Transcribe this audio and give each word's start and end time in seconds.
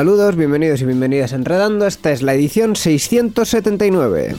Saludos, 0.00 0.34
bienvenidos 0.34 0.80
y 0.80 0.86
bienvenidas 0.86 1.34
a 1.34 1.36
Enredando. 1.36 1.86
Esta 1.86 2.10
es 2.10 2.22
la 2.22 2.32
edición 2.32 2.74
679. 2.74 4.34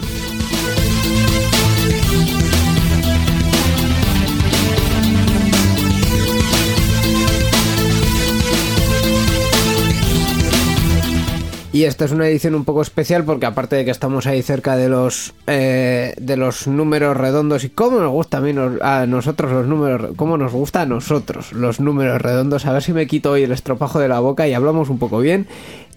Y 11.81 11.85
esta 11.85 12.05
es 12.05 12.11
una 12.11 12.27
edición 12.27 12.53
un 12.53 12.63
poco 12.63 12.83
especial 12.83 13.23
porque 13.23 13.47
aparte 13.47 13.75
de 13.75 13.83
que 13.83 13.89
estamos 13.89 14.27
ahí 14.27 14.43
cerca 14.43 14.75
de 14.75 14.87
los 14.87 15.33
eh, 15.47 16.13
de 16.15 16.37
los 16.37 16.67
números 16.67 17.17
redondos 17.17 17.63
y 17.63 17.69
cómo 17.69 17.99
nos 17.99 18.11
gusta 18.11 18.37
a 18.37 18.41
mí 18.41 18.53
a 18.83 19.07
nosotros 19.07 19.51
los 19.51 19.65
números, 19.65 20.11
cómo 20.15 20.37
nos 20.37 20.51
gusta 20.51 20.81
a 20.81 20.85
nosotros 20.85 21.53
los 21.53 21.79
números 21.79 22.21
redondos, 22.21 22.67
a 22.67 22.73
ver 22.73 22.83
si 22.83 22.93
me 22.93 23.07
quito 23.07 23.31
hoy 23.31 23.41
el 23.41 23.51
estropajo 23.51 23.97
de 23.97 24.09
la 24.09 24.19
boca 24.19 24.47
y 24.47 24.53
hablamos 24.53 24.91
un 24.91 24.99
poco 24.99 25.17
bien. 25.17 25.47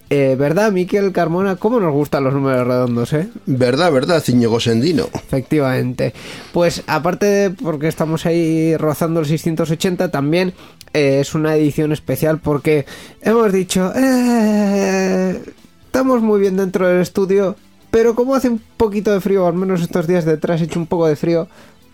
Eh, 0.09 0.35
¿Verdad, 0.39 0.71
Miquel 0.71 1.11
Carmona? 1.11 1.55
¿Cómo 1.57 1.79
nos 1.79 1.93
gustan 1.93 2.23
los 2.23 2.33
números 2.33 2.65
redondos, 2.65 3.13
eh? 3.13 3.29
¿Verdad, 3.45 3.91
verdad, 3.91 4.23
Ciñego 4.23 4.59
Sendino? 4.59 5.07
Efectivamente. 5.13 6.15
Pues 6.51 6.81
aparte 6.87 7.27
de 7.27 7.49
porque 7.51 7.89
estamos 7.89 8.25
ahí 8.25 8.75
rozando 8.75 9.19
el 9.19 9.27
680, 9.27 10.09
también 10.09 10.55
eh, 10.93 11.19
es 11.21 11.35
una 11.35 11.55
edición 11.55 11.91
especial 11.91 12.39
porque 12.39 12.87
hemos 13.21 13.53
dicho... 13.53 13.93
Eh, 13.95 15.43
estamos 15.95 16.21
muy 16.21 16.41
bien 16.41 16.57
dentro 16.57 16.89
del 16.89 16.99
estudio, 16.99 17.55
pero 17.89 18.15
como 18.15 18.35
hace 18.35 18.49
un 18.49 18.61
poquito 18.75 19.13
de 19.13 19.21
frío, 19.21 19.47
al 19.47 19.53
menos 19.53 19.81
estos 19.81 20.05
días 20.07 20.25
detrás 20.25 20.59
he 20.59 20.65
hecho 20.65 20.77
un 20.77 20.87
poco 20.87 21.07
de 21.07 21.15
frío, 21.15 21.47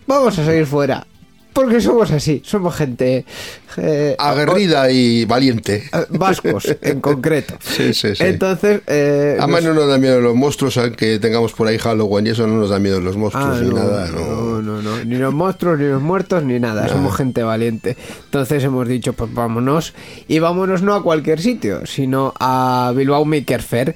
vamos 0.08 0.36
a 0.40 0.44
seguir 0.44 0.66
fuera. 0.66 1.06
Porque 1.52 1.80
somos 1.80 2.10
así, 2.10 2.42
somos 2.44 2.74
gente 2.74 3.24
eh, 3.76 4.16
Aguerrida 4.18 4.90
y 4.90 5.24
valiente. 5.24 5.84
eh, 5.92 6.04
vascos 6.10 6.74
en 6.82 7.00
concreto. 7.00 7.54
Sí, 7.62 7.94
sí, 7.94 8.14
sí. 8.14 8.22
Entonces, 8.24 8.80
eh, 8.86 9.36
Además 9.38 9.64
nos- 9.64 9.74
no 9.74 9.80
nos 9.80 9.88
da 9.90 9.98
miedo 9.98 10.20
los 10.20 10.34
monstruos, 10.34 10.76
aunque 10.78 11.18
tengamos 11.18 11.52
por 11.52 11.66
ahí 11.68 11.78
Halloween 11.78 12.26
y 12.26 12.30
eso 12.30 12.46
no 12.46 12.54
nos 12.56 12.70
da 12.70 12.78
miedo 12.78 13.00
los 13.00 13.16
monstruos 13.16 13.58
Ah, 13.58 13.60
ni 13.62 13.68
no, 13.70 13.76
nada. 13.76 14.08
no, 14.08 14.60
no, 14.62 14.82
no, 14.82 15.04
ni 15.04 15.16
los 15.16 15.32
monstruos, 15.32 15.78
ni 15.78 15.86
los 15.86 16.02
muertos, 16.02 16.42
ni 16.44 16.58
nada, 16.60 16.88
somos 16.88 17.16
gente 17.16 17.42
valiente. 17.42 17.96
Entonces 18.24 18.62
hemos 18.64 18.86
dicho, 18.88 19.12
pues 19.14 19.32
vámonos, 19.32 19.94
y 20.28 20.38
vámonos 20.38 20.82
no 20.82 20.94
a 20.94 21.02
cualquier 21.02 21.40
sitio, 21.40 21.86
sino 21.86 22.34
a 22.38 22.92
Bilbao 22.94 23.24
Maker 23.24 23.62
Fair, 23.62 23.94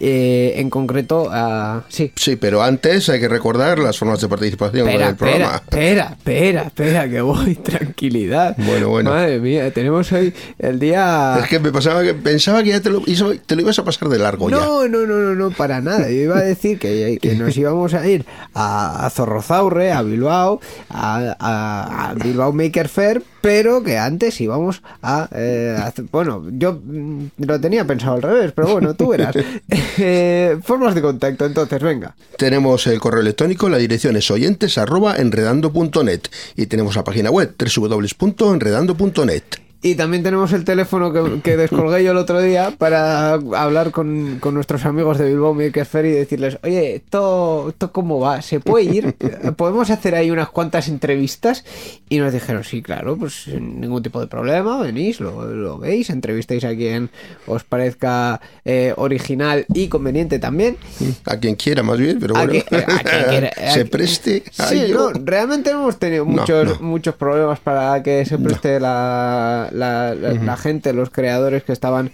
eh, 0.00 0.54
en 0.56 0.70
concreto 0.70 1.28
a... 1.30 1.84
Sí, 1.88 2.12
Sí, 2.16 2.36
pero 2.36 2.62
antes 2.62 3.08
hay 3.08 3.20
que 3.20 3.28
recordar 3.28 3.78
las 3.78 3.98
formas 3.98 4.20
de 4.20 4.28
participación 4.28 4.88
en 4.88 4.94
Espera, 4.94 5.08
el 5.10 5.16
programa. 5.16 5.56
espera, 5.56 6.04
espera, 6.16 6.62
espera, 6.62 7.08
que 7.08 7.20
voy, 7.20 7.54
tranquilidad. 7.62 8.56
Bueno, 8.58 8.88
bueno. 8.88 9.10
Madre 9.10 9.38
mía, 9.40 9.72
tenemos 9.72 10.10
hoy 10.12 10.32
el 10.58 10.78
día... 10.78 11.38
Es 11.42 11.48
que 11.48 11.58
me 11.58 11.72
pasaba 11.72 12.02
que 12.02 12.14
pensaba 12.14 12.62
que 12.62 12.70
ya 12.70 12.80
te 12.80 12.90
lo, 12.90 13.02
te 13.02 13.54
lo 13.56 13.62
ibas 13.62 13.78
a 13.78 13.84
pasar 13.84 14.08
de 14.08 14.18
largo 14.18 14.48
ya. 14.50 14.56
No, 14.56 14.86
no, 14.88 15.06
no, 15.06 15.16
no, 15.18 15.34
no, 15.34 15.50
para 15.50 15.80
nada. 15.80 16.08
Yo 16.10 16.16
iba 16.22 16.38
a 16.38 16.42
decir 16.42 16.78
que, 16.78 17.18
que 17.20 17.34
nos 17.34 17.56
íbamos 17.56 17.94
a 17.94 18.06
ir 18.06 18.24
a, 18.54 19.06
a 19.06 19.10
Zorrozaurre, 19.10 19.92
a 19.92 20.02
Bilbao, 20.02 20.60
a, 20.90 21.34
a- 21.38 22.10
a 22.10 22.14
Bilbao 22.14 22.52
Maker 22.52 22.88
Fair, 22.88 23.22
pero 23.40 23.82
que 23.82 23.98
antes 23.98 24.40
íbamos 24.40 24.82
a... 25.02 25.28
eh, 25.32 25.76
bueno, 26.10 26.44
yo 26.52 26.80
mm, 26.84 27.24
lo 27.38 27.60
tenía 27.60 27.84
pensado 27.86 28.14
al 28.16 28.22
revés, 28.22 28.52
pero 28.54 28.68
bueno, 28.68 28.94
tú 28.94 29.08
verás. 29.08 29.34
Eh, 29.98 30.58
formas 30.62 30.94
de 30.94 31.02
contacto, 31.02 31.44
entonces, 31.44 31.82
venga. 31.82 32.14
Tenemos 32.36 32.86
el 32.86 33.00
correo 33.00 33.20
electrónico, 33.20 33.68
la 33.68 33.78
dirección 33.78 34.16
es 34.16 34.30
oyentes 34.30 34.78
arroba 34.78 35.16
enredando.net 35.16 36.20
y 36.56 36.66
tenemos 36.66 36.96
la 36.96 37.04
página 37.04 37.30
web 37.30 37.54
www.enredando.net. 37.58 39.67
Y 39.80 39.94
también 39.94 40.24
tenemos 40.24 40.52
el 40.52 40.64
teléfono 40.64 41.12
que, 41.12 41.40
que 41.40 41.56
descolgué 41.56 42.02
yo 42.02 42.10
el 42.10 42.16
otro 42.16 42.40
día 42.40 42.72
para 42.76 43.34
hablar 43.34 43.92
con, 43.92 44.38
con 44.40 44.54
nuestros 44.54 44.84
amigos 44.84 45.18
de 45.18 45.28
Bilbao 45.28 45.54
Maker 45.54 45.86
y 46.04 46.10
decirles, 46.10 46.58
oye, 46.64 46.96
¿esto, 46.96 47.66
¿esto 47.68 47.92
cómo 47.92 48.18
va? 48.18 48.42
¿Se 48.42 48.58
puede 48.58 48.84
ir? 48.86 49.14
¿Podemos 49.56 49.88
hacer 49.90 50.16
ahí 50.16 50.32
unas 50.32 50.48
cuantas 50.48 50.88
entrevistas? 50.88 51.64
Y 52.08 52.18
nos 52.18 52.32
dijeron, 52.32 52.64
sí, 52.64 52.82
claro, 52.82 53.16
pues 53.16 53.44
sin 53.44 53.80
ningún 53.80 54.02
tipo 54.02 54.20
de 54.20 54.26
problema, 54.26 54.82
venís, 54.82 55.20
lo, 55.20 55.44
lo 55.46 55.78
veis, 55.78 56.10
entrevistáis 56.10 56.64
a 56.64 56.74
quien 56.74 57.10
os 57.46 57.62
parezca 57.62 58.40
eh, 58.64 58.94
original 58.96 59.64
y 59.72 59.86
conveniente 59.86 60.40
también. 60.40 60.76
A 61.24 61.36
quien 61.36 61.54
quiera 61.54 61.84
más 61.84 61.98
bien, 61.98 62.18
pero 62.18 62.36
A 62.36 62.44
bueno, 62.46 62.64
que- 62.68 62.76
a 62.76 62.84
quien 62.84 63.24
quiera- 63.28 63.52
a 63.56 63.70
se 63.70 63.84
preste. 63.84 64.42
Sí, 64.50 64.86
no, 64.92 65.10
realmente 65.12 65.70
hemos 65.70 65.96
tenido 66.00 66.24
muchos, 66.24 66.80
no. 66.80 66.86
muchos 66.86 67.14
problemas 67.14 67.60
para 67.60 68.02
que 68.02 68.24
se 68.24 68.38
preste 68.38 68.80
la, 68.80 69.67
la, 69.72 70.14
la- 70.14 70.34
la 70.34 70.56
gente, 70.56 70.92
los 70.92 71.10
creadores 71.10 71.64
que 71.64 71.72
estaban 71.72 72.10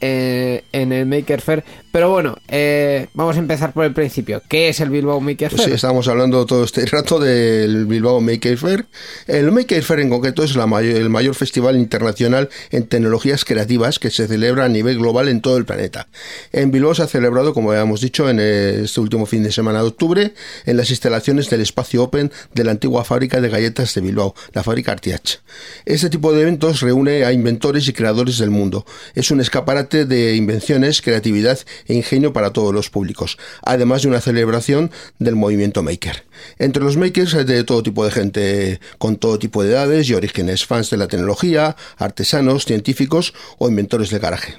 eh, 0.00 0.64
en 0.72 0.92
el 0.92 1.06
Maker 1.06 1.40
Fair. 1.40 1.64
Pero 1.96 2.10
bueno, 2.10 2.36
eh, 2.48 3.06
vamos 3.14 3.36
a 3.36 3.38
empezar 3.38 3.72
por 3.72 3.86
el 3.86 3.94
principio. 3.94 4.42
¿Qué 4.46 4.68
es 4.68 4.80
el 4.80 4.90
Bilbao 4.90 5.18
Maker 5.18 5.48
Pues 5.48 5.62
Fair? 5.62 5.70
sí, 5.70 5.74
estábamos 5.76 6.06
hablando 6.08 6.44
todo 6.44 6.62
este 6.62 6.84
rato 6.84 7.18
del 7.18 7.86
Bilbao 7.86 8.20
Maker 8.20 8.58
Fair. 8.58 8.84
El 9.26 9.50
Maker 9.50 9.82
Fair 9.82 10.00
en 10.00 10.10
concreto 10.10 10.44
es 10.44 10.54
la 10.56 10.66
mayor- 10.66 10.94
el 10.96 11.08
mayor 11.08 11.34
festival 11.34 11.74
internacional 11.78 12.50
en 12.70 12.86
tecnologías 12.86 13.46
creativas 13.46 13.98
que 13.98 14.10
se 14.10 14.28
celebra 14.28 14.66
a 14.66 14.68
nivel 14.68 14.98
global 14.98 15.28
en 15.30 15.40
todo 15.40 15.56
el 15.56 15.64
planeta. 15.64 16.06
En 16.52 16.70
Bilbao 16.70 16.94
se 16.94 17.02
ha 17.02 17.06
celebrado, 17.06 17.54
como 17.54 17.70
habíamos 17.70 18.02
dicho, 18.02 18.28
en 18.28 18.40
este 18.40 19.00
último 19.00 19.24
fin 19.24 19.42
de 19.42 19.50
semana 19.50 19.80
de 19.80 19.86
octubre, 19.88 20.34
en 20.66 20.76
las 20.76 20.90
instalaciones 20.90 21.48
del 21.48 21.62
espacio 21.62 22.02
Open 22.02 22.30
de 22.52 22.62
la 22.64 22.72
antigua 22.72 23.06
fábrica 23.06 23.40
de 23.40 23.48
galletas 23.48 23.94
de 23.94 24.02
Bilbao, 24.02 24.34
la 24.52 24.62
fábrica 24.62 24.92
Artiach. 24.92 25.38
Este 25.86 26.10
tipo 26.10 26.34
de 26.34 26.42
eventos 26.42 26.82
reúne 26.82 27.24
a 27.24 27.32
inventores 27.32 27.88
y 27.88 27.94
creadores 27.94 28.36
del 28.36 28.50
mundo. 28.50 28.84
Es 29.14 29.30
un 29.30 29.40
escaparate 29.40 30.04
de 30.04 30.36
invenciones, 30.36 31.00
creatividad 31.00 31.58
ingenio 31.88 32.32
para 32.32 32.52
todos 32.52 32.74
los 32.74 32.90
públicos, 32.90 33.38
además 33.62 34.02
de 34.02 34.08
una 34.08 34.20
celebración 34.20 34.90
del 35.18 35.36
movimiento 35.36 35.82
maker. 35.82 36.24
Entre 36.58 36.82
los 36.82 36.96
makers 36.96 37.34
hay 37.34 37.44
de 37.44 37.64
todo 37.64 37.82
tipo 37.82 38.04
de 38.04 38.10
gente, 38.10 38.80
con 38.98 39.16
todo 39.16 39.38
tipo 39.38 39.62
de 39.62 39.70
edades 39.70 40.08
y 40.08 40.14
orígenes, 40.14 40.66
fans 40.66 40.90
de 40.90 40.96
la 40.96 41.08
tecnología, 41.08 41.76
artesanos, 41.96 42.64
científicos 42.64 43.34
o 43.58 43.68
inventores 43.68 44.10
de 44.10 44.18
garaje. 44.18 44.54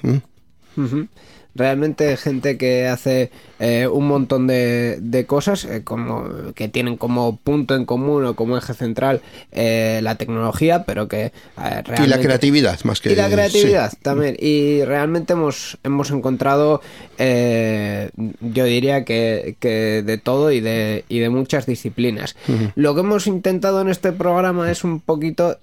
Realmente 1.54 2.16
gente 2.16 2.56
que 2.56 2.86
hace 2.86 3.30
eh, 3.60 3.86
un 3.86 4.06
montón 4.06 4.46
de, 4.46 4.98
de 5.00 5.26
cosas 5.26 5.64
eh, 5.64 5.82
como 5.84 6.52
que 6.54 6.68
tienen 6.68 6.96
como 6.96 7.36
punto 7.36 7.74
en 7.74 7.84
común 7.84 8.24
o 8.24 8.34
como 8.34 8.56
eje 8.56 8.74
central 8.74 9.20
eh, 9.52 10.00
la 10.02 10.14
tecnología, 10.16 10.84
pero 10.84 11.08
que 11.08 11.26
eh, 11.26 11.32
Y 11.56 11.60
la 11.60 11.82
realmente- 11.82 12.20
creatividad, 12.22 12.78
más 12.84 13.00
que 13.00 13.12
y 13.12 13.16
la 13.16 13.28
creatividad 13.28 13.90
sí. 13.90 13.96
también. 14.02 14.36
Y 14.38 14.82
realmente 14.84 15.32
hemos, 15.32 15.78
hemos 15.82 16.10
encontrado, 16.10 16.80
yo 17.18 18.64
diría 18.64 19.04
que, 19.04 19.56
que 19.60 20.02
de 20.04 20.18
todo 20.18 20.52
y 20.52 20.60
de, 20.60 21.04
y 21.08 21.18
de 21.18 21.28
muchas 21.28 21.66
disciplinas. 21.66 22.36
Lo 22.74 22.94
que 22.94 23.00
hemos 23.00 23.26
intentado 23.26 23.80
en 23.80 23.88
este 23.88 24.12
programa 24.12 24.70
es 24.70 24.84
un 24.84 25.00
poquito 25.00 25.58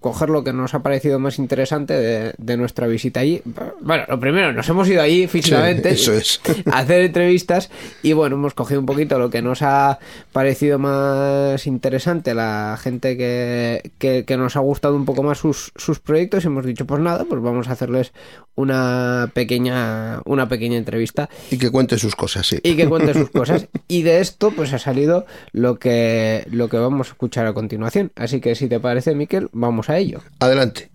coger 0.00 0.30
lo 0.30 0.44
que 0.44 0.52
nos 0.52 0.74
ha 0.74 0.80
parecido 0.82 1.18
más 1.18 1.38
interesante 1.38 1.94
de, 1.94 2.34
de 2.38 2.56
nuestra 2.56 2.86
visita 2.86 3.20
allí. 3.20 3.42
Bueno, 3.80 4.04
lo 4.08 4.18
primero, 4.20 4.52
nos 4.52 4.68
hemos 4.68 4.88
ido 4.88 5.02
allí 5.02 5.26
físicamente 5.26 5.90
eso 5.90 6.12
es. 6.12 6.40
hacer 6.92 7.06
entrevistas 7.06 7.70
y 8.02 8.12
bueno, 8.12 8.36
hemos 8.36 8.54
cogido 8.54 8.80
un 8.80 8.86
poquito 8.86 9.18
lo 9.18 9.30
que 9.30 9.42
nos 9.42 9.62
ha 9.62 9.98
parecido 10.32 10.78
más 10.78 11.66
interesante, 11.66 12.34
la 12.34 12.78
gente 12.80 13.16
que, 13.16 13.92
que, 13.98 14.24
que 14.24 14.36
nos 14.36 14.56
ha 14.56 14.60
gustado 14.60 14.94
un 14.94 15.04
poco 15.04 15.22
más 15.22 15.38
sus, 15.38 15.72
sus 15.76 16.00
proyectos 16.00 16.44
y 16.44 16.48
hemos 16.48 16.66
dicho, 16.66 16.86
pues 16.86 17.00
nada, 17.00 17.24
pues 17.28 17.40
vamos 17.40 17.68
a 17.68 17.72
hacerles 17.72 18.12
una 18.54 19.30
pequeña, 19.32 20.20
una 20.26 20.48
pequeña 20.48 20.76
entrevista 20.76 21.30
Y 21.50 21.58
que 21.58 21.70
cuente 21.70 21.98
sus 21.98 22.14
cosas, 22.14 22.46
sí. 22.46 22.58
y 22.62 22.76
que 22.76 22.86
cuente 22.88 23.14
sus 23.14 23.30
cosas. 23.30 23.68
Y 23.88 24.02
de 24.02 24.20
esto, 24.20 24.50
pues 24.50 24.72
ha 24.72 24.78
salido 24.78 25.26
lo 25.52 25.78
que, 25.78 26.44
lo 26.50 26.68
que 26.68 26.76
vamos 26.76 27.08
a 27.08 27.10
escuchar 27.10 27.46
a 27.46 27.54
continuación. 27.54 28.12
Así 28.16 28.40
que 28.40 28.54
si 28.54 28.68
te 28.68 28.80
parece, 28.80 29.14
Miquel, 29.14 29.48
vamos 29.52 29.88
a 29.88 29.98
ello. 29.98 30.20
Adelante. 30.40 30.90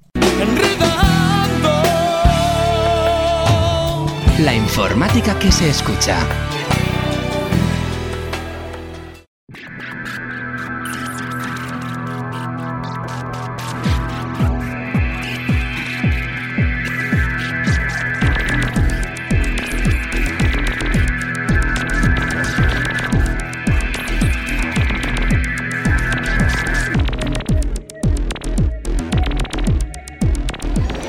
La 4.39 4.53
informática 4.53 5.37
que 5.39 5.51
se 5.51 5.67
escucha. 5.67 6.15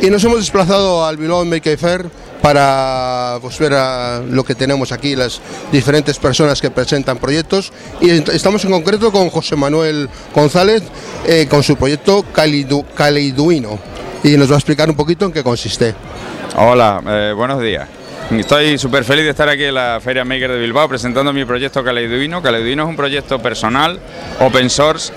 Y 0.00 0.09
nos 0.09 0.25
hemos 0.25 0.38
desplazado 0.38 1.05
al 1.05 1.19
Bilbao 1.19 1.45
Maker 1.45 1.76
Fair 1.76 2.28
para 2.52 3.38
pues, 3.43 3.59
ver 3.59 3.75
a 3.75 4.23
lo 4.26 4.43
que 4.43 4.55
tenemos 4.55 4.90
aquí, 4.90 5.14
las 5.14 5.38
diferentes 5.71 6.19
personas 6.19 6.62
que 6.62 6.71
presentan 6.71 7.19
proyectos. 7.19 7.71
Y 8.00 8.09
est- 8.09 8.31
estamos 8.31 8.64
en 8.64 8.71
concreto 8.71 9.12
con 9.12 9.28
José 9.28 9.55
Manuel 9.55 10.09
González 10.35 10.83
eh, 11.26 11.47
con 11.50 11.62
su 11.62 11.76
proyecto 11.76 12.25
Calidu- 12.35 12.87
Caleiduino. 12.95 13.78
Y 14.25 14.38
nos 14.38 14.50
va 14.50 14.55
a 14.55 14.59
explicar 14.59 14.88
un 14.88 14.97
poquito 14.97 15.26
en 15.26 15.33
qué 15.33 15.43
consiste. 15.43 15.95
Hola, 16.57 17.02
eh, 17.07 17.35
buenos 17.37 17.61
días. 17.61 17.87
Estoy 18.31 18.78
súper 18.78 19.05
feliz 19.05 19.25
de 19.25 19.31
estar 19.31 19.49
aquí 19.50 19.64
en 19.64 19.75
la 19.75 20.00
Feria 20.02 20.25
Maker 20.25 20.50
de 20.52 20.59
Bilbao 20.59 20.88
presentando 20.88 21.35
mi 21.35 21.45
proyecto 21.45 21.85
Caleiduino. 21.85 22.40
Caleiduino 22.40 22.85
es 22.85 22.88
un 22.88 22.97
proyecto 22.97 23.38
personal, 23.40 24.00
open 24.40 24.71
source, 24.71 25.12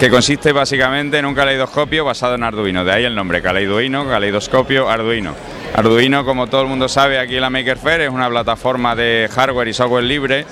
que 0.00 0.10
consiste 0.10 0.50
básicamente 0.50 1.16
en 1.18 1.26
un 1.26 1.34
caleidoscopio 1.34 2.04
basado 2.04 2.34
en 2.34 2.42
Arduino. 2.42 2.84
De 2.84 2.90
ahí 2.90 3.04
el 3.04 3.14
nombre, 3.14 3.40
Caleiduino, 3.40 4.04
caleidoscopio, 4.08 4.90
Arduino. 4.90 5.34
Arduino, 5.74 6.22
como 6.24 6.48
todo 6.48 6.62
el 6.62 6.68
mundo 6.68 6.86
sabe, 6.86 7.18
aquí 7.18 7.36
en 7.36 7.40
la 7.40 7.48
Maker 7.48 7.78
Fair 7.78 8.02
es 8.02 8.10
una 8.10 8.28
plataforma 8.28 8.94
de 8.94 9.26
hardware 9.32 9.68
y 9.68 9.72
software 9.72 10.04
libre 10.04 10.44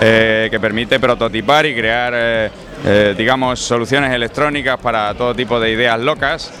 eh, 0.00 0.46
que 0.52 0.60
permite 0.60 1.00
prototipar 1.00 1.66
y 1.66 1.74
crear, 1.74 2.12
eh, 2.14 2.50
eh, 2.86 3.14
digamos, 3.18 3.58
soluciones 3.58 4.12
electrónicas 4.12 4.78
para 4.78 5.12
todo 5.14 5.34
tipo 5.34 5.58
de 5.58 5.72
ideas 5.72 5.98
locas. 5.98 6.52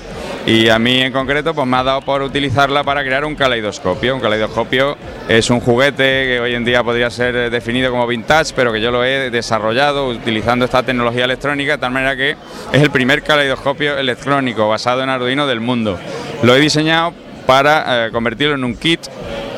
Y 0.46 0.68
a 0.68 0.80
mí 0.80 1.00
en 1.00 1.12
concreto 1.12 1.54
pues 1.54 1.66
me 1.68 1.76
ha 1.76 1.84
dado 1.84 2.00
por 2.00 2.22
utilizarla 2.22 2.82
para 2.82 3.04
crear 3.04 3.24
un 3.24 3.36
caleidoscopio. 3.36 4.16
Un 4.16 4.20
caleidoscopio 4.20 4.96
es 5.28 5.48
un 5.50 5.60
juguete 5.60 6.24
que 6.24 6.40
hoy 6.40 6.54
en 6.54 6.64
día 6.64 6.82
podría 6.82 7.10
ser 7.10 7.50
definido 7.50 7.90
como 7.92 8.06
vintage, 8.06 8.52
pero 8.56 8.72
que 8.72 8.80
yo 8.80 8.90
lo 8.90 9.04
he 9.04 9.30
desarrollado 9.30 10.08
utilizando 10.08 10.64
esta 10.64 10.82
tecnología 10.82 11.24
electrónica 11.24 11.72
de 11.72 11.78
tal 11.78 11.92
manera 11.92 12.16
que 12.16 12.32
es 12.72 12.82
el 12.82 12.90
primer 12.90 13.22
caleidoscopio 13.22 13.96
electrónico 13.96 14.68
basado 14.68 15.02
en 15.02 15.10
Arduino 15.10 15.46
del 15.46 15.60
mundo. 15.60 15.98
Lo 16.42 16.56
he 16.56 16.60
diseñado 16.60 17.12
para 17.48 18.08
eh, 18.08 18.10
convertirlo 18.12 18.56
en 18.56 18.62
un 18.62 18.76
kit 18.76 19.00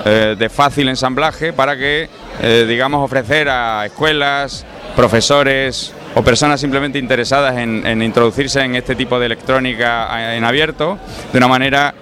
eh, 0.05 0.37
de 0.39 0.49
fácil 0.49 0.89
ensamblaje 0.89 1.53
para 1.53 1.77
que, 1.77 2.09
eh, 2.41 2.65
digamos, 2.69 3.05
ofrecer 3.05 3.49
a 3.49 3.85
escuelas, 3.85 4.65
profesores, 4.95 5.93
o 6.15 6.23
personas 6.23 6.61
simplemente 6.61 7.01
interesadas 7.01 7.57
en, 7.59 7.85
en 7.85 8.01
introducirse 8.01 8.61
en 8.61 8.77
este 8.77 8.95
tipo 8.95 9.19
de 9.19 9.27
electrónica 9.27 10.37
en 10.37 10.45
abierto 10.45 10.99
de 11.33 11.39
una 11.39 11.49
manera 11.49 11.93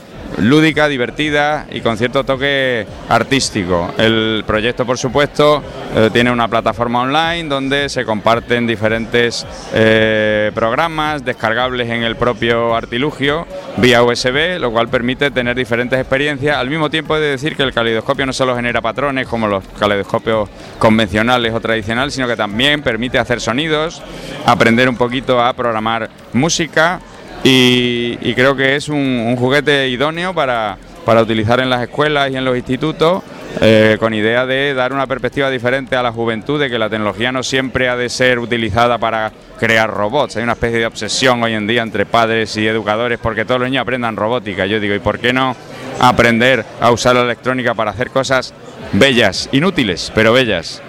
lúdica, 0.40 0.88
divertida 0.88 1.66
y 1.70 1.80
con 1.80 1.96
cierto 1.96 2.24
toque 2.24 2.86
artístico. 3.08 3.92
El 3.98 4.44
proyecto, 4.46 4.86
por 4.86 4.98
supuesto, 4.98 5.62
eh, 5.94 6.10
tiene 6.12 6.30
una 6.30 6.48
plataforma 6.48 7.00
online 7.02 7.48
donde 7.48 7.88
se 7.88 8.04
comparten 8.04 8.66
diferentes 8.66 9.46
eh, 9.72 10.50
programas 10.54 11.24
descargables 11.24 11.88
en 11.88 12.02
el 12.02 12.16
propio 12.16 12.74
artilugio 12.74 13.46
vía 13.76 14.02
USB, 14.02 14.58
lo 14.58 14.70
cual 14.70 14.88
permite 14.88 15.30
tener 15.30 15.56
diferentes 15.56 15.98
experiencias. 15.98 16.56
Al 16.56 16.70
mismo 16.70 16.90
tiempo 16.90 17.16
he 17.16 17.20
de 17.20 17.30
decir 17.30 17.56
que 17.56 17.62
el 17.62 17.72
caleidoscopio 17.72 18.26
no 18.26 18.32
solo 18.32 18.54
genera 18.54 18.80
patrones 18.80 19.26
como 19.26 19.48
los 19.48 19.64
caleidoscopios 19.78 20.48
convencionales 20.78 21.52
o 21.52 21.60
tradicionales, 21.60 22.14
sino 22.14 22.26
que 22.26 22.36
también 22.36 22.82
permite 22.82 23.18
hacer 23.18 23.40
sonidos, 23.40 24.02
aprender 24.46 24.88
un 24.88 24.96
poquito 24.96 25.40
a 25.40 25.52
programar 25.52 26.08
música 26.32 27.00
y, 27.44 28.34
creo 28.34 28.56
que 28.56 28.76
es 28.76 28.88
un, 28.88 29.36
juguete 29.36 29.88
idóneo 29.88 30.34
para, 30.34 30.76
utilizar 31.22 31.60
en 31.60 31.70
las 31.70 31.82
escuelas 31.82 32.30
y 32.30 32.36
en 32.36 32.44
los 32.44 32.56
institutos. 32.56 33.22
Eh, 33.62 33.96
con 33.98 34.12
idea 34.12 34.44
de 34.44 34.74
dar 34.74 34.92
una 34.92 35.06
perspectiva 35.06 35.50
diferente 35.50 35.96
a 35.96 36.02
la 36.02 36.12
juventud, 36.12 36.60
de 36.60 36.68
que 36.68 36.78
la 36.78 36.90
tecnología 36.90 37.32
no 37.32 37.42
siempre 37.42 37.88
ha 37.88 37.96
de 37.96 38.10
ser 38.10 38.38
utilizada 38.38 38.98
para 38.98 39.32
crear 39.58 39.90
robots. 39.90 40.36
Hay 40.36 40.42
una 40.42 40.52
especie 40.52 40.78
de 40.78 40.86
obsesión 40.86 41.42
hoy 41.42 41.54
en 41.54 41.66
día 41.66 41.82
entre 41.82 42.04
padres 42.04 42.56
y 42.58 42.66
educadores 42.66 43.18
porque 43.18 43.46
todos 43.46 43.58
los 43.60 43.70
niños 43.70 43.82
aprendan 43.82 44.16
robótica. 44.16 44.66
Yo 44.66 44.78
digo, 44.78 44.94
¿y 44.94 44.98
por 44.98 45.18
qué 45.18 45.32
no 45.32 45.56
aprender 45.98 46.64
a 46.78 46.90
usar 46.90 47.16
la 47.16 47.22
electrónica 47.22 47.74
para 47.74 47.90
hacer 47.90 48.10
cosas 48.10 48.52
bellas, 48.92 49.48
inútiles, 49.50 50.12
pero 50.14 50.34
bellas? 50.34 50.82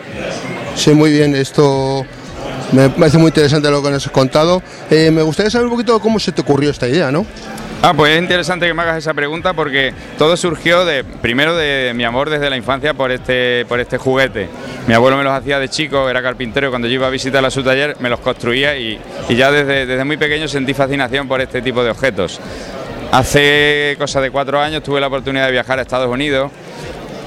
Sí, 0.75 0.91
muy 0.93 1.11
bien, 1.11 1.35
esto 1.35 2.05
me 2.71 2.89
parece 2.89 3.17
muy 3.17 3.27
interesante 3.27 3.69
lo 3.71 3.81
que 3.81 3.89
nos 3.89 4.05
has 4.05 4.11
contado. 4.11 4.61
Eh, 4.89 5.11
me 5.11 5.21
gustaría 5.21 5.49
saber 5.49 5.65
un 5.65 5.71
poquito 5.71 5.99
cómo 5.99 6.19
se 6.19 6.31
te 6.31 6.41
ocurrió 6.41 6.69
esta 6.69 6.87
idea, 6.87 7.11
¿no? 7.11 7.25
Ah, 7.81 7.93
pues 7.93 8.13
es 8.13 8.21
interesante 8.21 8.67
que 8.67 8.73
me 8.73 8.81
hagas 8.81 8.97
esa 8.97 9.13
pregunta 9.13 9.53
porque 9.53 9.93
todo 10.17 10.35
surgió 10.35 10.83
de 10.83 11.05
primero 11.05 11.55
de 11.55 11.93
mi 11.95 12.03
amor 12.03 12.29
desde 12.29 12.49
la 12.49 12.57
infancia 12.57 12.93
por 12.93 13.09
este 13.09 13.65
por 13.69 13.79
este 13.79 13.97
juguete. 13.97 14.49
Mi 14.85 14.93
abuelo 14.93 15.15
me 15.15 15.23
los 15.23 15.31
hacía 15.31 15.59
de 15.59 15.69
chico, 15.69 16.09
era 16.09 16.21
carpintero 16.21 16.67
y 16.67 16.69
cuando 16.71 16.89
yo 16.89 16.95
iba 16.95 17.07
a 17.07 17.09
visitar 17.09 17.43
a 17.45 17.49
su 17.49 17.63
taller 17.63 17.95
me 18.01 18.09
los 18.09 18.19
construía 18.19 18.77
y, 18.77 18.99
ya 19.29 19.49
desde, 19.49 19.85
desde 19.85 20.03
muy 20.03 20.17
pequeño 20.17 20.49
sentí 20.49 20.73
fascinación 20.73 21.29
por 21.29 21.39
este 21.39 21.61
tipo 21.61 21.81
de 21.81 21.91
objetos. 21.91 22.41
Hace 23.13 23.95
cosa 23.97 24.19
de 24.19 24.29
cuatro 24.29 24.59
años 24.59 24.83
tuve 24.83 24.99
la 24.99 25.07
oportunidad 25.07 25.45
de 25.45 25.53
viajar 25.53 25.79
a 25.79 25.83
Estados 25.83 26.09
Unidos 26.09 26.51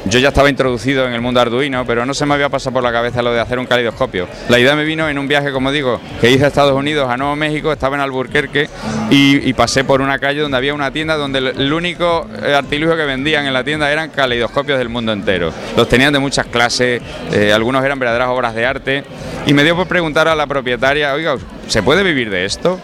yo 0.04 0.18
ya 0.18 0.28
estaba 0.28 0.50
introducido 0.50 1.06
en 1.06 1.12
el 1.12 1.20
mundo 1.20 1.40
arduino, 1.40 1.84
pero 1.86 2.04
no 2.04 2.14
se 2.14 2.26
me 2.26 2.34
había 2.34 2.48
pasado 2.48 2.72
por 2.72 2.82
la 2.82 2.92
cabeza 2.92 3.22
lo 3.22 3.32
de 3.32 3.40
hacer 3.40 3.58
un 3.58 3.66
calidoscopio. 3.66 4.26
La 4.48 4.58
idea 4.58 4.74
me 4.74 4.84
vino 4.84 5.08
en 5.08 5.18
un 5.18 5.28
viaje, 5.28 5.52
como 5.52 5.70
digo, 5.70 6.00
que 6.20 6.30
hice 6.30 6.44
a 6.44 6.48
Estados 6.48 6.74
Unidos, 6.74 7.08
a 7.08 7.16
Nuevo 7.16 7.36
México, 7.36 7.72
estaba 7.72 7.96
en 7.96 8.02
Alburquerque 8.02 8.68
y, 9.10 9.52
pasé 9.52 9.84
por 9.84 10.00
una 10.00 10.18
calle 10.18 10.40
donde 10.40 10.56
había 10.56 10.74
una 10.74 10.90
tienda 10.90 11.16
donde 11.16 11.38
el, 11.38 11.72
único 11.72 12.26
eh, 12.42 12.54
artilugio 12.54 12.96
que 12.96 13.04
vendían 13.04 13.46
en 13.46 13.52
la 13.52 13.62
tienda 13.62 13.92
eran 13.92 14.10
caleidoscopios 14.10 14.78
del 14.78 14.88
mundo 14.88 15.12
entero. 15.12 15.52
Los 15.76 15.88
tenían 15.88 16.12
de 16.12 16.18
muchas 16.18 16.46
clases, 16.46 17.02
eh, 17.32 17.52
algunos 17.52 17.84
eran 17.84 17.98
verdaderas 17.98 18.28
obras 18.28 18.54
de 18.54 18.66
arte 18.66 19.04
y 19.46 19.52
me 19.52 19.62
dio 19.62 19.76
por 19.76 19.86
preguntar 19.86 20.26
a 20.26 20.34
la 20.34 20.46
propietaria, 20.46 21.12
oiga, 21.12 21.36
¿se 21.68 21.82
puede 21.82 22.02
vivir 22.02 22.30
de 22.30 22.44
esto? 22.44 22.80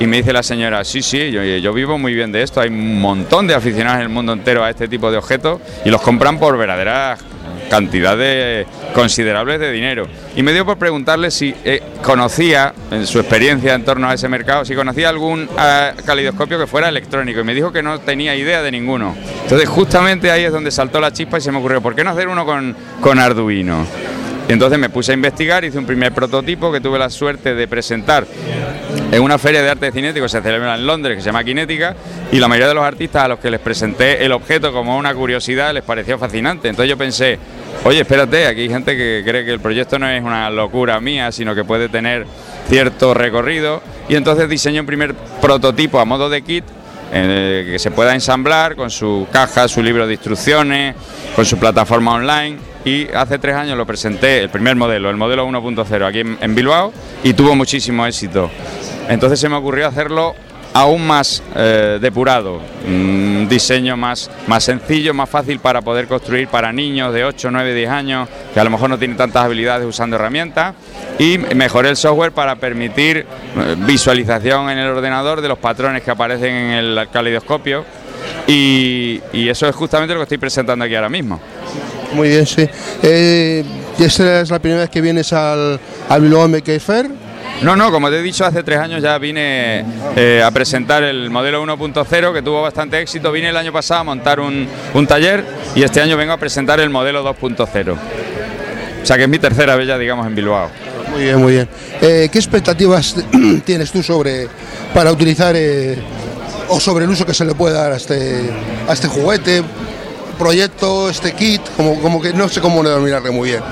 Y 0.00 0.06
me 0.06 0.16
dice 0.16 0.32
la 0.32 0.42
señora, 0.42 0.82
sí, 0.82 1.02
sí, 1.02 1.30
yo, 1.30 1.72
vivo 1.74 1.98
muy 1.98 2.14
bien 2.14 2.32
de 2.32 2.42
esto, 2.42 2.62
hay 2.62 2.70
un 2.70 2.98
montón 2.98 3.46
de 3.46 3.54
aficionados 3.54 3.98
en 3.98 4.04
el 4.04 4.08
mundo 4.08 4.32
entero 4.32 4.64
a 4.64 4.70
este 4.70 4.88
tipo 4.88 5.10
de 5.10 5.18
objetos 5.18 5.60
y 5.84 5.90
los 5.90 6.00
compran 6.00 6.38
por 6.38 6.56
verdaderas 6.56 7.20
cantidades 7.68 8.66
considerables 8.94 9.60
de 9.60 9.70
dinero. 9.70 10.06
Y 10.34 10.42
me 10.42 10.54
dio 10.54 10.64
por 10.64 10.78
preguntarle 10.78 11.30
si 11.30 11.54
eh, 11.64 11.82
conocía, 12.02 12.72
en 12.90 13.06
su 13.06 13.20
experiencia 13.20 13.74
en 13.74 13.84
torno 13.84 14.08
a 14.08 14.14
ese 14.14 14.26
mercado, 14.26 14.64
si 14.64 14.74
conocía 14.74 15.10
algún 15.10 15.42
uh, 15.42 16.04
calidoscopio 16.04 16.58
que 16.58 16.66
fuera 16.66 16.88
electrónico. 16.88 17.40
Y 17.40 17.44
me 17.44 17.54
dijo 17.54 17.70
que 17.70 17.82
no 17.82 18.00
tenía 18.00 18.34
idea 18.34 18.62
de 18.62 18.72
ninguno. 18.72 19.14
Entonces 19.42 19.68
justamente 19.68 20.30
ahí 20.30 20.44
es 20.44 20.52
donde 20.52 20.70
saltó 20.70 20.98
la 20.98 21.12
chispa 21.12 21.36
y 21.36 21.40
se 21.42 21.52
me 21.52 21.58
ocurrió, 21.58 21.82
¿por 21.82 21.94
qué 21.94 22.04
no 22.04 22.10
hacer 22.10 22.28
uno 22.28 22.46
con, 22.46 22.74
con 23.02 23.18
Arduino? 23.18 23.86
Y 24.50 24.52
entonces 24.52 24.80
me 24.80 24.88
puse 24.88 25.12
a 25.12 25.14
investigar, 25.14 25.64
hice 25.64 25.78
un 25.78 25.86
primer 25.86 26.12
prototipo 26.12 26.72
que 26.72 26.80
tuve 26.80 26.98
la 26.98 27.08
suerte 27.08 27.54
de 27.54 27.68
presentar 27.68 28.26
en 29.12 29.22
una 29.22 29.38
feria 29.38 29.62
de 29.62 29.70
arte 29.70 29.92
cinético 29.92 30.24
que 30.24 30.28
se 30.28 30.42
celebra 30.42 30.74
en 30.74 30.84
Londres, 30.88 31.14
que 31.14 31.22
se 31.22 31.26
llama 31.26 31.44
Kinética, 31.44 31.94
y 32.32 32.40
la 32.40 32.48
mayoría 32.48 32.66
de 32.66 32.74
los 32.74 32.82
artistas 32.82 33.26
a 33.26 33.28
los 33.28 33.38
que 33.38 33.48
les 33.48 33.60
presenté 33.60 34.24
el 34.24 34.32
objeto 34.32 34.72
como 34.72 34.98
una 34.98 35.14
curiosidad 35.14 35.72
les 35.72 35.84
pareció 35.84 36.18
fascinante. 36.18 36.68
Entonces 36.68 36.90
yo 36.90 36.98
pensé, 36.98 37.38
oye, 37.84 38.00
espérate, 38.00 38.48
aquí 38.48 38.62
hay 38.62 38.68
gente 38.68 38.96
que 38.96 39.22
cree 39.24 39.44
que 39.44 39.52
el 39.52 39.60
proyecto 39.60 40.00
no 40.00 40.08
es 40.08 40.20
una 40.20 40.50
locura 40.50 40.98
mía, 40.98 41.30
sino 41.30 41.54
que 41.54 41.62
puede 41.62 41.88
tener 41.88 42.26
cierto 42.68 43.14
recorrido, 43.14 43.80
y 44.08 44.16
entonces 44.16 44.48
diseñé 44.48 44.80
un 44.80 44.86
primer 44.86 45.14
prototipo 45.40 46.00
a 46.00 46.04
modo 46.04 46.28
de 46.28 46.42
kit 46.42 46.64
que 47.10 47.76
se 47.78 47.90
pueda 47.90 48.14
ensamblar 48.14 48.76
con 48.76 48.90
su 48.90 49.26
caja, 49.32 49.68
su 49.68 49.82
libro 49.82 50.06
de 50.06 50.14
instrucciones, 50.14 50.94
con 51.34 51.44
su 51.44 51.58
plataforma 51.58 52.14
online 52.14 52.58
y 52.84 53.08
hace 53.12 53.38
tres 53.38 53.56
años 53.56 53.76
lo 53.76 53.86
presenté, 53.86 54.40
el 54.40 54.48
primer 54.48 54.76
modelo, 54.76 55.10
el 55.10 55.16
modelo 55.16 55.46
1.0 55.46 56.06
aquí 56.06 56.20
en, 56.20 56.54
Bilbao 56.54 56.92
y 57.22 57.34
tuvo 57.34 57.54
muchísimo 57.54 58.06
éxito. 58.06 58.50
Entonces 59.08 59.40
se 59.40 59.48
me 59.48 59.56
ocurrió 59.56 59.86
hacerlo 59.86 60.34
aún 60.72 61.06
más 61.06 61.42
eh, 61.54 61.98
depurado, 62.00 62.60
un 62.86 63.46
diseño 63.48 63.96
más, 63.96 64.30
más 64.46 64.64
sencillo, 64.64 65.12
más 65.14 65.28
fácil 65.28 65.58
para 65.58 65.82
poder 65.82 66.06
construir 66.06 66.48
para 66.48 66.72
niños 66.72 67.12
de 67.12 67.24
8, 67.24 67.50
9, 67.50 67.74
10 67.74 67.90
años 67.90 68.28
que 68.54 68.60
a 68.60 68.64
lo 68.64 68.70
mejor 68.70 68.90
no 68.90 68.98
tienen 68.98 69.16
tantas 69.16 69.44
habilidades 69.44 69.86
usando 69.86 70.16
herramientas 70.16 70.74
y 71.18 71.38
mejoré 71.38 71.90
el 71.90 71.96
software 71.96 72.32
para 72.32 72.56
permitir 72.56 73.18
eh, 73.18 73.26
visualización 73.78 74.70
en 74.70 74.78
el 74.78 74.88
ordenador 74.88 75.40
de 75.40 75.48
los 75.48 75.58
patrones 75.58 76.02
que 76.02 76.10
aparecen 76.10 76.54
en 76.54 76.70
el 76.72 77.08
caleidoscopio 77.12 77.84
y, 78.46 79.20
y 79.32 79.48
eso 79.48 79.68
es 79.68 79.74
justamente 79.74 80.14
lo 80.14 80.20
que 80.20 80.24
estoy 80.24 80.38
presentando 80.38 80.84
aquí 80.84 80.94
ahora 80.94 81.08
mismo. 81.08 81.40
Muy 82.12 82.28
bien, 82.28 82.46
sí. 82.46 82.68
Eh, 83.02 83.64
¿Esta 83.98 84.40
es 84.40 84.50
la 84.50 84.58
primera 84.58 84.82
vez 84.82 84.90
que 84.90 85.00
vienes 85.00 85.32
al, 85.32 85.78
al 86.08 86.20
Bilbao? 86.20 86.48
No, 87.62 87.76
no, 87.76 87.90
como 87.90 88.08
te 88.08 88.18
he 88.18 88.22
dicho, 88.22 88.44
hace 88.44 88.62
tres 88.62 88.78
años 88.78 89.02
ya 89.02 89.18
vine 89.18 89.84
eh, 90.16 90.42
a 90.44 90.50
presentar 90.50 91.02
el 91.02 91.28
modelo 91.30 91.62
1.0 91.62 92.32
que 92.32 92.42
tuvo 92.42 92.62
bastante 92.62 93.00
éxito. 93.00 93.30
Vine 93.30 93.50
el 93.50 93.56
año 93.56 93.72
pasado 93.72 94.00
a 94.00 94.04
montar 94.04 94.40
un, 94.40 94.66
un 94.94 95.06
taller 95.06 95.44
y 95.74 95.82
este 95.82 96.00
año 96.00 96.16
vengo 96.16 96.32
a 96.32 96.38
presentar 96.38 96.80
el 96.80 96.88
modelo 96.88 97.22
2.0. 97.22 97.96
O 99.02 99.06
sea 99.06 99.16
que 99.16 99.24
es 99.24 99.28
mi 99.28 99.38
tercera 99.38 99.76
vez 99.76 99.88
ya, 99.88 99.98
digamos, 99.98 100.26
en 100.26 100.34
Bilbao. 100.34 100.70
Muy 101.10 101.22
bien, 101.24 101.36
muy 101.36 101.52
bien. 101.52 101.68
Eh, 102.00 102.28
¿Qué 102.32 102.38
expectativas 102.38 103.16
tienes 103.64 103.90
tú 103.92 104.02
sobre 104.02 104.48
para 104.94 105.12
utilizar 105.12 105.54
eh, 105.56 105.98
o 106.68 106.80
sobre 106.80 107.04
el 107.04 107.10
uso 107.10 107.26
que 107.26 107.34
se 107.34 107.44
le 107.44 107.54
puede 107.54 107.74
dar 107.74 107.92
a 107.92 107.96
este, 107.96 108.50
a 108.88 108.92
este 108.92 109.08
juguete? 109.08 109.62
proyecto, 110.40 111.10
este 111.10 111.34
kit, 111.34 111.60
como, 111.76 112.00
como 112.00 112.22
que 112.22 112.32
no 112.32 112.48
sé 112.48 112.62
cómo 112.62 112.82
denominarle 112.82 113.30
muy 113.30 113.50
bien. 113.50 113.62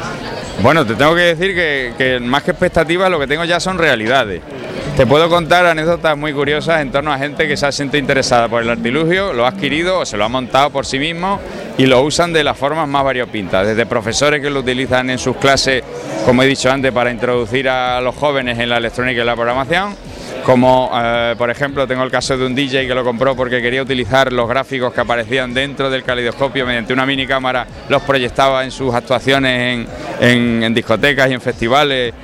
Bueno, 0.60 0.84
te 0.84 0.96
tengo 0.96 1.14
que 1.14 1.34
decir 1.34 1.54
que, 1.54 2.18
más 2.20 2.42
que 2.42 2.50
expectativas 2.50 3.08
lo 3.10 3.20
que 3.20 3.28
tengo 3.28 3.44
ya 3.44 3.60
son 3.60 3.78
realidades. 3.78 4.42
Te 4.96 5.06
puedo 5.06 5.28
contar 5.28 5.64
anécdotas 5.66 6.18
muy 6.18 6.32
curiosas 6.32 6.80
en 6.80 6.90
torno 6.90 7.12
a 7.12 7.18
gente 7.18 7.46
que 7.46 7.56
se 7.56 7.66
ha 7.66 7.70
sentido 7.70 8.00
interesada 8.00 8.48
por 8.48 8.62
el 8.62 8.68
artilugio, 8.68 9.32
lo 9.32 9.44
ha 9.44 9.50
adquirido 9.50 10.00
o 10.00 10.04
se 10.04 10.16
lo 10.16 10.24
ha 10.24 10.28
montado 10.28 10.70
por 10.70 10.84
sí 10.84 10.98
mismo 10.98 11.38
y 11.76 11.86
lo 11.86 12.02
usan 12.02 12.32
de 12.32 12.42
las 12.42 12.58
formas 12.58 12.88
más 12.88 13.04
variopintas, 13.04 13.68
desde 13.68 13.86
profesores 13.86 14.42
que 14.42 14.50
lo 14.50 14.58
utilizan 14.58 15.10
en 15.10 15.18
sus 15.18 15.36
clases, 15.36 15.84
como 16.26 16.42
he 16.42 16.46
dicho 16.46 16.68
antes, 16.72 16.90
para 16.90 17.12
introducir 17.12 17.68
a 17.68 18.00
los 18.00 18.16
jóvenes 18.16 18.58
en 18.58 18.68
la 18.68 18.78
electrónica 18.78 19.22
y 19.22 19.24
la 19.24 19.36
programación, 19.36 19.94
como 20.48 20.90
eh, 20.94 21.34
por 21.36 21.50
ejemplo 21.50 21.86
tengo 21.86 22.02
el 22.02 22.10
caso 22.10 22.38
de 22.38 22.46
un 22.46 22.54
DJ 22.54 22.86
que 22.86 22.94
lo 22.94 23.04
compró 23.04 23.36
porque 23.36 23.60
quería 23.60 23.82
utilizar 23.82 24.32
los 24.32 24.48
gráficos 24.48 24.94
que 24.94 25.02
aparecían 25.02 25.52
dentro 25.52 25.90
del 25.90 26.02
caleidoscopio 26.02 26.64
mediante 26.64 26.94
una 26.94 27.04
mini 27.04 27.26
cámara, 27.26 27.66
los 27.90 28.00
proyectaba 28.00 28.64
en 28.64 28.70
sus 28.70 28.94
actuaciones 28.94 29.86
en, 30.18 30.72
discotecas 30.72 31.30
y 31.30 31.34
en 31.34 31.42
festivales. 31.42 32.14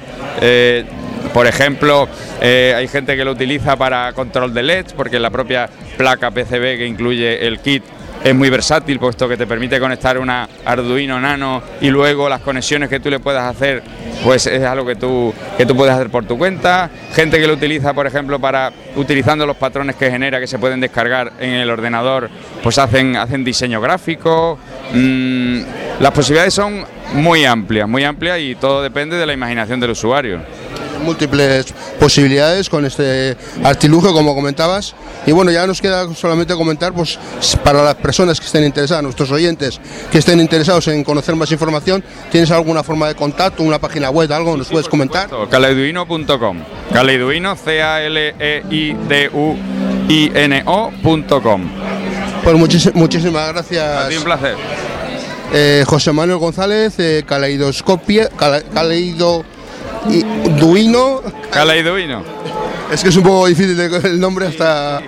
Eh, 0.40 0.87
por 1.35 1.47
ejemplo, 1.47 2.09
eh, 2.40 2.73
hay 2.75 2.88
gente 2.88 3.14
que 3.14 3.26
lo 3.26 3.33
utiliza 3.33 3.76
para 3.76 4.14
control 4.14 4.54
de 4.54 4.62
LEDs 4.62 4.95
porque 4.95 5.19
la 5.19 5.28
propia 5.28 5.69
placa 5.99 6.31
PCB 6.31 6.78
que 6.78 6.87
incluye 6.87 7.47
el 7.47 7.61
kit 7.61 7.83
es 8.25 8.35
muy 8.35 8.49
versátil, 8.49 8.99
puesto 8.99 9.28
que 9.28 9.37
te 9.37 9.47
permite 9.47 9.78
conectar 9.78 10.19
una 10.19 10.49
Arduino 10.64 11.21
Nano 11.21 11.62
y 11.83 11.90
luego 11.90 12.26
las 12.26 12.40
conexiones 12.40 12.88
que 12.88 12.99
tú 12.99 13.11
le 13.11 13.21
puedas 13.21 13.45
hacer, 13.45 13.83
pues 14.25 14.47
es 14.47 14.62
algo 14.64 14.87
que 14.87 14.97
tú, 14.97 15.33
que 15.59 15.66
tú 15.66 15.76
puedes 15.76 15.95
hacer 15.95 16.09
por 16.09 16.25
tu 16.25 16.38
cuenta. 16.38 16.88
Gente 17.12 17.38
que 17.38 17.47
lo 17.47 17.52
utiliza, 17.52 17.93
por 17.93 18.07
ejemplo, 18.07 18.40
para 18.40 18.73
utilizando 18.97 19.45
los 19.45 19.59
patrones 19.59 19.97
que 19.97 20.11
genera, 20.11 20.40
que 20.40 20.47
se 20.47 20.59
pueden 20.59 20.81
descargar 20.81 21.35
en 21.38 21.50
el 21.50 21.69
ordenador, 21.69 22.31
pues 22.62 22.78
hacen, 22.78 23.14
hacen 23.16 23.45
diseño 23.45 23.78
gráfico. 23.83 24.59
Mm, 24.95 25.61
las 26.00 26.12
posibilidades 26.12 26.54
son 26.54 26.83
muy 27.12 27.45
amplias, 27.45 27.87
muy 27.87 28.04
amplias 28.04 28.40
y 28.40 28.54
todo 28.54 28.83
depende 28.83 29.16
de 29.19 29.26
la 29.26 29.35
imaginación 29.35 29.81
del 29.81 29.90
usuario. 29.90 30.40
Múltiples 31.03 31.67
posibilidades 31.99 32.69
con 32.69 32.85
este 32.85 33.37
artilugio, 33.63 34.13
como 34.13 34.35
comentabas. 34.35 34.95
Y 35.27 35.33
bueno, 35.33 35.51
ya 35.51 35.67
nos 35.67 35.81
queda 35.81 36.13
solamente 36.15 36.55
comentar, 36.55 36.93
pues 36.93 37.19
para 37.65 37.83
las 37.83 37.95
personas 37.95 38.39
que 38.39 38.47
estén 38.47 38.65
interesadas, 38.65 39.03
nuestros 39.03 39.31
oyentes 39.31 39.81
que 40.13 40.19
estén 40.19 40.39
interesados 40.41 40.87
en 40.89 41.03
conocer 41.05 41.35
más 41.37 41.51
información, 41.51 42.05
¿tienes 42.31 42.51
alguna 42.51 42.83
forma 42.83 43.09
de 43.09 43.15
contacto, 43.15 43.63
una 43.63 43.79
página 43.79 44.11
web, 44.11 44.31
algo? 44.33 44.57
¿Nos 44.57 44.69
puedes 44.69 44.89
comentar? 44.89 45.29
Caleiduino.com. 45.51 46.59
Caleiduino, 46.93 47.57
C-A-L-E-I-D-U-I-N-O.com. 50.35 51.63
Pues 52.43 52.57
muchis- 52.57 52.93
muchísimas 52.95 53.53
gracias. 53.53 53.83
Ha 53.83 54.09
sido 54.09 54.21
un 54.21 54.25
placer. 54.25 54.57
Eh, 55.53 55.85
José 55.87 56.13
Manuel 56.13 56.39
González, 56.39 56.95
eh, 56.99 57.23
Caleidoscopia, 57.27 58.29
Caleido 58.75 59.45
y 60.09 60.23
Duino. 60.59 61.21
Es 62.93 63.03
que 63.03 63.09
es 63.09 63.17
un 63.17 63.23
poco 63.23 63.47
difícil 63.47 63.79
el 63.81 64.21
nombre 64.21 64.47
hasta. 64.47 65.01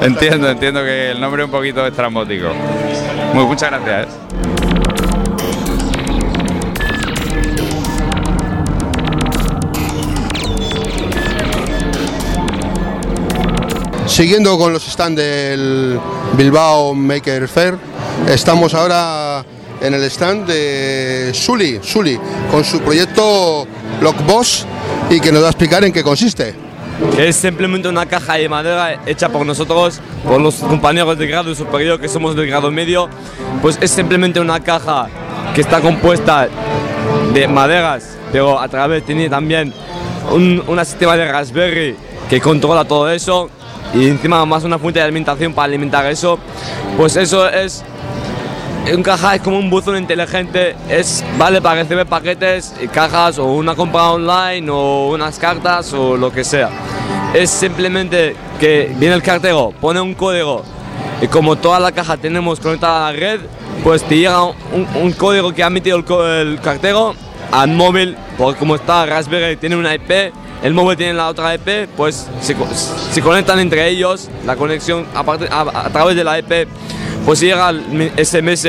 Entiendo, 0.00 0.50
entiendo 0.50 0.82
que 0.82 1.12
el 1.12 1.20
nombre 1.20 1.42
es 1.42 1.46
un 1.46 1.52
poquito 1.52 1.86
estrambótico. 1.86 2.48
Muy, 3.32 3.44
muchas 3.44 3.70
gracias. 3.70 4.06
¿eh? 4.06 4.24
Siguiendo 14.06 14.56
con 14.58 14.72
los 14.72 14.84
stands 14.84 15.16
del 15.16 15.98
Bilbao 16.36 16.94
Maker 16.94 17.48
Fair, 17.48 17.76
estamos 18.28 18.72
ahora 18.74 19.44
en 19.80 19.92
el 19.92 20.04
stand 20.04 20.46
de 20.46 21.32
Sully, 21.34 21.80
Sully, 21.82 22.18
con 22.50 22.62
su 22.62 22.80
proyecto 22.80 23.66
Lockboss 24.00 24.66
y 25.10 25.20
que 25.20 25.32
nos 25.32 25.42
va 25.42 25.46
a 25.46 25.50
explicar 25.50 25.84
en 25.84 25.92
qué 25.92 26.02
consiste. 26.02 26.54
Es 27.18 27.36
simplemente 27.36 27.88
una 27.88 28.06
caja 28.06 28.34
de 28.34 28.48
madera 28.48 29.00
hecha 29.06 29.28
por 29.28 29.44
nosotros, 29.44 30.00
por 30.26 30.40
los 30.40 30.56
compañeros 30.56 31.18
de 31.18 31.26
grado 31.26 31.54
superior 31.54 32.00
que 32.00 32.08
somos 32.08 32.36
del 32.36 32.46
grado 32.46 32.70
medio. 32.70 33.08
Pues 33.62 33.78
es 33.80 33.90
simplemente 33.90 34.40
una 34.40 34.60
caja 34.60 35.08
que 35.54 35.60
está 35.60 35.80
compuesta 35.80 36.48
de 37.32 37.48
maderas, 37.48 38.16
pero 38.32 38.60
a 38.60 38.68
través 38.68 39.04
tiene 39.04 39.28
también 39.28 39.72
un, 40.30 40.62
un 40.66 40.84
sistema 40.84 41.16
de 41.16 41.30
Raspberry 41.30 41.96
que 42.28 42.40
controla 42.40 42.84
todo 42.84 43.10
eso 43.10 43.50
y 43.92 44.08
encima 44.08 44.44
más 44.46 44.64
una 44.64 44.78
fuente 44.78 44.98
de 44.98 45.04
alimentación 45.04 45.52
para 45.52 45.66
alimentar 45.66 46.06
eso. 46.06 46.38
Pues 46.96 47.16
eso 47.16 47.48
es 47.48 47.84
un 48.92 49.02
caja 49.02 49.34
es 49.36 49.40
como 49.42 49.58
un 49.58 49.70
buzón 49.70 49.96
inteligente, 49.96 50.76
es 50.88 51.24
vale 51.38 51.60
para 51.62 51.82
recibir 51.82 52.04
paquetes, 52.06 52.74
y 52.82 52.88
cajas 52.88 53.38
o 53.38 53.46
una 53.46 53.74
compra 53.74 54.10
online 54.10 54.68
o 54.70 55.08
unas 55.10 55.38
cartas 55.38 55.92
o 55.92 56.16
lo 56.16 56.30
que 56.30 56.44
sea. 56.44 56.68
Es 57.32 57.50
simplemente 57.50 58.36
que 58.60 58.92
viene 58.96 59.14
el 59.14 59.22
cartero, 59.22 59.72
pone 59.80 60.00
un 60.00 60.14
código 60.14 60.62
y 61.20 61.26
como 61.28 61.56
toda 61.56 61.80
la 61.80 61.92
caja 61.92 62.16
tenemos 62.16 62.60
conectada 62.60 63.08
a 63.08 63.12
la 63.12 63.18
red, 63.18 63.40
pues 63.82 64.02
te 64.04 64.16
llega 64.18 64.42
un, 64.44 64.54
un 65.00 65.12
código 65.12 65.52
que 65.52 65.64
ha 65.64 65.68
emitido 65.68 65.96
el, 65.98 66.48
el 66.48 66.60
cartero 66.60 67.14
al 67.50 67.70
móvil, 67.70 68.16
porque 68.36 68.58
como 68.58 68.74
está 68.76 69.06
Raspberry 69.06 69.56
tiene 69.56 69.76
una 69.76 69.94
IP, 69.94 70.32
el 70.62 70.74
móvil 70.74 70.96
tiene 70.96 71.14
la 71.14 71.28
otra 71.28 71.54
IP, 71.54 71.88
pues 71.96 72.28
se, 72.40 72.54
se 73.12 73.20
conectan 73.22 73.58
entre 73.60 73.88
ellos, 73.88 74.28
la 74.46 74.56
conexión 74.56 75.06
aparte- 75.14 75.48
a, 75.50 75.60
a 75.60 75.90
través 75.90 76.16
de 76.16 76.24
la 76.24 76.38
IP, 76.38 76.68
pues 77.24 77.40
llega 77.40 77.70
el 77.70 78.12
SMS 78.16 78.66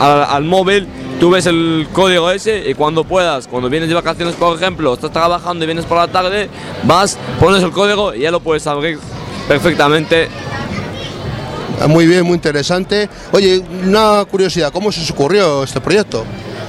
al, 0.00 0.24
al 0.24 0.44
móvil, 0.44 0.86
tú 1.18 1.30
ves 1.30 1.46
el 1.46 1.86
código 1.92 2.30
ese 2.30 2.68
y 2.68 2.74
cuando 2.74 3.04
puedas, 3.04 3.48
cuando 3.48 3.68
vienes 3.68 3.88
de 3.88 3.94
vacaciones 3.94 4.34
por 4.34 4.56
ejemplo, 4.56 4.94
estás 4.94 5.12
trabajando 5.12 5.64
y 5.64 5.66
vienes 5.66 5.84
por 5.84 5.98
la 5.98 6.08
tarde, 6.08 6.48
vas, 6.84 7.18
pones 7.40 7.62
el 7.62 7.70
código 7.70 8.14
y 8.14 8.20
ya 8.20 8.30
lo 8.30 8.40
puedes 8.40 8.66
abrir 8.66 8.98
perfectamente 9.48 10.28
Muy 11.88 12.06
bien, 12.06 12.24
muy 12.24 12.34
interesante. 12.34 13.08
Oye, 13.32 13.62
una 13.86 14.24
curiosidad, 14.24 14.72
¿cómo 14.72 14.90
se 14.90 15.00
os 15.00 15.10
ocurrió 15.10 15.62
este 15.62 15.80
proyecto? 15.80 16.24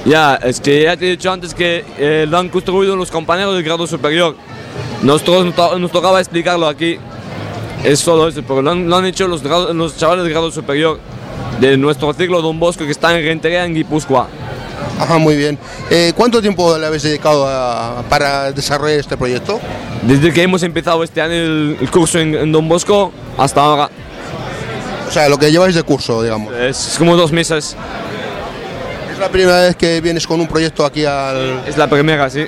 Ya, 0.06 0.36
es 0.36 0.62
que 0.62 0.84
ya 0.84 0.96
te 0.96 1.08
he 1.08 1.12
dicho 1.12 1.32
antes 1.32 1.54
que 1.54 1.84
eh, 1.98 2.26
lo 2.30 2.38
han 2.38 2.50
construido 2.50 2.96
los 2.96 3.12
compañeros 3.12 3.56
del 3.56 3.64
grado 3.64 3.86
superior. 3.88 4.36
Nosotros 5.02 5.54
nos 5.80 5.92
tocaba 5.92 6.20
explicarlo 6.20 6.68
aquí. 6.68 6.98
Es 7.84 8.00
solo 8.00 8.28
eso, 8.28 8.42
pero 8.48 8.62
lo 8.62 8.72
han, 8.72 8.90
lo 8.90 8.98
han 8.98 9.06
hecho 9.06 9.28
los, 9.28 9.44
los 9.44 9.98
chavales 9.98 10.24
del 10.24 10.34
grado 10.34 10.52
superior 10.52 11.00
de 11.60 11.78
nuestro 11.78 12.14
ciclo 12.14 12.42
Don 12.42 12.60
Bosco 12.60 12.86
que 12.86 12.92
está 12.92 13.18
en 13.18 13.24
Rentería, 13.26 13.66
en 13.66 13.74
Guipúzcoa. 13.74 14.28
Ajá, 15.00 15.18
muy 15.18 15.38
bien. 15.38 15.58
Eh, 15.90 16.12
¿Cuánto 16.16 16.42
tiempo 16.42 16.78
le 16.78 16.86
habéis 16.86 17.04
dedicado 17.04 17.48
a- 17.48 18.04
para 18.10 18.52
desarrollar 18.52 19.00
este 19.00 19.16
proyecto? 19.16 19.60
Desde 20.04 20.34
que 20.34 20.42
hemos 20.44 20.62
empezado 20.64 21.04
este 21.04 21.22
año 21.22 21.34
el, 21.34 21.78
el 21.80 21.90
curso 21.92 22.20
en, 22.20 22.36
en 22.36 22.52
Don 22.52 22.68
Bosco 22.68 23.12
hasta 23.38 23.62
ahora, 23.62 23.90
O 25.08 25.12
sea, 25.12 25.30
lo 25.30 25.38
que 25.38 25.52
lleváis 25.52 25.76
de 25.76 25.84
curso, 25.84 26.22
digamos. 26.22 26.54
es 26.54 26.96
como 26.98 27.16
dos 27.16 27.32
meses. 27.32 27.76
Es 29.12 29.20
la 29.20 29.30
primera 29.30 29.62
vez 29.62 29.76
que 29.76 30.02
vienes 30.02 30.28
con 30.28 30.40
un 30.40 30.48
proyecto 30.48 30.86
aquí 30.86 31.04
al... 31.06 31.62
Es 31.66 31.78
la 31.78 31.90
primera, 31.90 32.30
sí. 32.30 32.46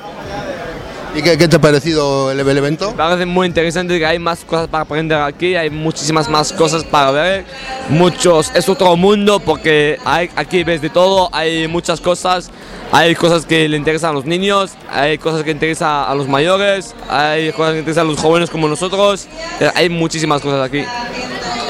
¿Y 1.13 1.21
qué, 1.21 1.37
qué 1.37 1.47
te 1.49 1.57
ha 1.57 1.59
parecido 1.59 2.31
el, 2.31 2.39
evento? 2.39 2.91
Me 2.91 2.97
parece 2.97 3.25
muy 3.25 3.45
interesante 3.45 3.99
que 3.99 4.05
hay 4.05 4.17
más 4.17 4.45
cosas 4.45 4.69
para 4.69 4.83
aprender 4.83 5.19
aquí, 5.19 5.55
hay 5.55 5.69
muchísimas 5.69 6.29
más 6.29 6.53
cosas 6.53 6.85
para 6.85 7.11
ver, 7.11 7.45
muchos, 7.89 8.49
es 8.55 8.69
otro 8.69 8.95
mundo 8.95 9.41
porque 9.41 9.97
hay, 10.05 10.29
aquí 10.37 10.63
ves 10.63 10.81
de 10.81 10.89
todo, 10.89 11.29
hay 11.33 11.67
muchas 11.67 11.99
cosas, 11.99 12.49
hay 12.93 13.13
cosas 13.15 13.45
que 13.45 13.67
le 13.67 13.75
interesan 13.75 14.11
a 14.11 14.13
los 14.13 14.25
niños, 14.25 14.71
hay 14.89 15.17
cosas 15.17 15.43
que 15.43 15.51
interesan 15.51 16.05
a 16.07 16.15
los 16.15 16.29
mayores, 16.29 16.95
hay 17.09 17.51
cosas 17.51 17.73
que 17.73 17.79
interesan 17.79 18.07
a 18.07 18.09
los 18.09 18.19
jóvenes 18.19 18.49
como 18.49 18.69
nosotros, 18.69 19.27
eh, 19.59 19.69
hay 19.75 19.89
muchísimas 19.89 20.41
cosas 20.41 20.65
aquí. 20.65 20.85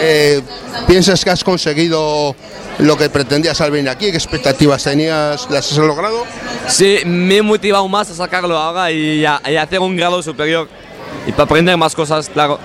Eh, 0.03 0.41
¿Piensas 0.87 1.23
que 1.23 1.29
has 1.29 1.43
conseguido 1.43 2.35
lo 2.79 2.97
que 2.97 3.09
pretendías 3.09 3.61
al 3.61 3.69
venir 3.71 3.89
aquí? 3.89 4.09
¿Qué 4.09 4.17
expectativas 4.17 4.83
tenías? 4.83 5.47
¿Las 5.49 5.71
has 5.71 5.77
logrado? 5.77 6.23
Sí, 6.67 6.97
me 7.05 7.37
he 7.37 7.41
motivado 7.41 7.87
más 7.87 8.09
a 8.09 8.15
sacarlo 8.15 8.57
ahora 8.57 8.91
y 8.91 9.23
a, 9.25 9.39
y 9.47 9.55
a 9.55 9.61
hacer 9.63 9.79
un 9.79 9.95
grado 9.95 10.21
superior 10.23 10.67
y 11.27 11.31
para 11.31 11.43
aprender 11.43 11.77
más 11.77 11.93
cosas, 11.93 12.29
claro. 12.29 12.57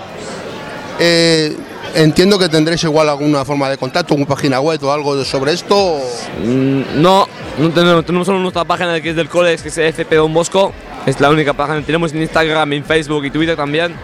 Eh, 0.99 1.55
entiendo 1.95 2.39
que 2.39 2.49
tendréis 2.49 2.83
igual 2.85 3.09
alguna 3.09 3.45
forma 3.45 3.69
de 3.69 3.77
contacto, 3.77 4.15
una 4.15 4.25
página 4.27 4.61
web 4.61 4.83
o 4.85 4.93
algo 4.93 5.23
sobre 5.25 5.53
esto. 5.53 5.77
o- 5.77 6.01
Mm, 6.43 7.03
No, 7.03 7.27
no 7.59 7.71
tenemos, 7.71 8.05
tenemos 8.07 8.27
solo 8.27 8.39
nuestra 8.39 8.65
página 8.65 9.01
que 9.01 9.11
es 9.11 9.17
del 9.17 9.29
cole, 9.29 9.57
que 9.57 9.69
es 9.69 9.79
FP 9.79 10.17
Don 10.17 10.33
Bosco. 10.33 10.73
Es 11.05 11.21
la 11.21 11.31
única 11.31 11.53
página. 11.53 11.83
Tenemos 11.83 12.13
en 12.13 12.23
Instagram, 12.23 12.73
en 12.73 12.85
Facebook 12.85 13.25
y 13.27 13.31
Twitter 13.31 13.57
también. 13.57 13.95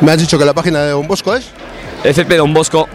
Me 0.00 0.12
has 0.12 0.18
dicho 0.18 0.38
que 0.38 0.44
la 0.44 0.52
página 0.54 0.80
de 0.82 0.90
Don 0.90 1.06
Bosco 1.08 1.34
es 1.34 1.46
fpdonbosco.com, 2.02 2.88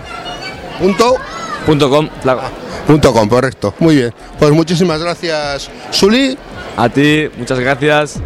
punto, 1.65 2.09
claro. 2.21 2.41
punto 2.85 3.13
com, 3.13 3.29
correcto. 3.29 3.73
Muy 3.79 3.95
bien. 3.95 4.13
Pues 4.39 4.51
muchísimas 4.51 5.01
gracias, 5.01 5.69
Suli. 5.91 6.37
A 6.75 6.89
ti, 6.89 7.29
muchas 7.37 7.59
gracias. 7.59 8.19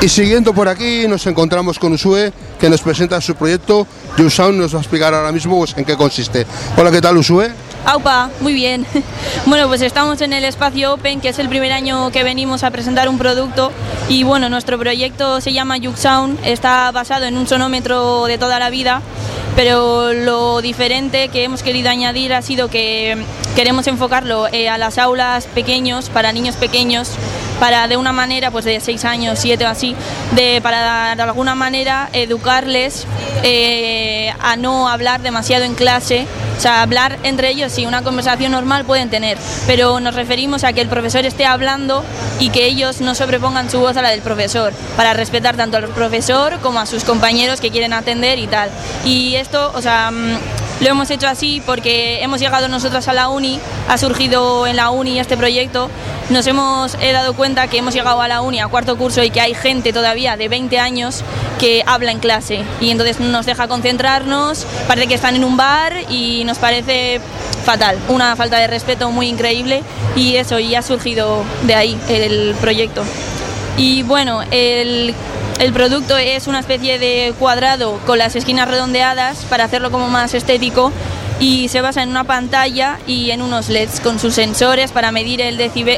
Y 0.00 0.08
siguiendo 0.08 0.54
por 0.54 0.68
aquí 0.68 1.08
nos 1.08 1.26
encontramos 1.26 1.76
con 1.78 1.92
Usue, 1.92 2.32
que 2.60 2.70
nos 2.70 2.80
presenta 2.80 3.20
su 3.20 3.34
proyecto. 3.34 3.84
Yusound 4.16 4.56
nos 4.56 4.72
va 4.72 4.78
a 4.78 4.82
explicar 4.82 5.12
ahora 5.12 5.32
mismo 5.32 5.58
pues, 5.58 5.76
en 5.76 5.84
qué 5.84 5.96
consiste. 5.96 6.46
Hola, 6.76 6.92
¿qué 6.92 7.00
tal, 7.00 7.16
Usue? 7.16 7.50
Aupa, 7.84 8.30
muy 8.40 8.52
bien. 8.52 8.86
Bueno, 9.46 9.66
pues 9.68 9.80
estamos 9.80 10.20
en 10.20 10.34
el 10.34 10.44
espacio 10.44 10.92
Open, 10.94 11.20
que 11.20 11.30
es 11.30 11.38
el 11.38 11.48
primer 11.48 11.72
año 11.72 12.10
que 12.10 12.22
venimos 12.22 12.64
a 12.64 12.70
presentar 12.70 13.08
un 13.08 13.16
producto. 13.16 13.72
Y 14.08 14.24
bueno, 14.24 14.50
nuestro 14.50 14.78
proyecto 14.78 15.40
se 15.40 15.54
llama 15.54 15.78
Yuk 15.78 15.96
Sound, 15.96 16.38
está 16.44 16.90
basado 16.92 17.24
en 17.24 17.38
un 17.38 17.46
sonómetro 17.46 18.26
de 18.26 18.36
toda 18.36 18.58
la 18.58 18.68
vida, 18.68 19.00
pero 19.56 20.12
lo 20.12 20.60
diferente 20.60 21.28
que 21.28 21.44
hemos 21.44 21.62
querido 21.62 21.88
añadir 21.88 22.34
ha 22.34 22.42
sido 22.42 22.68
que 22.68 23.16
queremos 23.56 23.86
enfocarlo 23.86 24.48
eh, 24.48 24.68
a 24.68 24.76
las 24.76 24.98
aulas 24.98 25.46
pequeños, 25.46 26.10
para 26.10 26.32
niños 26.32 26.56
pequeños, 26.56 27.12
para 27.60 27.88
de 27.88 27.96
una 27.96 28.12
manera, 28.12 28.50
pues 28.50 28.64
de 28.64 28.80
6 28.80 29.04
años, 29.04 29.38
7 29.38 29.64
o 29.64 29.68
así, 29.68 29.94
de, 30.34 30.60
para 30.62 31.14
de 31.14 31.22
alguna 31.22 31.54
manera 31.54 32.08
educarles 32.12 33.06
eh, 33.42 34.32
a 34.40 34.56
no 34.56 34.88
hablar 34.88 35.20
demasiado 35.22 35.64
en 35.64 35.74
clase, 35.74 36.26
o 36.56 36.60
sea, 36.60 36.82
hablar 36.82 37.18
entre 37.22 37.50
ellos, 37.50 37.72
sí, 37.72 37.86
una 37.86 38.02
conversación 38.02 38.52
normal 38.52 38.84
pueden 38.84 39.10
tener, 39.10 39.38
pero 39.66 40.00
nos 40.00 40.14
referimos 40.14 40.64
a 40.64 40.72
que 40.72 40.80
el 40.80 40.88
profesor 40.88 41.24
esté 41.24 41.46
hablando 41.46 42.04
y 42.40 42.50
que 42.50 42.66
ellos 42.66 43.00
no 43.00 43.14
sobrepongan 43.14 43.70
su 43.70 43.78
voz 43.78 43.96
a 43.96 44.02
la 44.02 44.10
del 44.10 44.22
profesor, 44.22 44.72
para 44.96 45.12
respetar 45.14 45.56
tanto 45.56 45.76
al 45.76 45.88
profesor 45.88 46.58
como 46.60 46.80
a 46.80 46.86
sus 46.86 47.04
compañeros 47.04 47.60
que 47.60 47.70
quieren 47.70 47.92
atender 47.92 48.38
y 48.38 48.46
tal. 48.46 48.70
Y 49.04 49.36
esto, 49.36 49.72
o 49.74 49.82
sea, 49.82 50.10
mm, 50.10 50.36
Lo 50.80 50.88
hemos 50.88 51.10
hecho 51.10 51.26
así 51.26 51.60
porque 51.66 52.22
hemos 52.22 52.40
llegado 52.40 52.68
nosotras 52.68 53.08
a 53.08 53.12
la 53.12 53.28
uni, 53.28 53.58
ha 53.88 53.98
surgido 53.98 54.66
en 54.66 54.76
la 54.76 54.90
uni 54.90 55.18
este 55.18 55.36
proyecto. 55.36 55.90
Nos 56.30 56.46
hemos 56.46 56.96
he 57.00 57.12
dado 57.12 57.34
cuenta 57.34 57.66
que 57.66 57.78
hemos 57.78 57.94
llegado 57.94 58.20
a 58.20 58.28
la 58.28 58.42
uni 58.42 58.60
a 58.60 58.68
cuarto 58.68 58.96
curso 58.96 59.24
y 59.24 59.30
que 59.30 59.40
hay 59.40 59.54
gente 59.54 59.92
todavía 59.92 60.36
de 60.36 60.48
20 60.48 60.78
años 60.78 61.24
que 61.58 61.82
habla 61.84 62.12
en 62.12 62.20
clase 62.20 62.62
y 62.80 62.90
entonces 62.90 63.18
nos 63.18 63.44
deja 63.46 63.66
concentrarnos, 63.66 64.66
parece 64.86 65.08
que 65.08 65.14
están 65.14 65.34
en 65.34 65.44
un 65.44 65.56
bar 65.56 65.94
y 66.08 66.44
nos 66.44 66.58
parece 66.58 67.20
fatal, 67.64 67.98
una 68.08 68.36
falta 68.36 68.58
de 68.58 68.68
respeto 68.68 69.10
muy 69.10 69.26
increíble 69.26 69.82
y 70.14 70.36
eso 70.36 70.60
y 70.60 70.76
ha 70.76 70.82
surgido 70.82 71.42
de 71.64 71.74
ahí 71.74 71.98
el 72.08 72.54
proyecto. 72.60 73.02
Y 73.76 74.02
bueno, 74.02 74.42
el, 74.50 75.14
el 75.58 75.72
producto 75.72 76.16
es 76.16 76.46
una 76.46 76.60
especie 76.60 76.98
de 76.98 77.34
cuadrado 77.38 77.98
con 78.06 78.18
las 78.18 78.36
esquinas 78.36 78.68
redondeadas 78.68 79.44
para 79.46 79.64
hacerlo 79.64 79.90
como 79.90 80.08
más 80.08 80.32
estético 80.34 80.92
y 81.40 81.68
se 81.68 81.80
basa 81.80 82.02
en 82.02 82.10
una 82.10 82.24
pantalla 82.24 82.98
y 83.06 83.30
en 83.30 83.42
unos 83.42 83.68
LEDs 83.68 84.00
con 84.00 84.18
sus 84.18 84.34
sensores 84.34 84.92
para 84.92 85.12
medir 85.12 85.40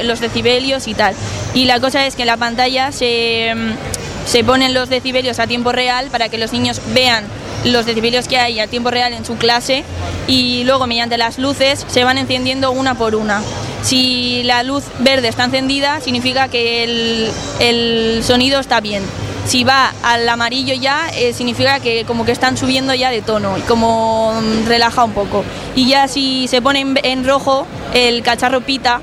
los 0.03 0.19
decibelios 0.19 0.87
y 0.87 0.93
tal. 0.93 1.15
Y 1.53 1.65
la 1.65 1.79
cosa 1.79 2.05
es 2.05 2.15
que 2.15 2.23
en 2.23 2.27
la 2.27 2.37
pantalla 2.37 2.91
se, 2.91 3.53
mm, 3.55 4.27
se 4.27 4.43
ponen 4.43 4.73
los 4.73 4.89
decibelios 4.89 5.39
a 5.39 5.47
tiempo 5.47 5.71
real 5.71 6.07
para 6.11 6.29
que 6.29 6.37
los 6.37 6.53
niños 6.53 6.81
vean 6.93 7.25
los 7.63 7.85
decibelios 7.85 8.27
que 8.27 8.39
hay 8.39 8.59
a 8.59 8.67
tiempo 8.67 8.89
real 8.89 9.13
en 9.13 9.25
su 9.25 9.37
clase 9.37 9.83
y 10.27 10.63
luego 10.63 10.87
mediante 10.87 11.17
las 11.17 11.37
luces 11.37 11.85
se 11.87 12.03
van 12.03 12.17
encendiendo 12.17 12.71
una 12.71 12.95
por 12.95 13.15
una. 13.15 13.41
Si 13.83 14.41
la 14.43 14.63
luz 14.63 14.85
verde 14.99 15.27
está 15.27 15.43
encendida 15.43 16.01
significa 16.01 16.47
que 16.47 16.83
el, 16.83 17.31
el 17.59 18.23
sonido 18.23 18.59
está 18.59 18.79
bien. 18.79 19.03
Si 19.45 19.63
va 19.63 19.93
al 20.03 20.27
amarillo 20.29 20.73
ya, 20.75 21.09
eh, 21.15 21.33
significa 21.33 21.79
que 21.79 22.05
como 22.05 22.25
que 22.25 22.31
están 22.31 22.57
subiendo 22.57 22.93
ya 22.93 23.09
de 23.09 23.21
tono 23.21 23.57
y 23.57 23.61
como 23.61 24.33
mm, 24.33 24.67
relaja 24.67 25.03
un 25.03 25.13
poco. 25.13 25.43
Y 25.75 25.89
ya 25.89 26.07
si 26.07 26.47
se 26.47 26.61
pone 26.61 26.81
en, 26.81 26.99
en 27.03 27.25
rojo, 27.25 27.65
el 27.93 28.21
cacharro 28.21 28.61
pita, 28.61 29.01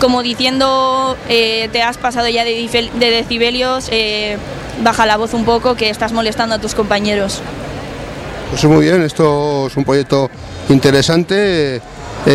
como 0.00 0.22
diciendo 0.22 1.16
eh, 1.28 1.68
te 1.72 1.82
has 1.82 1.96
pasado 1.96 2.28
ya 2.28 2.44
de, 2.44 2.90
decibelios, 2.98 3.88
eh, 3.90 4.36
baja 4.82 5.06
la 5.06 5.16
voz 5.16 5.34
un 5.34 5.44
poco 5.44 5.74
que 5.74 5.90
estás 5.90 6.12
molestando 6.12 6.54
a 6.54 6.58
tus 6.58 6.74
compañeros. 6.74 7.40
Pues 8.50 8.64
muy 8.64 8.84
bien, 8.84 9.02
esto 9.02 9.66
es 9.66 9.76
un 9.76 9.84
proyecto 9.84 10.30
interesante. 10.68 11.82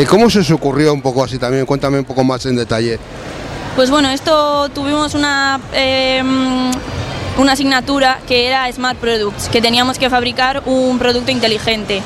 ¿Cómo 0.09 0.29
se 0.29 0.39
os 0.39 0.49
ocurrió 0.49 0.93
un 0.93 1.01
poco 1.01 1.23
así 1.23 1.37
también? 1.37 1.65
Cuéntame 1.65 1.99
un 1.99 2.05
poco 2.05 2.23
más 2.23 2.45
en 2.45 2.55
detalle. 2.55 2.99
Pues 3.75 3.89
bueno, 3.89 4.09
esto 4.09 4.69
tuvimos 4.69 5.15
una, 5.15 5.59
eh, 5.73 6.21
una 7.37 7.53
asignatura 7.53 8.19
que 8.27 8.47
era 8.47 8.71
Smart 8.71 8.97
Products, 8.97 9.49
que 9.49 9.61
teníamos 9.61 9.97
que 9.97 10.09
fabricar 10.09 10.63
un 10.65 10.99
producto 10.99 11.31
inteligente. 11.31 12.01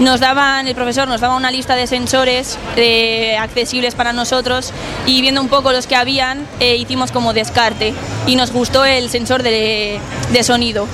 Nos 0.00 0.18
daban, 0.18 0.66
el 0.66 0.74
profesor 0.74 1.06
nos 1.06 1.20
daba 1.20 1.36
una 1.36 1.52
lista 1.52 1.76
de 1.76 1.86
sensores 1.86 2.58
eh, 2.76 3.36
accesibles 3.38 3.94
para 3.94 4.12
nosotros 4.12 4.72
y 5.06 5.20
viendo 5.20 5.40
un 5.40 5.48
poco 5.48 5.70
los 5.70 5.86
que 5.86 5.94
habían, 5.94 6.48
eh, 6.58 6.76
hicimos 6.76 7.12
como 7.12 7.32
descarte 7.32 7.94
y 8.26 8.34
nos 8.34 8.52
gustó 8.52 8.84
el 8.84 9.08
sensor 9.08 9.44
de, 9.44 10.00
de 10.32 10.42
sonido. 10.42 10.88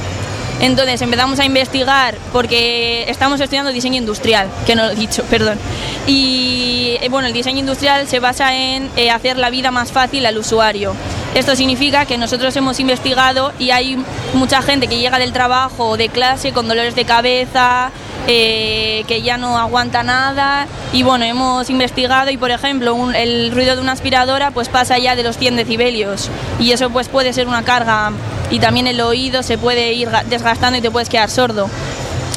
Entonces 0.60 1.00
empezamos 1.00 1.40
a 1.40 1.44
investigar 1.44 2.16
porque 2.32 3.04
estamos 3.08 3.40
estudiando 3.40 3.72
diseño 3.72 3.96
industrial, 3.96 4.48
que 4.66 4.74
no 4.74 4.84
lo 4.84 4.90
he 4.90 4.94
dicho, 4.94 5.24
perdón. 5.24 5.58
Y 6.06 6.98
eh, 7.00 7.08
bueno, 7.08 7.28
el 7.28 7.32
diseño 7.32 7.60
industrial 7.60 8.06
se 8.06 8.20
basa 8.20 8.54
en 8.54 8.90
eh, 8.96 9.10
hacer 9.10 9.38
la 9.38 9.50
vida 9.50 9.70
más 9.70 9.90
fácil 9.90 10.26
al 10.26 10.36
usuario. 10.36 10.94
Esto 11.34 11.56
significa 11.56 12.04
que 12.04 12.18
nosotros 12.18 12.54
hemos 12.56 12.78
investigado 12.80 13.52
y 13.58 13.70
hay 13.70 13.96
mucha 14.34 14.60
gente 14.62 14.86
que 14.86 14.98
llega 14.98 15.18
del 15.18 15.32
trabajo 15.32 15.90
o 15.90 15.96
de 15.96 16.08
clase 16.08 16.52
con 16.52 16.68
dolores 16.68 16.94
de 16.94 17.04
cabeza, 17.04 17.90
eh, 18.32 19.02
que 19.08 19.22
ya 19.22 19.36
no 19.38 19.58
aguanta 19.58 20.04
nada 20.04 20.68
y 20.92 21.02
bueno, 21.02 21.24
hemos 21.24 21.68
investigado 21.68 22.30
y 22.30 22.36
por 22.36 22.52
ejemplo 22.52 23.10
el 23.12 23.50
ruido 23.50 23.74
de 23.74 23.82
una 23.82 23.90
aspiradora 23.92 24.52
pues 24.52 24.68
pasa 24.68 24.98
ya 24.98 25.16
de 25.16 25.24
los 25.24 25.36
100 25.36 25.56
decibelios 25.56 26.30
y 26.60 26.70
eso 26.70 26.90
pues 26.90 27.08
puede 27.08 27.32
ser 27.32 27.48
una 27.48 27.64
carga 27.64 28.12
y 28.50 28.60
también 28.60 28.86
el 28.86 29.00
oído 29.00 29.42
se 29.42 29.58
puede 29.58 29.94
ir 29.94 30.08
ga- 30.10 30.22
desgastando 30.24 30.78
y 30.78 30.80
te 30.80 30.90
puedes 30.92 31.08
quedar 31.08 31.28
sordo. 31.28 31.68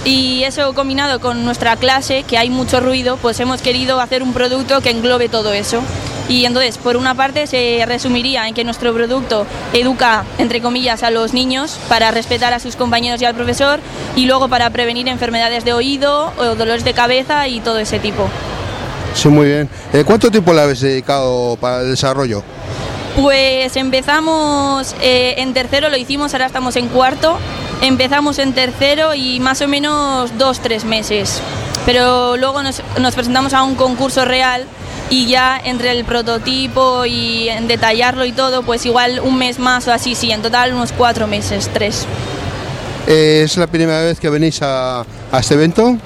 Y 0.05 0.43
eso 0.43 0.73
combinado 0.73 1.19
con 1.21 1.45
nuestra 1.45 1.75
clase, 1.77 2.23
que 2.23 2.37
hay 2.37 2.49
mucho 2.49 2.79
ruido, 2.81 3.15
pues 3.17 3.39
hemos 3.39 3.61
querido 3.61 4.01
hacer 4.01 4.21
un 4.21 4.33
producto 4.33 4.81
que 4.81 4.89
englobe 4.89 5.29
todo 5.29 5.53
eso. 5.53 5.81
Y 6.29 6.45
entonces, 6.45 6.77
por 6.77 6.95
una 6.95 7.15
parte, 7.15 7.47
se 7.47 7.83
resumiría 7.85 8.47
en 8.47 8.53
que 8.53 8.63
nuestro 8.63 8.93
producto 8.93 9.45
educa, 9.73 10.23
entre 10.37 10.61
comillas, 10.61 11.03
a 11.03 11.11
los 11.11 11.33
niños 11.33 11.77
para 11.89 12.11
respetar 12.11 12.53
a 12.53 12.59
sus 12.59 12.75
compañeros 12.75 13.21
y 13.21 13.25
al 13.25 13.35
profesor, 13.35 13.79
y 14.15 14.25
luego 14.25 14.47
para 14.47 14.69
prevenir 14.69 15.07
enfermedades 15.07 15.65
de 15.65 15.73
oído 15.73 16.31
o 16.37 16.55
dolores 16.55 16.83
de 16.83 16.93
cabeza 16.93 17.47
y 17.47 17.59
todo 17.59 17.79
ese 17.79 17.99
tipo. 17.99 18.29
Sí, 19.13 19.27
muy 19.27 19.47
bien. 19.47 19.69
Eh, 19.91 20.03
¿Cuánto 20.05 20.31
tiempo 20.31 20.53
le 20.53 20.61
habéis 20.61 20.81
dedicado 20.81 21.57
para 21.57 21.81
el 21.81 21.91
desarrollo? 21.91 22.43
Pues 23.15 23.75
empezamos 23.77 24.95
eh, 25.01 25.35
en 25.37 25.53
tercero, 25.53 25.89
lo 25.89 25.97
hicimos, 25.97 26.33
ahora 26.33 26.47
estamos 26.47 26.75
en 26.77 26.87
cuarto. 26.87 27.37
Empezamos 27.81 28.39
en 28.39 28.53
tercero 28.53 29.13
y 29.13 29.39
más 29.39 29.61
o 29.61 29.67
menos 29.67 30.35
dos, 30.37 30.61
tres 30.61 30.83
meses. 30.83 31.41
Pero 31.85 32.37
luego 32.37 32.63
nos, 32.63 32.81
nos 32.99 33.13
presentamos 33.13 33.53
a 33.53 33.63
un 33.63 33.75
concurso 33.75 34.25
real 34.25 34.65
y 35.09 35.27
ya 35.27 35.59
entre 35.63 35.91
el 35.91 36.05
prototipo 36.05 37.05
y 37.05 37.49
en 37.49 37.67
detallarlo 37.67 38.25
y 38.25 38.31
todo, 38.31 38.63
pues 38.63 38.85
igual 38.85 39.19
un 39.19 39.37
mes 39.37 39.59
más 39.59 39.87
o 39.87 39.93
así, 39.93 40.15
sí, 40.15 40.31
en 40.31 40.41
total 40.41 40.73
unos 40.73 40.91
cuatro 40.91 41.27
meses, 41.27 41.69
tres. 41.73 42.05
Eh, 43.07 43.41
¿Es 43.45 43.57
la 43.57 43.67
primera 43.67 44.01
vez 44.01 44.19
que 44.19 44.29
venís 44.29 44.61
a, 44.61 45.01
a 45.01 45.39
este 45.39 45.55
evento? 45.55 45.97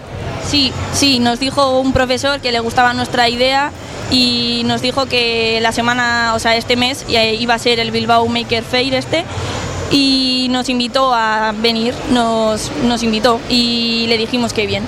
Sí, 0.50 0.72
sí, 0.94 1.20
nos 1.20 1.40
dijo 1.40 1.80
un 1.80 1.94
profesor 1.94 2.40
que 2.40 2.52
le 2.52 2.60
gustaba 2.60 2.94
nuestra 2.94 3.30
idea 3.30 3.72
y 4.10 4.62
nos 4.66 4.82
dijo 4.82 5.06
que 5.06 5.60
la 5.62 5.72
semana, 5.72 6.34
o 6.36 6.40
sea, 6.40 6.56
este 6.56 6.76
mes 6.76 7.06
iba 7.08 7.54
a 7.54 7.60
ser 7.60 7.80
el 7.80 7.92
Bilbao 7.92 8.28
Maker 8.28 8.64
Fair 8.64 8.94
este 8.94 9.26
y 9.92 10.48
nos 10.50 10.70
invitó 10.70 11.14
a 11.14 11.54
venir, 11.58 11.94
nos, 12.12 12.72
nos 12.84 13.04
invitó 13.04 13.40
y 13.50 14.06
le 14.08 14.18
dijimos 14.18 14.54
que 14.54 14.68
bien, 14.68 14.84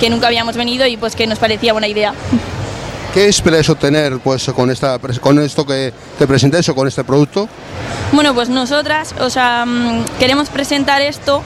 que 0.00 0.10
nunca 0.10 0.26
habíamos 0.26 0.56
venido 0.56 0.86
y 0.86 0.96
pues 0.96 1.16
que 1.16 1.26
nos 1.26 1.38
parecía 1.38 1.72
buena 1.72 1.88
idea. 1.88 2.12
¿Qué 3.16 3.28
esperáis 3.28 3.66
obtener 3.70 4.18
pues, 4.18 4.44
con, 4.54 4.70
esta, 4.70 4.98
con 5.22 5.38
esto 5.38 5.64
que, 5.64 5.90
que 6.18 6.26
presentáis 6.26 6.68
o 6.68 6.74
con 6.74 6.86
este 6.86 7.02
producto? 7.02 7.48
Bueno, 8.12 8.34
pues 8.34 8.50
nosotras, 8.50 9.14
o 9.18 9.30
sea, 9.30 9.64
mm, 9.64 10.04
queremos 10.18 10.50
presentar 10.50 11.00
esto 11.00 11.42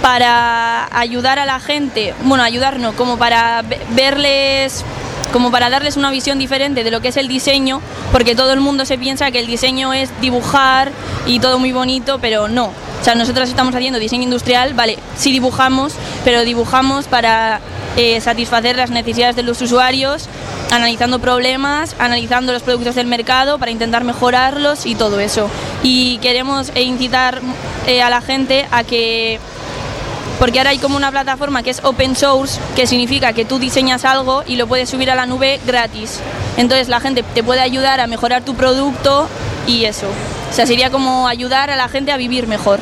para 0.00 0.88
ayudar 0.98 1.38
a 1.38 1.44
la 1.44 1.60
gente, 1.60 2.14
bueno, 2.24 2.42
ayudarnos, 2.42 2.94
como 2.94 3.18
para 3.18 3.60
ve- 3.60 3.78
verles, 3.90 4.86
como 5.32 5.50
para 5.50 5.70
darles 5.70 5.96
una 5.96 6.10
visión 6.10 6.38
diferente 6.38 6.84
de 6.84 6.90
lo 6.90 7.00
que 7.00 7.08
es 7.08 7.16
el 7.16 7.28
diseño, 7.28 7.80
porque 8.12 8.34
todo 8.34 8.52
el 8.52 8.60
mundo 8.60 8.84
se 8.84 8.98
piensa 8.98 9.30
que 9.30 9.40
el 9.40 9.46
diseño 9.46 9.92
es 9.92 10.10
dibujar 10.20 10.92
y 11.26 11.40
todo 11.40 11.58
muy 11.58 11.72
bonito, 11.72 12.18
pero 12.20 12.48
no. 12.48 12.66
O 12.66 13.04
sea, 13.04 13.14
nosotros 13.14 13.48
estamos 13.48 13.74
haciendo 13.74 13.98
diseño 13.98 14.22
industrial, 14.22 14.74
vale, 14.74 14.98
sí 15.16 15.32
dibujamos, 15.32 15.94
pero 16.24 16.42
dibujamos 16.42 17.06
para 17.06 17.60
eh, 17.96 18.20
satisfacer 18.20 18.76
las 18.76 18.90
necesidades 18.90 19.34
de 19.34 19.42
los 19.42 19.60
usuarios, 19.60 20.28
analizando 20.70 21.18
problemas, 21.18 21.96
analizando 21.98 22.52
los 22.52 22.62
productos 22.62 22.94
del 22.94 23.06
mercado 23.06 23.58
para 23.58 23.72
intentar 23.72 24.04
mejorarlos 24.04 24.86
y 24.86 24.94
todo 24.94 25.18
eso. 25.18 25.50
Y 25.82 26.18
queremos 26.18 26.70
incitar 26.76 27.40
eh, 27.86 28.02
a 28.02 28.08
la 28.08 28.20
gente 28.20 28.66
a 28.70 28.84
que 28.84 29.40
porque 30.42 30.58
ahora 30.58 30.70
hay 30.70 30.78
como 30.78 30.96
una 30.96 31.12
plataforma 31.12 31.62
que 31.62 31.70
es 31.70 31.84
open 31.84 32.16
source, 32.16 32.58
que 32.74 32.88
significa 32.88 33.32
que 33.32 33.44
tú 33.44 33.60
diseñas 33.60 34.04
algo 34.04 34.42
y 34.44 34.56
lo 34.56 34.66
puedes 34.66 34.90
subir 34.90 35.08
a 35.08 35.14
la 35.14 35.24
nube 35.24 35.60
gratis. 35.64 36.18
Entonces 36.56 36.88
la 36.88 36.98
gente 36.98 37.22
te 37.22 37.44
puede 37.44 37.60
ayudar 37.60 38.00
a 38.00 38.08
mejorar 38.08 38.42
tu 38.42 38.56
producto 38.56 39.28
y 39.68 39.84
eso. 39.84 40.08
O 40.50 40.52
sea, 40.52 40.66
sería 40.66 40.90
como 40.90 41.28
ayudar 41.28 41.70
a 41.70 41.76
la 41.76 41.86
gente 41.86 42.10
a 42.10 42.16
vivir 42.16 42.48
mejor. 42.48 42.80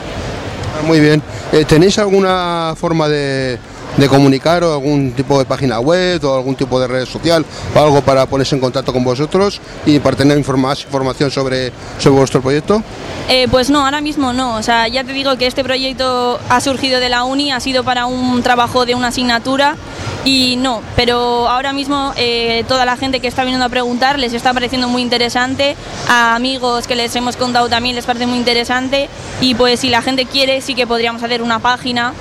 Ah, 0.74 0.86
Muy 0.86 1.00
bien. 1.00 1.22
Eh, 1.52 1.66
¿Tenéis 1.66 1.98
alguna 1.98 2.72
forma 2.78 3.10
de, 3.10 3.58
de 3.96 4.08
comunicar 4.08 4.62
o 4.64 4.72
algún 4.72 5.12
tipo 5.12 5.38
de 5.38 5.44
página 5.44 5.80
web 5.80 6.24
o 6.24 6.36
algún 6.36 6.54
tipo 6.54 6.80
de 6.80 6.86
red 6.86 7.06
social 7.06 7.44
o 7.74 7.78
algo 7.78 8.00
para 8.02 8.26
ponerse 8.26 8.54
en 8.54 8.60
contacto 8.60 8.92
con 8.92 9.04
vosotros 9.04 9.60
y 9.86 9.98
para 9.98 10.16
tener 10.16 10.38
más 10.56 10.84
información 10.84 11.30
sobre, 11.30 11.72
sobre 11.98 12.18
vuestro 12.18 12.40
proyecto? 12.40 12.82
Eh, 13.28 13.46
pues 13.50 13.70
no, 13.70 13.84
ahora 13.84 14.00
mismo 14.00 14.32
no. 14.32 14.56
O 14.56 14.62
sea, 14.62 14.88
ya 14.88 15.04
te 15.04 15.12
digo 15.12 15.36
que 15.36 15.46
este 15.46 15.62
proyecto 15.62 16.40
ha 16.48 16.60
surgido 16.60 17.00
de 17.00 17.08
la 17.08 17.24
uni, 17.24 17.52
ha 17.52 17.60
sido 17.60 17.84
para 17.84 18.06
un 18.06 18.42
trabajo 18.42 18.86
de 18.86 18.94
una 18.94 19.08
asignatura 19.08 19.76
y 20.24 20.56
no, 20.56 20.82
pero 20.96 21.48
ahora 21.48 21.72
mismo 21.72 22.12
eh, 22.16 22.64
toda 22.68 22.84
la 22.84 22.96
gente 22.96 23.20
que 23.20 23.28
está 23.28 23.42
viniendo 23.42 23.64
a 23.64 23.68
preguntar 23.68 24.18
les 24.18 24.34
está 24.34 24.52
pareciendo 24.52 24.88
muy 24.88 25.00
interesante, 25.00 25.76
a 26.08 26.34
amigos 26.34 26.86
que 26.86 26.94
les 26.94 27.14
hemos 27.16 27.36
contado 27.36 27.68
también 27.68 27.96
les 27.96 28.04
parece 28.04 28.26
muy 28.26 28.38
interesante 28.38 29.08
y 29.40 29.54
pues 29.54 29.80
si 29.80 29.88
la 29.88 30.02
gente 30.02 30.26
quiere 30.26 30.60
sí 30.60 30.74
que 30.74 30.86
podríamos 30.86 31.22
hacer 31.22 31.40
una 31.40 31.58
página 31.58 32.12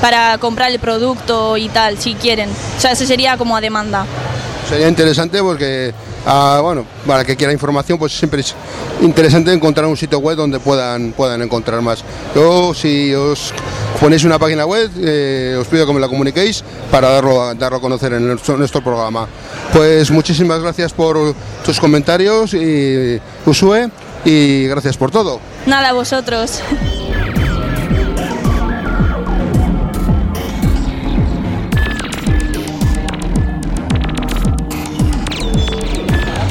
para 0.00 0.38
comprar 0.38 0.70
el 0.70 0.78
producto 0.78 1.56
y 1.56 1.68
tal, 1.68 1.98
si 1.98 2.14
quieren. 2.14 2.50
O 2.50 2.80
sea, 2.80 2.92
eso 2.92 3.06
sería 3.06 3.36
como 3.36 3.56
a 3.56 3.60
demanda. 3.60 4.06
Sería 4.68 4.88
interesante 4.88 5.40
porque, 5.42 5.94
ah, 6.26 6.58
bueno, 6.62 6.84
para 7.06 7.24
que 7.24 7.36
quiera 7.36 7.52
información, 7.52 7.98
pues 7.98 8.12
siempre 8.12 8.40
es 8.40 8.54
interesante 9.00 9.52
encontrar 9.52 9.86
un 9.86 9.96
sitio 9.96 10.18
web 10.18 10.36
donde 10.36 10.58
puedan, 10.58 11.12
puedan 11.12 11.40
encontrar 11.42 11.80
más. 11.82 12.02
Yo, 12.34 12.74
si 12.74 13.14
os 13.14 13.52
ponéis 14.00 14.24
una 14.24 14.38
página 14.38 14.66
web, 14.66 14.90
eh, 14.98 15.56
os 15.58 15.68
pido 15.68 15.86
que 15.86 15.92
me 15.92 16.00
la 16.00 16.08
comuniquéis 16.08 16.64
para 16.90 17.10
darlo 17.10 17.42
a, 17.42 17.54
darlo 17.54 17.78
a 17.78 17.80
conocer 17.80 18.12
en 18.14 18.26
nuestro, 18.26 18.56
nuestro 18.56 18.82
programa. 18.82 19.28
Pues 19.72 20.10
muchísimas 20.10 20.60
gracias 20.60 20.92
por 20.92 21.34
tus 21.64 21.78
comentarios 21.78 22.52
y 22.54 23.20
Usue 23.44 23.88
y 24.24 24.66
gracias 24.66 24.96
por 24.96 25.12
todo. 25.12 25.40
Nada, 25.66 25.92
vosotros. 25.92 26.60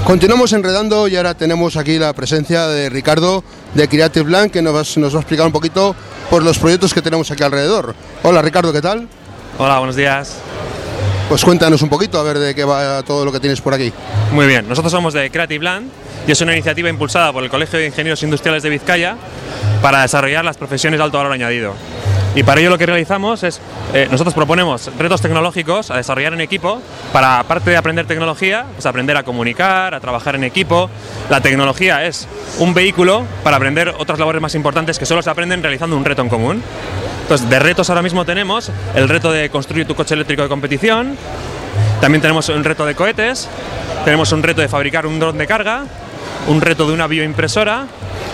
Continuamos 0.06 0.54
enredando 0.54 1.08
y 1.08 1.16
ahora 1.16 1.34
tenemos 1.34 1.76
aquí 1.78 1.98
la 1.98 2.14
presencia 2.14 2.68
de 2.68 2.90
Ricardo 2.92 3.44
de 3.74 3.88
Creative 3.88 4.24
Blanc 4.24 4.52
que 4.52 4.62
nos 4.62 4.98
nos 4.98 5.16
va 5.16 5.18
a 5.18 5.22
explicar 5.22 5.48
un 5.48 5.52
poquito 5.52 5.96
por 6.30 6.44
los 6.44 6.60
proyectos 6.60 6.94
que 6.94 7.02
tenemos 7.02 7.32
aquí 7.32 7.42
alrededor. 7.42 7.96
Hola 8.22 8.44
Ricardo, 8.44 8.72
¿qué 8.72 8.84
tal? 8.84 9.08
Hola, 9.58 9.80
buenos 9.80 9.96
días. 9.96 10.38
Pues 11.28 11.44
cuéntanos 11.44 11.82
un 11.82 11.90
poquito 11.90 12.20
a 12.20 12.24
ver 12.24 12.38
de 12.38 12.54
qué 12.54 12.64
va 12.64 13.02
todo 13.02 13.26
lo 13.26 13.32
que 13.32 13.40
tienes 13.40 13.60
por 13.62 13.74
aquí. 13.74 13.92
Muy 14.32 14.46
bien, 14.46 14.70
nosotros 14.70 14.92
somos 14.92 15.12
de 15.16 15.32
Creative 15.32 15.64
Land 15.64 15.90
y 16.28 16.32
es 16.32 16.40
una 16.40 16.54
iniciativa 16.54 16.88
impulsada 16.88 17.34
por 17.34 17.44
el 17.44 17.50
Colegio 17.50 17.80
de 17.80 17.88
Ingenieros 17.88 18.22
Industriales 18.22 18.62
de 18.62 18.70
Vizcaya 18.70 19.16
para 19.82 20.04
desarrollar 20.04 20.46
las 20.46 20.56
profesiones 20.56 21.00
de 21.00 21.04
alto 21.04 21.18
valor 21.18 21.34
añadido. 21.34 21.74
Y 22.36 22.44
para 22.44 22.60
ello 22.60 22.70
lo 22.70 22.78
que 22.78 22.86
realizamos 22.86 23.44
es, 23.44 23.62
eh, 23.94 24.10
nosotros 24.12 24.34
proponemos 24.34 24.92
retos 25.00 25.22
tecnológicos 25.22 25.90
a 25.90 25.96
desarrollar 25.96 26.34
en 26.34 26.42
equipo 26.42 26.82
para, 27.14 27.40
aparte 27.40 27.70
de 27.70 27.78
aprender 27.78 28.06
tecnología, 28.08 28.66
pues 28.74 28.86
aprender 28.86 29.16
a 29.16 29.24
comunicar, 29.24 29.96
a 29.96 30.02
trabajar 30.02 30.36
en 30.36 30.44
equipo. 30.44 30.90
La 31.30 31.40
tecnología 31.40 32.06
es 32.06 32.28
un 32.60 32.74
vehículo 32.74 33.24
para 33.42 33.56
aprender 33.56 33.96
otras 33.98 34.20
labores 34.20 34.42
más 34.42 34.54
importantes 34.54 35.00
que 35.00 35.06
solo 35.06 35.22
se 35.22 35.30
aprenden 35.30 35.64
realizando 35.64 35.96
un 35.96 36.04
reto 36.04 36.22
en 36.22 36.30
común. 36.30 36.62
Entonces, 37.22 37.50
de 37.50 37.58
retos 37.58 37.90
ahora 37.90 38.02
mismo 38.02 38.26
tenemos 38.26 38.70
el 38.96 39.08
reto 39.08 39.32
de 39.32 39.50
construir 39.50 39.88
tu 39.88 39.96
coche 39.96 40.14
eléctrico 40.14 40.44
de 40.44 40.50
competición, 40.50 41.18
también 42.02 42.22
tenemos 42.22 42.50
un 42.50 42.64
reto 42.64 42.86
de 42.86 42.96
cohetes, 42.96 43.48
tenemos 44.04 44.32
un 44.34 44.44
reto 44.44 44.62
de 44.62 44.68
fabricar 44.68 45.08
un 45.08 45.20
dron 45.20 45.38
de 45.38 45.48
carga, 45.48 45.86
un 46.48 46.62
reto 46.62 46.88
de 46.88 46.94
una 46.94 47.08
bioimpresora 47.08 47.88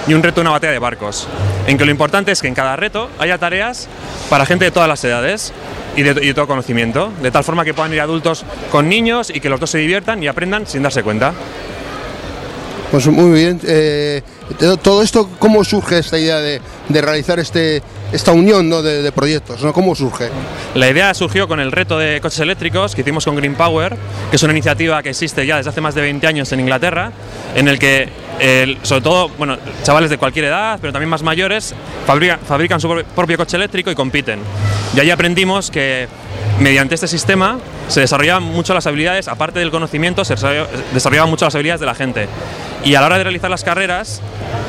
y 0.07 0.13
un 0.13 0.23
reto 0.23 0.35
de 0.35 0.41
una 0.41 0.51
batea 0.51 0.71
de 0.71 0.79
barcos. 0.79 1.27
En 1.67 1.77
que 1.77 1.85
lo 1.85 1.91
importante 1.91 2.31
es 2.31 2.41
que 2.41 2.47
en 2.47 2.55
cada 2.55 2.75
reto 2.75 3.09
haya 3.19 3.37
tareas 3.37 3.87
para 4.29 4.45
gente 4.45 4.65
de 4.65 4.71
todas 4.71 4.89
las 4.89 5.03
edades 5.03 5.53
y 5.95 6.03
de, 6.03 6.33
todo 6.33 6.47
conocimiento, 6.47 7.11
de 7.21 7.31
tal 7.31 7.43
forma 7.43 7.65
que 7.65 7.73
puedan 7.73 7.93
ir 7.93 8.01
adultos 8.01 8.45
con 8.71 8.87
niños 8.89 9.29
y 9.29 9.39
que 9.39 9.49
los 9.49 9.59
dos 9.59 9.69
se 9.69 9.77
diviertan 9.77 10.21
y 10.23 10.27
aprendan 10.27 10.65
sin 10.65 10.83
darse 10.83 11.03
cuenta. 11.03 11.33
Pues 12.91 13.07
muy 13.07 13.31
bien. 13.39 13.59
eh, 13.63 14.21
todo- 14.81 15.01
esto, 15.03 15.29
¿cómo 15.39 15.63
surge 15.63 15.99
esta 15.99 16.17
idea 16.17 16.39
de, 16.39 16.61
de 16.89 17.01
realizar 17.01 17.39
este, 17.39 17.81
esta 18.11 18.31
unión 18.31 18.69
de, 18.69 19.11
proyectos? 19.11 19.61
¿no? 19.63 19.71
¿Cómo 19.73 19.95
surge? 19.95 20.29
La 20.75 20.89
idea 20.89 21.13
surgió 21.13 21.47
con 21.47 21.59
el 21.59 21.71
reto 21.71 21.97
de 21.97 22.19
coches 22.21 22.39
eléctricos 22.39 22.93
que 22.95 23.01
hicimos 23.01 23.25
con 23.25 23.35
Green 23.35 23.55
Power, 23.55 23.95
que 24.29 24.35
es 24.35 24.43
una 24.43 24.53
iniciativa 24.53 25.01
que 25.03 25.09
existe 25.09 25.45
ya 25.45 25.57
desde 25.57 25.69
hace 25.69 25.81
más 25.81 25.95
de 25.95 26.01
20 26.01 26.25
años 26.27 26.51
en 26.51 26.59
Inglaterra, 26.59 27.11
en 27.55 27.67
el 27.67 27.79
que, 27.79 28.09
eh, 28.39 28.77
sobre 28.83 29.01
todo, 29.01 29.29
bueno, 29.37 29.57
chavales 29.83 30.09
de 30.09 30.17
cualquier 30.17 30.45
edad, 30.45 30.77
pero 30.81 30.91
también 30.93 31.09
más 31.09 31.23
mayores, 31.23 31.73
fabrican, 32.05 32.79
su 32.81 32.87
pro- 32.89 33.03
propio 33.15 33.37
coche 33.37 33.57
eléctrico 33.57 33.91
y 33.91 33.95
compiten. 33.95 34.39
Y 34.95 34.99
ahí 34.99 35.09
aprendimos 35.11 35.71
que 35.71 36.07
mediante 36.59 36.95
este 36.95 37.07
sistema 37.07 37.59
se 37.87 38.01
desarrollaban 38.01 38.43
mucho 38.43 38.73
las 38.73 38.87
habilidades, 38.87 39.27
aparte 39.27 39.59
del 39.59 39.71
conocimiento, 39.71 40.23
se 40.25 40.35
desarroll- 40.35 40.67
desarrollaban 40.93 41.29
mucho 41.29 41.45
las 41.45 41.55
habilidades 41.55 41.79
de 41.79 41.85
la 41.85 41.95
gente. 41.95 42.27
Y 42.83 42.95
a 42.95 43.01
la 43.01 43.07
hora 43.07 43.17
de 43.17 43.23
realizar 43.23 43.49
las 43.49 43.63
carreras, 43.63 44.21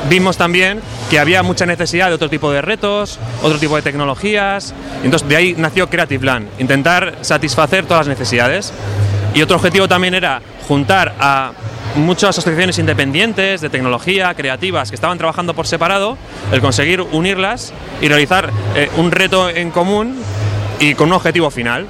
vimos 0.09 0.37
también 0.37 0.81
que 1.09 1.19
había 1.19 1.41
mucha 1.43 1.65
necesidad 1.65 2.09
de 2.09 2.13
otro 2.13 2.29
tipo 2.29 2.51
de 2.51 2.61
retos, 2.61 3.19
otro 3.41 3.57
tipo 3.57 3.75
de 3.75 3.81
tecnologías. 3.81 4.73
Entonces, 5.03 5.27
de 5.27 5.35
ahí 5.35 5.55
nació 5.57 5.89
Creative 5.89 6.19
Plan, 6.19 6.47
intentar 6.59 7.15
satisfacer 7.21 7.85
todas 7.85 8.07
las 8.07 8.17
necesidades. 8.19 8.71
Y 9.33 9.41
otro 9.41 9.55
objetivo 9.55 9.87
también 9.87 10.13
era 10.13 10.41
juntar 10.67 11.15
a 11.19 11.53
muchas 11.95 12.29
asociaciones 12.31 12.79
independientes 12.79 13.61
de 13.61 13.69
tecnología, 13.69 14.33
creativas, 14.33 14.89
que 14.89 14.95
estaban 14.95 15.17
trabajando 15.17 15.53
por 15.53 15.67
separado, 15.67 16.17
el 16.51 16.61
conseguir 16.61 17.01
unirlas 17.01 17.73
y 18.01 18.07
realizar 18.07 18.49
eh, 18.75 18.89
un 18.97 19.11
reto 19.11 19.49
en 19.49 19.71
común 19.71 20.17
y 20.79 20.95
con 20.95 21.07
un 21.07 21.13
objetivo 21.13 21.49
final. 21.49 21.87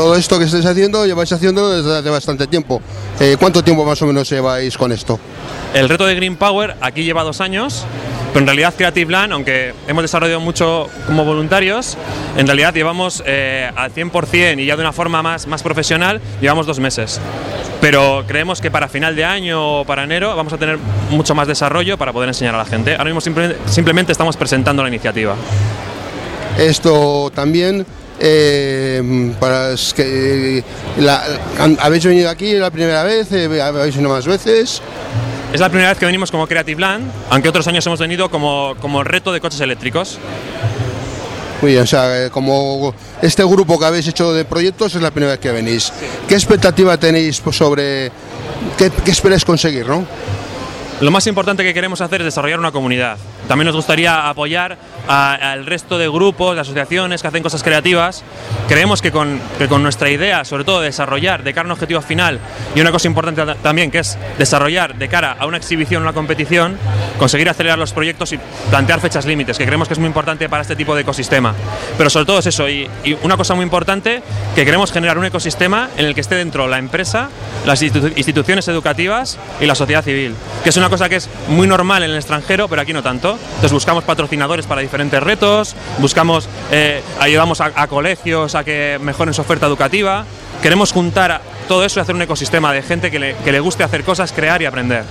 Todo 0.00 0.16
esto 0.16 0.38
que 0.38 0.46
estáis 0.46 0.64
haciendo, 0.64 1.04
lleváis 1.04 1.30
haciéndolo 1.30 1.68
desde 1.68 1.98
hace 1.98 2.08
bastante 2.08 2.46
tiempo. 2.46 2.80
Eh, 3.20 3.36
¿Cuánto 3.38 3.62
tiempo 3.62 3.84
más 3.84 4.00
o 4.00 4.06
menos 4.06 4.30
lleváis 4.30 4.78
con 4.78 4.92
esto? 4.92 5.20
El 5.74 5.90
reto 5.90 6.06
de 6.06 6.14
Green 6.14 6.36
Power 6.36 6.74
aquí 6.80 7.04
lleva 7.04 7.22
dos 7.22 7.42
años, 7.42 7.84
pero 8.32 8.40
en 8.40 8.46
realidad 8.46 8.72
Creative 8.74 9.12
Land, 9.12 9.34
aunque 9.34 9.74
hemos 9.86 10.02
desarrollado 10.02 10.40
mucho 10.40 10.88
como 11.06 11.26
voluntarios, 11.26 11.98
en 12.38 12.46
realidad 12.46 12.72
llevamos 12.72 13.22
eh, 13.26 13.70
al 13.76 13.92
100% 13.92 14.58
y 14.62 14.64
ya 14.64 14.74
de 14.76 14.80
una 14.80 14.94
forma 14.94 15.22
más, 15.22 15.46
más 15.46 15.62
profesional, 15.62 16.18
llevamos 16.40 16.66
dos 16.66 16.80
meses. 16.80 17.20
Pero 17.82 18.24
creemos 18.26 18.62
que 18.62 18.70
para 18.70 18.88
final 18.88 19.14
de 19.14 19.26
año 19.26 19.80
o 19.80 19.84
para 19.84 20.04
enero 20.04 20.34
vamos 20.34 20.54
a 20.54 20.56
tener 20.56 20.78
mucho 21.10 21.34
más 21.34 21.46
desarrollo 21.46 21.98
para 21.98 22.14
poder 22.14 22.30
enseñar 22.30 22.54
a 22.54 22.58
la 22.58 22.64
gente. 22.64 22.92
Ahora 22.92 23.04
mismo 23.04 23.20
simple- 23.20 23.54
simplemente 23.66 24.12
estamos 24.12 24.38
presentando 24.38 24.82
la 24.82 24.88
iniciativa. 24.88 25.34
Esto 26.58 27.30
también, 27.34 27.84
eh, 28.20 29.32
para 29.40 29.72
es 29.72 29.92
que 29.94 30.62
la- 30.98 31.22
han- 31.58 31.78
habéis 31.80 32.04
venido 32.04 32.28
aquí 32.30 32.52
la 32.54 32.70
primera 32.70 33.02
vez, 33.02 33.32
eh, 33.32 33.60
habéis 33.62 33.94
venido 33.96 34.12
más 34.14 34.26
veces. 34.26 34.80
Es 35.52 35.60
la 35.60 35.68
primera 35.68 35.88
vez 35.90 35.98
que 35.98 36.06
venimos 36.06 36.30
como 36.30 36.46
Creative 36.46 36.80
Land, 36.80 37.10
aunque 37.30 37.48
otros 37.48 37.66
años 37.66 37.84
hemos 37.86 37.98
venido 37.98 38.30
como, 38.30 38.76
como 38.80 39.02
reto 39.02 39.32
de 39.32 39.40
coches 39.40 39.60
eléctricos. 39.60 40.18
Muy 41.62 41.72
bien, 41.72 41.82
o 41.82 41.86
sea, 41.86 42.26
eh, 42.26 42.30
como 42.30 42.94
este 43.20 43.44
grupo 43.44 43.78
que 43.78 43.84
habéis 43.84 44.06
hecho 44.08 44.32
de 44.32 44.44
proyectos 44.44 44.94
es 44.94 45.02
la 45.02 45.10
primera 45.10 45.32
vez 45.32 45.40
que 45.40 45.50
venís. 45.50 45.92
¿Qué 46.28 46.34
expectativa 46.34 46.96
tenéis 46.96 47.40
pues, 47.40 47.56
sobre 47.56 48.10
qué, 48.78 48.90
qué 49.04 49.10
esperáis 49.10 49.44
conseguir, 49.44 49.86
no? 49.86 50.06
Lo 51.00 51.10
más 51.10 51.26
importante 51.26 51.62
que 51.64 51.72
queremos 51.74 52.00
hacer 52.00 52.20
es 52.20 52.26
desarrollar 52.26 52.58
una 52.58 52.72
comunidad. 52.72 53.16
También 53.48 53.66
nos 53.66 53.74
gustaría 53.76 54.28
apoyar 54.28 54.76
al 55.10 55.66
resto 55.66 55.98
de 55.98 56.08
grupos, 56.08 56.54
de 56.54 56.60
asociaciones 56.60 57.20
que 57.20 57.26
hacen 57.28 57.42
cosas 57.42 57.64
creativas. 57.64 58.22
Creemos 58.68 59.02
que 59.02 59.10
con, 59.10 59.40
que 59.58 59.66
con 59.66 59.82
nuestra 59.82 60.08
idea, 60.08 60.44
sobre 60.44 60.62
todo 60.62 60.80
de 60.80 60.86
desarrollar 60.86 61.42
de 61.42 61.52
cara 61.52 61.64
a 61.64 61.66
un 61.66 61.72
objetivo 61.72 62.00
final 62.00 62.38
y 62.76 62.80
una 62.80 62.92
cosa 62.92 63.08
importante 63.08 63.44
ta- 63.44 63.56
también, 63.56 63.90
que 63.90 63.98
es 63.98 64.16
desarrollar 64.38 64.94
de 64.94 65.08
cara 65.08 65.36
a 65.38 65.46
una 65.46 65.56
exhibición, 65.56 66.02
una 66.02 66.12
competición, 66.12 66.78
conseguir 67.18 67.48
acelerar 67.48 67.76
los 67.78 67.92
proyectos 67.92 68.32
y 68.32 68.38
plantear 68.70 69.00
fechas 69.00 69.26
límites, 69.26 69.58
que 69.58 69.66
creemos 69.66 69.88
que 69.88 69.94
es 69.94 69.98
muy 69.98 70.06
importante 70.06 70.48
para 70.48 70.62
este 70.62 70.76
tipo 70.76 70.94
de 70.94 71.02
ecosistema. 71.02 71.54
Pero 71.98 72.08
sobre 72.08 72.26
todo 72.26 72.38
es 72.38 72.46
eso, 72.46 72.68
y, 72.68 72.88
y 73.02 73.16
una 73.22 73.36
cosa 73.36 73.54
muy 73.54 73.64
importante, 73.64 74.22
que 74.54 74.64
queremos 74.64 74.92
generar 74.92 75.18
un 75.18 75.24
ecosistema 75.24 75.88
en 75.96 76.06
el 76.06 76.14
que 76.14 76.20
esté 76.20 76.36
dentro 76.36 76.68
la 76.68 76.78
empresa, 76.78 77.30
las 77.66 77.82
institu- 77.82 78.12
instituciones 78.14 78.68
educativas 78.68 79.38
y 79.60 79.66
la 79.66 79.74
sociedad 79.74 80.04
civil, 80.04 80.36
que 80.62 80.70
es 80.70 80.76
una 80.76 80.88
cosa 80.88 81.08
que 81.08 81.16
es 81.16 81.28
muy 81.48 81.66
normal 81.66 82.04
en 82.04 82.10
el 82.10 82.16
extranjero, 82.16 82.68
pero 82.68 82.80
aquí 82.82 82.92
no 82.92 83.02
tanto. 83.02 83.32
Entonces 83.48 83.72
buscamos 83.72 84.04
patrocinadores 84.04 84.66
para 84.66 84.80
diferentes 84.80 84.99
retos, 85.08 85.74
buscamos, 85.98 86.48
eh, 86.70 87.00
ayudamos 87.18 87.60
a, 87.60 87.86
colegios 87.86 88.54
a 88.54 88.64
que 88.64 88.98
mejoren 89.00 89.32
su 89.32 89.40
oferta 89.40 89.66
educativa. 89.66 90.26
Queremos 90.60 90.92
juntar 90.92 91.40
todo 91.68 91.84
eso 91.84 92.00
y 92.00 92.02
hacer 92.02 92.14
un 92.14 92.22
ecosistema 92.22 92.72
de 92.72 92.82
gente 92.82 93.10
que 93.10 93.18
le, 93.18 93.36
que 93.36 93.52
le 93.52 93.60
guste 93.60 93.84
hacer 93.84 94.04
cosas, 94.04 94.32
crear 94.32 94.60
y 94.60 94.66
aprender. 94.66 95.04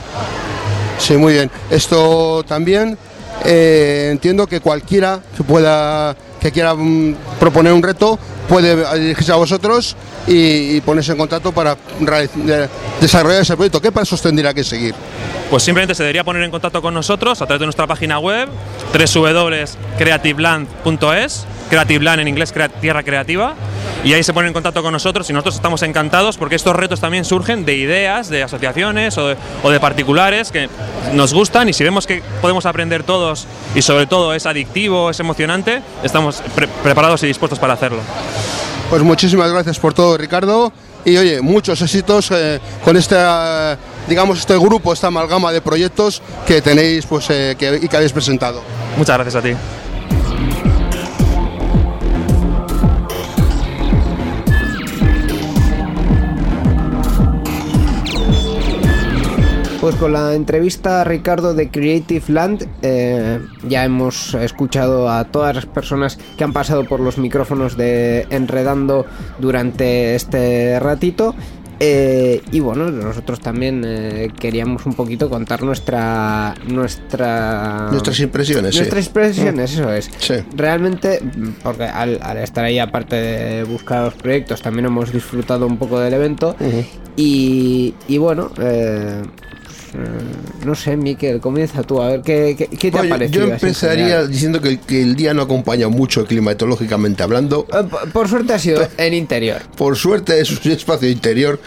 Sí, 0.99 1.17
muy 1.17 1.33
bien. 1.33 1.49
Esto 1.71 2.43
también 2.43 2.97
eh, 3.45 4.09
entiendo 4.11 4.45
que 4.45 4.59
cualquiera 4.59 5.21
que 5.35 5.43
pueda 5.43 6.15
que 6.39 6.51
quiera 6.51 6.73
mm, 6.73 7.15
proponer 7.39 7.73
un 7.73 7.83
reto 7.83 8.19
puede 8.49 8.99
dirigirse 8.99 9.31
a 9.31 9.35
vosotros 9.35 9.95
y, 10.27 10.81
ponerse 10.81 11.11
en 11.13 11.17
contacto 11.19 11.51
para 11.51 11.77
desarrollar 12.99 13.43
ese 13.43 13.55
proyecto. 13.55 13.79
¿Qué 13.79 13.91
pasos 13.91 14.19
tendría 14.21 14.53
que 14.53 14.63
seguir? 14.63 14.95
Pues 15.49 15.63
simplemente 15.63 15.95
se 15.95 16.03
debería 16.03 16.23
poner 16.23 16.43
en 16.43 16.51
contacto 16.51 16.81
con 16.81 16.93
nosotros 16.93 17.41
a 17.41 17.45
través 17.45 17.59
de 17.59 17.65
nuestra 17.65 17.87
página 17.87 18.19
web 18.19 18.49
www.creativeland.es, 18.93 21.45
Creative 21.69 22.03
Land 22.03 22.21
en 22.21 22.27
inglés, 22.27 22.53
Tierra 22.81 23.03
Creativa, 23.03 23.55
y 24.03 24.13
ahí 24.13 24.23
se 24.23 24.33
ponen 24.33 24.49
en 24.49 24.53
contacto 24.53 24.83
con 24.83 24.93
nosotros 24.93 25.29
y 25.29 25.33
nosotros 25.33 25.55
estamos 25.55 25.81
encantados 25.81 26.37
porque 26.37 26.55
estos 26.55 26.75
retos 26.75 26.99
también 26.99 27.25
surgen 27.25 27.65
de 27.65 27.75
ideas, 27.75 28.29
de 28.29 28.43
asociaciones 28.43 29.17
o 29.17 29.29
de, 29.29 29.37
o 29.63 29.79
particulares 29.79 30.51
que 30.51 30.69
nos 31.13 31.33
gustan 31.33 31.67
y 31.67 31.73
si 31.73 31.83
vemos 31.83 32.07
que 32.07 32.21
podemos 32.41 32.65
aprender 32.65 33.03
todos 33.03 33.47
y 33.75 33.81
sobre 33.81 34.05
todo 34.05 34.33
es 34.33 34.45
adictivo, 34.45 35.09
es 35.09 35.19
emocionante, 35.19 35.81
estamos 36.03 36.41
pre- 36.55 36.67
preparados 36.83 37.23
y 37.23 37.27
dispuestos 37.27 37.59
para 37.59 37.73
hacerlo. 37.73 37.99
Pues 38.89 39.03
muchísimas 39.03 39.51
gracias 39.51 39.79
por 39.79 39.93
todo, 39.93 40.17
Ricardo. 40.17 40.71
Y 41.05 41.15
oye, 41.17 41.41
muchos 41.41 41.81
éxitos 41.81 42.29
eh, 42.31 42.59
con 42.83 42.97
este, 42.97 43.15
digamos, 44.07 44.39
este 44.39 44.57
grupo, 44.57 44.91
esta 44.91 45.07
amalgama 45.07 45.51
de 45.51 45.61
proyectos 45.61 46.21
que 46.45 46.61
tenéis 46.61 47.05
pues, 47.05 47.29
eh, 47.29 47.55
y 47.81 47.87
que 47.87 47.95
habéis 47.95 48.11
presentado. 48.11 48.61
Muchas 48.97 49.15
gracias 49.15 49.35
a 49.35 49.41
ti. 49.41 49.53
Pues 59.89 60.01
con 60.01 60.13
la 60.13 60.35
entrevista 60.35 61.01
a 61.01 61.03
Ricardo 61.03 61.55
de 61.55 61.71
Creative 61.71 62.23
Land. 62.27 62.67
Eh, 62.83 63.39
ya 63.67 63.85
hemos 63.85 64.35
escuchado 64.35 65.09
a 65.09 65.23
todas 65.23 65.55
las 65.55 65.65
personas 65.65 66.19
que 66.37 66.43
han 66.43 66.53
pasado 66.53 66.85
por 66.85 66.99
los 66.99 67.17
micrófonos 67.17 67.75
de 67.75 68.27
Enredando 68.29 69.07
durante 69.39 70.13
este 70.13 70.79
ratito. 70.79 71.33
Eh, 71.79 72.43
y 72.51 72.59
bueno, 72.59 72.91
nosotros 72.91 73.39
también 73.39 73.83
eh, 73.83 74.31
queríamos 74.39 74.85
un 74.85 74.93
poquito 74.93 75.27
contar 75.27 75.63
nuestra 75.63 76.53
nuestra 76.67 77.87
Nuestras 77.89 78.19
impresiones, 78.19 78.75
sí. 78.75 78.81
nuestras 78.81 79.07
impresiones, 79.07 79.73
eso 79.73 79.91
es. 79.91 80.11
Sí. 80.19 80.35
Realmente, 80.55 81.19
porque 81.63 81.85
al, 81.85 82.19
al 82.21 82.37
estar 82.37 82.63
ahí, 82.63 82.77
aparte 82.77 83.15
de 83.15 83.63
buscar 83.63 84.03
los 84.03 84.13
proyectos, 84.13 84.61
también 84.61 84.85
hemos 84.85 85.11
disfrutado 85.11 85.65
un 85.65 85.77
poco 85.77 85.99
del 85.99 86.13
evento. 86.13 86.55
y, 87.15 87.95
y 88.07 88.17
bueno, 88.19 88.51
eh, 88.61 89.23
no 90.65 90.75
sé, 90.75 90.95
Miquel, 90.97 91.39
comienza 91.39 91.83
tú, 91.83 92.01
a 92.01 92.07
ver 92.09 92.21
qué, 92.21 92.55
qué, 92.57 92.67
qué 92.67 92.91
te 92.91 92.97
ha 92.97 93.01
Oye, 93.01 93.09
parecido. 93.09 93.47
yo 93.47 93.53
empezaría 93.53 94.25
diciendo 94.25 94.61
que, 94.61 94.79
que 94.79 95.01
el 95.01 95.15
día 95.15 95.33
no 95.33 95.41
acompaña 95.41 95.87
mucho 95.87 96.25
climatológicamente 96.25 97.23
hablando. 97.23 97.65
Eh, 97.73 97.83
por- 97.89 98.11
Por 98.11 98.27
suerte 98.29 98.53
ha 98.53 98.59
sido 98.59 98.87
en 98.97 99.13
interior. 99.13 99.61
Por 99.77 99.95
suerte 99.95 100.39
es 100.39 100.51
un 100.65 100.71
espacio 100.71 101.09
interior 101.09 101.59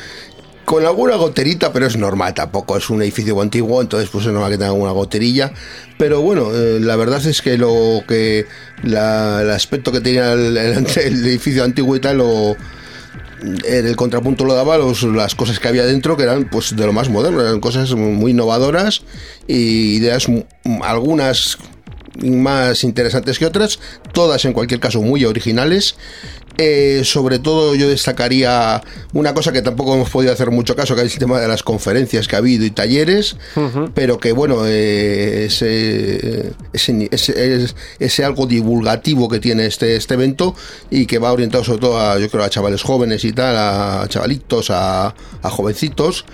con 0.65 0.87
alguna 0.87 1.17
goterita, 1.17 1.73
pero 1.73 1.87
es 1.87 1.97
normal, 1.97 2.35
tampoco 2.35 2.77
es 2.77 2.89
un 2.89 3.03
edificio 3.03 3.39
antiguo, 3.41 3.83
entonces 3.83 4.09
pues 4.11 4.25
es 4.27 4.33
normal 4.33 4.51
que 4.53 4.59
tenga 4.59 4.71
alguna 4.71 4.93
goterilla. 4.93 5.53
Pero 5.99 6.21
bueno, 6.23 6.51
eh, 6.55 6.79
la 6.81 6.95
verdad 6.97 7.25
es 7.27 7.43
que 7.43 7.59
lo 7.59 8.03
que 8.07 8.47
la- 8.85 9.43
el 9.43 9.51
aspecto 9.51 9.91
que 9.91 10.01
tenía 10.01 10.33
el, 10.33 10.57
el- 10.57 10.87
el 11.05 11.27
edificio 11.27 11.65
antiguo 11.65 11.97
y 11.97 12.01
tal, 12.01 12.19
lo, 12.19 12.57
en 13.43 13.87
el 13.87 13.97
contrapunto 13.97 14.45
lo 14.45 14.55
daba 14.55 14.79
los, 14.79 15.03
las 15.03 15.35
cosas 15.35 15.59
que 15.59 15.69
había 15.69 15.85
dentro, 15.85 16.17
que 16.17 16.23
eran 16.23 16.49
pues 16.51 16.77
de 16.77 16.87
lo 16.87 16.93
más 16.93 17.09
moderno, 17.09 17.41
eran 17.41 17.61
cosas 17.61 17.95
muy 17.95 18.31
innovadoras 18.33 19.03
y 19.47 19.97
ideas 19.97 20.27
algunas 20.83 21.59
más 22.23 22.85
interesantes 22.85 23.39
que 23.39 23.47
otras, 23.47 23.79
todas 24.13 24.45
en 24.45 24.53
cualquier 24.53 24.81
caso 24.81 25.03
muy 25.03 25.25
originales. 25.25 25.97
Eh, 26.59 27.01
sobre 27.05 27.39
todo 27.39 27.75
yo 27.75 27.89
destacaría 27.89 28.83
una 29.15 29.33
cosa 29.35 29.53
que 29.53 29.63
tampoco 29.63 29.95
hemos 29.95 30.11
podido 30.11 30.33
hacer 30.33 30.51
mucho 30.51 30.77
caso, 30.77 30.95
que 30.95 31.03
es 31.03 31.13
el 31.15 31.19
tema 31.19 31.41
de 31.41 31.49
las 31.49 31.63
conferencias 31.63 32.29
que 32.29 32.37
ha 32.37 32.39
habido 32.39 32.65
y 32.67 32.71
talleres, 32.71 33.37
pero 33.95 34.19
que 34.19 34.33
bueno, 34.33 34.63
eh, 34.67 35.47
ese, 35.47 36.53
ese, 36.73 37.09
ese- 37.11 37.55
es- 37.65 37.77
ese 37.99 38.25
algo 38.25 38.47
divulgativo 38.47 39.29
que 39.29 39.41
tiene 39.41 39.67
este, 39.67 39.97
este 39.97 40.15
evento 40.15 40.55
y 40.91 41.07
que 41.07 41.19
va 41.19 41.33
orientado 41.33 41.65
sobre 41.65 41.81
todo 41.81 41.99
a, 42.01 42.19
yo 42.19 42.29
creo, 42.31 42.45
a 42.45 42.51
chavales 42.51 42.83
jóvenes 42.83 43.25
y 43.25 43.33
tal, 43.33 43.57
a 43.57 44.07
chavalitos, 44.09 44.71
a, 44.71 45.15
a 45.43 45.51
jovencitos, 45.51 46.25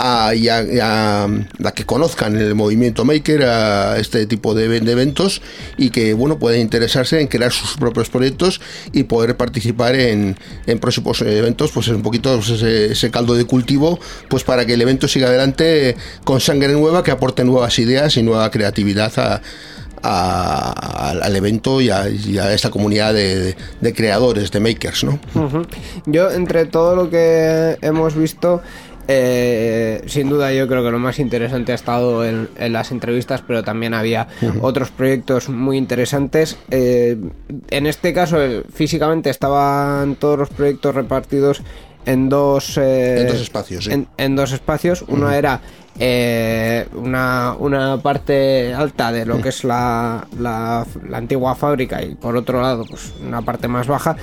a, 0.00 0.34
y 0.34 0.48
a 0.48 1.28
que 1.74 1.84
conozcan 1.84 2.36
el 2.36 2.54
movimiento 2.54 3.04
maker, 3.04 3.44
a 3.44 3.98
este 3.98 4.26
tipo 4.26 4.54
de, 4.54 4.64
eventos 4.64 5.42
y 5.76 5.90
que 5.90 6.14
bueno 6.14 6.38
pueden 6.38 6.60
interesarse 6.60 7.20
en 7.20 7.26
crear 7.26 7.52
sus 7.52 7.76
propios 7.76 8.08
proyectos 8.08 8.60
y 8.92 9.04
poder 9.04 9.36
participar 9.36 9.94
en, 9.94 10.36
en 10.66 10.78
próximos 10.78 11.20
eventos, 11.20 11.70
pues 11.72 11.88
es 11.88 11.94
un 11.94 12.02
poquito 12.02 12.34
pues, 12.36 12.50
ese, 12.50 12.92
ese 12.92 13.10
caldo 13.10 13.34
de 13.34 13.44
cultivo, 13.44 14.00
pues 14.28 14.42
para 14.42 14.64
que 14.64 14.74
el 14.74 14.82
evento 14.82 15.06
siga 15.06 15.28
adelante 15.28 15.96
con 16.24 16.40
sangre 16.40 16.72
nueva, 16.72 17.02
que 17.02 17.10
aporte 17.10 17.44
nuevas 17.44 17.78
ideas 17.78 18.16
y 18.16 18.22
nueva 18.22 18.50
creatividad 18.50 19.12
a, 19.18 19.40
al, 20.02 21.36
evento 21.36 21.80
y 21.80 21.90
a, 21.90 22.06
esta 22.52 22.70
comunidad 22.70 23.14
de, 23.14 23.54
creadores, 23.94 24.50
de 24.50 24.60
makers, 24.60 25.04
¿no? 25.04 25.18
Yo, 26.06 26.30
entre 26.30 26.66
todo 26.66 26.96
lo 26.96 27.10
que 27.10 27.76
hemos 27.82 28.14
visto, 28.14 28.62
eh, 29.12 30.02
sin 30.06 30.28
duda 30.28 30.52
yo 30.52 30.68
creo 30.68 30.84
que 30.84 30.90
lo 30.92 31.00
más 31.00 31.18
interesante 31.18 31.72
ha 31.72 31.74
estado 31.74 32.24
en, 32.24 32.48
en 32.56 32.72
las 32.72 32.92
entrevistas, 32.92 33.42
pero 33.44 33.64
también 33.64 33.92
había 33.92 34.28
otros 34.60 34.90
proyectos 34.92 35.48
muy 35.48 35.76
interesantes. 35.76 36.56
Eh, 36.70 37.16
en 37.70 37.86
este 37.88 38.12
caso, 38.12 38.40
eh, 38.40 38.62
físicamente 38.72 39.28
estaban 39.28 40.14
todos 40.14 40.38
los 40.38 40.48
proyectos 40.50 40.94
repartidos 40.94 41.60
en 42.06 42.28
dos, 42.28 42.78
eh, 42.78 43.22
En 43.22 43.26
dos 43.26 43.40
espacios, 43.40 43.84
sí. 43.84 43.92
en, 43.92 44.06
en 44.16 44.36
dos 44.36 44.52
espacios. 44.52 45.04
Uno 45.08 45.30
era 45.32 45.60
eh, 45.98 46.86
una, 46.94 47.54
una 47.58 47.98
parte 48.00 48.72
alta 48.72 49.10
de 49.10 49.26
lo 49.26 49.42
que 49.42 49.48
es 49.50 49.64
la, 49.64 50.24
la- 50.38 50.86
la 51.08 51.18
antigua 51.18 51.54
fábrica 51.56 52.00
y 52.02 52.14
por 52.14 52.36
otro 52.36 52.62
lado 52.62 52.84
pues 52.88 53.12
una 53.26 53.42
parte 53.42 53.66
más 53.66 53.86
baja. 53.88 54.16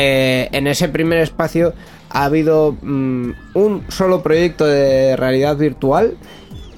Eh, 0.00 0.48
en 0.52 0.68
ese 0.68 0.88
primer 0.88 1.18
espacio 1.18 1.74
ha 2.10 2.24
habido 2.26 2.76
mm, 2.80 3.30
un 3.54 3.82
solo 3.88 4.22
proyecto 4.22 4.64
de 4.64 5.16
realidad 5.16 5.56
virtual 5.56 6.14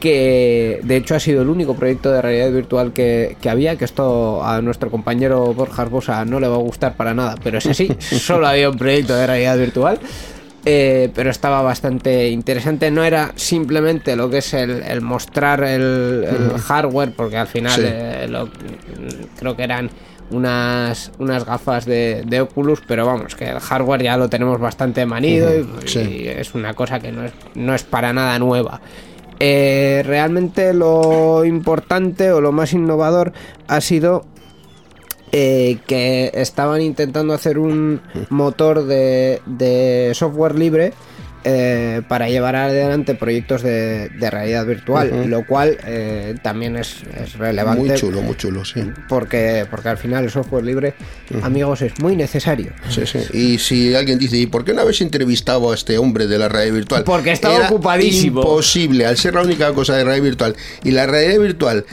que 0.00 0.80
de 0.82 0.96
hecho 0.96 1.14
ha 1.14 1.20
sido 1.20 1.42
el 1.42 1.50
único 1.50 1.74
proyecto 1.74 2.10
de 2.10 2.22
realidad 2.22 2.50
virtual 2.50 2.92
que, 2.94 3.36
que 3.42 3.50
había, 3.50 3.76
que 3.76 3.84
esto 3.84 4.42
a 4.42 4.62
nuestro 4.62 4.90
compañero 4.90 5.52
Borja 5.52 5.82
Arbosa 5.82 6.24
no 6.24 6.40
le 6.40 6.48
va 6.48 6.54
a 6.54 6.60
gustar 6.60 6.94
para 6.96 7.12
nada, 7.12 7.34
pero 7.44 7.58
es 7.58 7.66
así, 7.66 7.94
solo 7.98 8.46
había 8.46 8.70
un 8.70 8.78
proyecto 8.78 9.14
de 9.14 9.26
realidad 9.26 9.58
virtual. 9.58 9.98
eh, 10.64 11.10
pero 11.14 11.28
estaba 11.30 11.60
bastante 11.62 12.28
interesante. 12.30 12.90
No 12.90 13.02
era 13.04 13.32
simplemente 13.34 14.16
lo 14.16 14.28
que 14.30 14.38
es 14.38 14.54
el, 14.54 14.82
el 14.82 15.00
mostrar 15.02 15.62
el, 15.64 16.24
el 16.28 16.58
hardware, 16.58 17.12
porque 17.14 17.36
al 17.36 17.46
final 17.46 17.72
Sí. 17.80 17.82
eh, 17.86 18.26
lo- 18.28 18.48
creo 19.38 19.54
que 19.56 19.62
eran 19.64 19.90
unas, 20.30 21.12
unas 21.18 21.44
gafas 21.44 21.84
de, 21.84 22.22
de 22.26 22.40
Oculus, 22.40 22.82
pero 22.86 23.06
vamos, 23.06 23.34
que 23.34 23.48
el 23.48 23.60
hardware 23.60 24.02
ya 24.02 24.16
lo 24.16 24.28
tenemos 24.28 24.60
bastante 24.60 25.04
manido 25.06 25.50
y, 25.54 25.66
sí. 25.86 26.00
y 26.00 26.28
es 26.28 26.54
una 26.54 26.74
cosa 26.74 27.00
que 27.00 27.12
no 27.12 27.24
es, 27.24 27.32
no 27.54 27.74
es 27.74 27.82
para 27.82 28.12
nada 28.12 28.38
nueva. 28.38 28.80
Eh, 29.38 30.02
realmente 30.04 30.74
lo 30.74 31.44
importante 31.44 32.30
o 32.30 32.40
lo 32.40 32.52
más 32.52 32.74
innovador 32.74 33.32
ha 33.68 33.80
sido 33.80 34.26
eh, 35.32 35.78
que 35.86 36.30
estaban 36.34 36.82
intentando 36.82 37.32
hacer 37.32 37.58
un 37.58 38.02
motor 38.28 38.84
de, 38.84 39.40
de 39.46 40.10
software 40.14 40.58
libre 40.58 40.92
eh, 41.44 42.02
para 42.08 42.28
llevar 42.28 42.56
adelante 42.56 43.14
proyectos 43.14 43.62
de, 43.62 44.08
de 44.10 44.30
realidad 44.30 44.66
virtual, 44.66 45.28
lo 45.28 45.46
cual 45.46 45.78
eh, 45.86 46.34
también 46.42 46.76
es, 46.76 46.96
es 47.22 47.38
relevante. 47.38 47.80
Muy 47.80 47.94
chulo, 47.94 48.22
muy 48.22 48.36
chulo, 48.36 48.64
sí. 48.64 48.82
Porque, 49.08 49.66
porque 49.70 49.88
al 49.88 49.96
final 49.96 50.24
el 50.24 50.30
software 50.30 50.64
libre, 50.64 50.94
amigos, 51.42 51.82
es 51.82 51.98
muy 52.00 52.16
necesario. 52.16 52.72
Sí, 52.88 53.06
sí. 53.06 53.18
Y 53.32 53.58
si 53.58 53.94
alguien 53.94 54.18
dice, 54.18 54.36
¿y 54.36 54.46
por 54.46 54.64
qué 54.64 54.74
no 54.74 54.82
habéis 54.82 55.00
entrevistado 55.00 55.72
a 55.72 55.74
este 55.74 55.98
hombre 55.98 56.26
de 56.26 56.38
la 56.38 56.48
realidad 56.48 56.74
virtual? 56.74 57.04
Porque 57.04 57.32
estaba 57.32 57.56
Era 57.56 57.68
ocupadísimo. 57.68 58.40
Imposible, 58.40 59.06
al 59.06 59.16
ser 59.16 59.34
la 59.34 59.42
única 59.42 59.72
cosa 59.72 59.96
de 59.96 60.04
realidad 60.04 60.24
virtual. 60.24 60.56
Y 60.84 60.90
la 60.90 61.06
realidad 61.06 61.40
virtual 61.40 61.84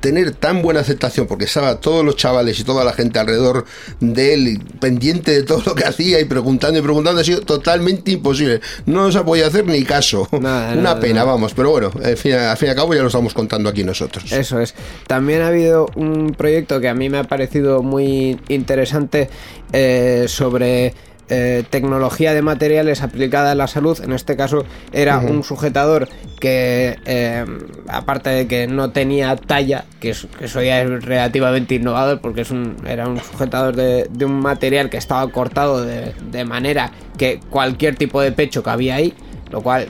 tener 0.00 0.32
tan 0.32 0.62
buena 0.62 0.80
aceptación 0.80 1.26
porque 1.26 1.44
estaba 1.44 1.80
todos 1.80 2.04
los 2.04 2.16
chavales 2.16 2.58
y 2.58 2.64
toda 2.64 2.84
la 2.84 2.92
gente 2.92 3.18
alrededor 3.18 3.64
de 4.00 4.34
él 4.34 4.60
pendiente 4.80 5.30
de 5.32 5.42
todo 5.42 5.62
lo 5.66 5.74
que 5.74 5.84
hacía 5.84 6.20
y 6.20 6.24
preguntando 6.24 6.78
y 6.78 6.82
preguntando 6.82 7.20
ha 7.20 7.24
sido 7.24 7.40
totalmente 7.42 8.10
imposible 8.12 8.60
no 8.86 9.04
nos 9.04 9.16
ha 9.16 9.24
podido 9.24 9.46
hacer 9.46 9.66
ni 9.66 9.84
caso 9.84 10.26
Nada, 10.40 10.72
una 10.72 10.82
nada, 10.82 11.00
pena 11.00 11.14
nada. 11.20 11.26
vamos 11.32 11.52
pero 11.54 11.70
bueno 11.70 11.90
al 12.02 12.16
fin, 12.16 12.32
al 12.34 12.56
fin 12.56 12.68
y 12.68 12.70
al 12.70 12.76
cabo 12.76 12.94
ya 12.94 13.02
lo 13.02 13.08
estamos 13.08 13.34
contando 13.34 13.68
aquí 13.68 13.84
nosotros 13.84 14.30
Eso 14.32 14.60
es. 14.60 14.74
También 15.06 15.42
ha 15.42 15.48
habido 15.48 15.86
un 15.96 16.34
proyecto 16.36 16.80
que 16.80 16.88
a 16.88 16.94
mí 16.94 17.08
me 17.08 17.18
ha 17.18 17.24
parecido 17.24 17.82
muy 17.82 18.38
interesante 18.48 19.28
eh, 19.72 20.24
sobre 20.28 20.94
eh, 21.30 21.64
tecnología 21.70 22.34
de 22.34 22.42
materiales 22.42 23.02
aplicada 23.02 23.52
a 23.52 23.54
la 23.54 23.66
salud. 23.68 23.98
En 24.02 24.12
este 24.12 24.36
caso 24.36 24.64
era 24.92 25.18
un 25.30 25.42
sujetador 25.44 26.08
que, 26.40 26.96
eh, 27.06 27.44
aparte 27.88 28.30
de 28.30 28.46
que 28.46 28.66
no 28.66 28.90
tenía 28.90 29.36
talla, 29.36 29.84
que, 30.00 30.10
es- 30.10 30.26
que 30.38 30.44
eso 30.46 30.62
ya 30.62 30.82
es 30.82 31.04
relativamente 31.04 31.76
innovador 31.76 32.20
porque 32.20 32.42
es 32.42 32.50
un, 32.50 32.76
era 32.86 33.06
un 33.08 33.18
sujetador 33.20 33.76
de, 33.76 34.08
de 34.10 34.24
un 34.24 34.40
material 34.40 34.90
que 34.90 34.96
estaba 34.96 35.26
cortado 35.30 35.84
de, 35.84 36.12
de 36.30 36.44
manera 36.44 36.90
que 37.16 37.40
cualquier 37.50 37.96
tipo 37.96 38.20
de 38.20 38.32
pecho 38.32 38.62
cabía 38.62 38.96
ahí 38.96 39.14
lo 39.50 39.62
cual 39.62 39.88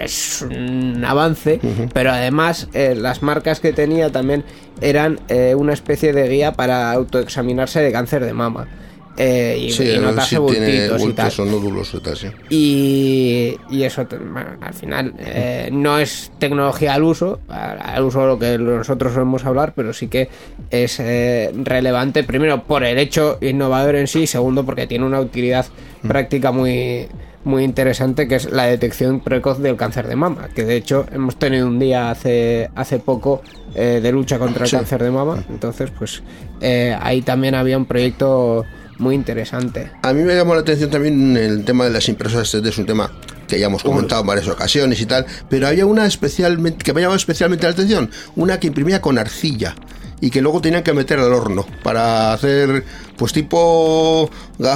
es 0.00 0.42
un 0.42 1.04
avance, 1.04 1.58
pero 1.92 2.12
además 2.12 2.68
eh, 2.74 2.94
las 2.96 3.22
marcas 3.24 3.58
que 3.58 3.72
tenía 3.72 4.10
también 4.10 4.44
eran 4.80 5.18
eh, 5.28 5.56
una 5.56 5.72
especie 5.72 6.12
de 6.12 6.28
guía 6.28 6.52
para 6.52 6.92
autoexaminarse 6.92 7.80
de 7.80 7.90
cáncer 7.90 8.24
de 8.24 8.32
mama. 8.32 8.68
Eh, 9.16 9.58
y, 9.60 9.70
sí, 9.70 9.84
y 9.84 9.86
tiene 9.86 10.38
bultitos 10.38 11.02
y 11.02 11.12
tal. 11.12 11.50
nódulos 11.50 11.96
sí. 12.14 12.28
Y, 12.50 13.56
y 13.70 13.82
eso, 13.84 14.06
bueno, 14.10 14.56
al 14.60 14.74
final, 14.74 15.14
eh, 15.18 15.68
no 15.72 15.98
es 15.98 16.32
tecnología 16.38 16.94
al 16.94 17.04
uso, 17.04 17.40
al 17.48 18.02
uso 18.02 18.20
de 18.22 18.26
lo 18.26 18.38
que 18.38 18.58
nosotros 18.58 19.12
solemos 19.12 19.44
hablar, 19.44 19.72
pero 19.76 19.92
sí 19.92 20.08
que 20.08 20.28
es 20.70 20.98
eh, 21.00 21.52
relevante, 21.54 22.24
primero 22.24 22.64
por 22.64 22.84
el 22.84 22.98
hecho 22.98 23.38
innovador 23.40 23.96
en 23.96 24.06
sí, 24.06 24.22
y 24.22 24.26
segundo 24.26 24.64
porque 24.64 24.86
tiene 24.86 25.04
una 25.04 25.20
utilidad 25.20 25.66
práctica 26.02 26.50
muy, 26.50 27.08
muy 27.44 27.62
interesante, 27.62 28.26
que 28.26 28.36
es 28.36 28.50
la 28.50 28.64
detección 28.64 29.20
precoz 29.20 29.58
del 29.58 29.76
cáncer 29.76 30.08
de 30.08 30.16
mama, 30.16 30.48
que 30.54 30.64
de 30.64 30.76
hecho 30.76 31.06
hemos 31.12 31.36
tenido 31.36 31.66
un 31.68 31.78
día 31.78 32.10
hace, 32.10 32.70
hace 32.74 32.98
poco 32.98 33.42
eh, 33.74 34.00
de 34.02 34.12
lucha 34.12 34.38
contra 34.38 34.64
el 34.64 34.70
cáncer 34.70 35.02
de 35.02 35.10
mama, 35.10 35.44
entonces 35.48 35.90
pues 35.96 36.22
eh, 36.60 36.96
ahí 37.00 37.22
también 37.22 37.54
había 37.54 37.76
un 37.76 37.84
proyecto 37.84 38.64
muy 39.04 39.14
interesante. 39.14 39.92
A 40.02 40.12
mí 40.12 40.22
me 40.22 40.34
llamó 40.34 40.54
la 40.54 40.62
atención 40.62 40.90
también 40.90 41.36
el 41.36 41.64
tema 41.64 41.84
de 41.84 41.90
las 41.90 42.08
impresoras 42.08 42.52
3D, 42.52 42.68
es 42.68 42.78
un 42.78 42.86
tema 42.86 43.12
que 43.46 43.60
ya 43.60 43.66
hemos 43.66 43.82
comentado 43.82 44.22
en 44.22 44.26
varias 44.26 44.48
ocasiones 44.48 45.00
y 45.00 45.06
tal, 45.06 45.26
pero 45.48 45.68
había 45.68 45.86
una 45.86 46.06
especialmente 46.06 46.82
que 46.82 46.92
me 46.94 47.02
llamaba 47.02 47.16
especialmente 47.16 47.66
la 47.66 47.72
atención, 47.72 48.10
una 48.34 48.58
que 48.58 48.66
imprimía 48.66 49.00
con 49.00 49.18
arcilla 49.18 49.74
y 50.24 50.30
que 50.30 50.40
luego 50.40 50.62
tenían 50.62 50.82
que 50.82 50.94
meter 50.94 51.18
al 51.18 51.34
horno 51.34 51.66
para 51.82 52.32
hacer 52.32 52.82
pues 53.18 53.34
tipo 53.34 54.30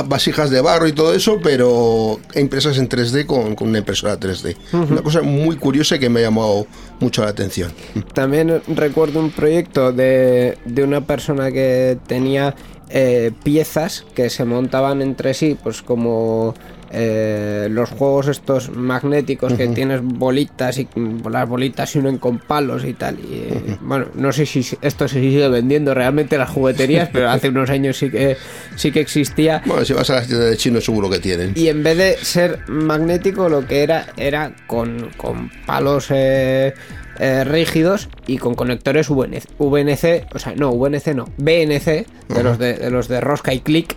vasijas 0.04 0.50
de 0.50 0.60
barro 0.60 0.86
y 0.86 0.92
todo 0.92 1.14
eso, 1.14 1.38
pero 1.42 2.20
impresas 2.34 2.76
en 2.76 2.86
3D 2.86 3.24
con, 3.24 3.54
con 3.54 3.68
una 3.68 3.78
impresora 3.78 4.20
3D. 4.20 4.56
Una 4.74 5.00
cosa 5.00 5.22
muy 5.22 5.56
curiosa 5.56 5.98
que 5.98 6.10
me 6.10 6.20
ha 6.20 6.24
llamado 6.24 6.66
mucho 7.00 7.22
la 7.22 7.30
atención. 7.30 7.72
También 8.12 8.60
recuerdo 8.68 9.20
un 9.20 9.30
proyecto 9.30 9.90
de, 9.90 10.58
de 10.66 10.84
una 10.84 11.00
persona 11.00 11.50
que 11.50 11.96
tenía 12.06 12.54
eh, 12.90 13.32
piezas 13.42 14.04
que 14.14 14.28
se 14.28 14.44
montaban 14.44 15.00
entre 15.00 15.32
sí, 15.32 15.56
pues 15.62 15.80
como 15.80 16.54
eh, 16.90 17.68
los 17.70 17.90
juegos 17.90 18.28
estos 18.28 18.70
magnéticos 18.70 19.52
que 19.54 19.68
tienes 19.68 20.00
bolitas 20.02 20.78
y 20.78 20.88
las 21.30 21.48
bolitas 21.48 21.90
se 21.90 21.98
unen 21.98 22.18
con 22.18 22.38
palos 22.38 22.84
y 22.84 22.94
tal. 22.94 23.18
Y, 23.18 23.34
eh, 23.34 23.78
Bueno, 23.80 24.06
no 24.14 24.32
sé 24.32 24.46
si 24.46 24.66
esto 24.80 25.06
se 25.06 25.20
sigue 25.20 25.48
vendiendo 25.48 25.94
realmente 25.94 26.36
en 26.36 26.40
las 26.40 26.50
jugueterías, 26.50 27.08
pero 27.12 27.30
hace 27.30 27.48
unos 27.50 27.70
años 27.70 27.96
sí 27.98 28.10
que 28.10 28.36
sí 28.76 28.90
que 28.90 29.00
existía. 29.00 29.62
Bueno, 29.66 29.84
si 29.84 29.92
vas 29.92 30.08
a 30.10 30.16
las 30.16 30.26
tiendas 30.26 30.50
de 30.50 30.56
chino 30.56 30.80
seguro 30.80 31.10
que 31.10 31.18
tienen. 31.18 31.52
Y 31.54 31.68
en 31.68 31.82
vez 31.82 31.96
de 31.96 32.16
ser 32.22 32.60
magnético, 32.68 33.48
lo 33.48 33.66
que 33.66 33.82
era 33.82 34.06
era 34.16 34.54
con, 34.66 35.10
con 35.16 35.50
palos 35.66 36.08
eh, 36.10 36.74
eh, 37.18 37.44
rígidos 37.44 38.08
y 38.26 38.38
con 38.38 38.54
conectores 38.54 39.08
VNC, 39.10 39.44
VNC, 39.58 40.34
o 40.34 40.38
sea, 40.38 40.54
no, 40.54 40.72
VNC 40.72 41.14
no, 41.14 41.26
BNC, 41.36 42.06
de 42.28 42.42
los 42.42 42.58
de, 42.58 42.74
de 42.74 42.90
los 42.90 43.08
de 43.08 43.20
rosca 43.20 43.52
y 43.52 43.60
clic, 43.60 43.96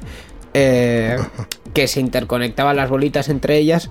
eh, 0.53 1.17
que 1.73 1.87
se 1.87 1.99
interconectaban 1.99 2.75
las 2.75 2.89
bolitas 2.89 3.29
entre 3.29 3.57
ellas 3.57 3.89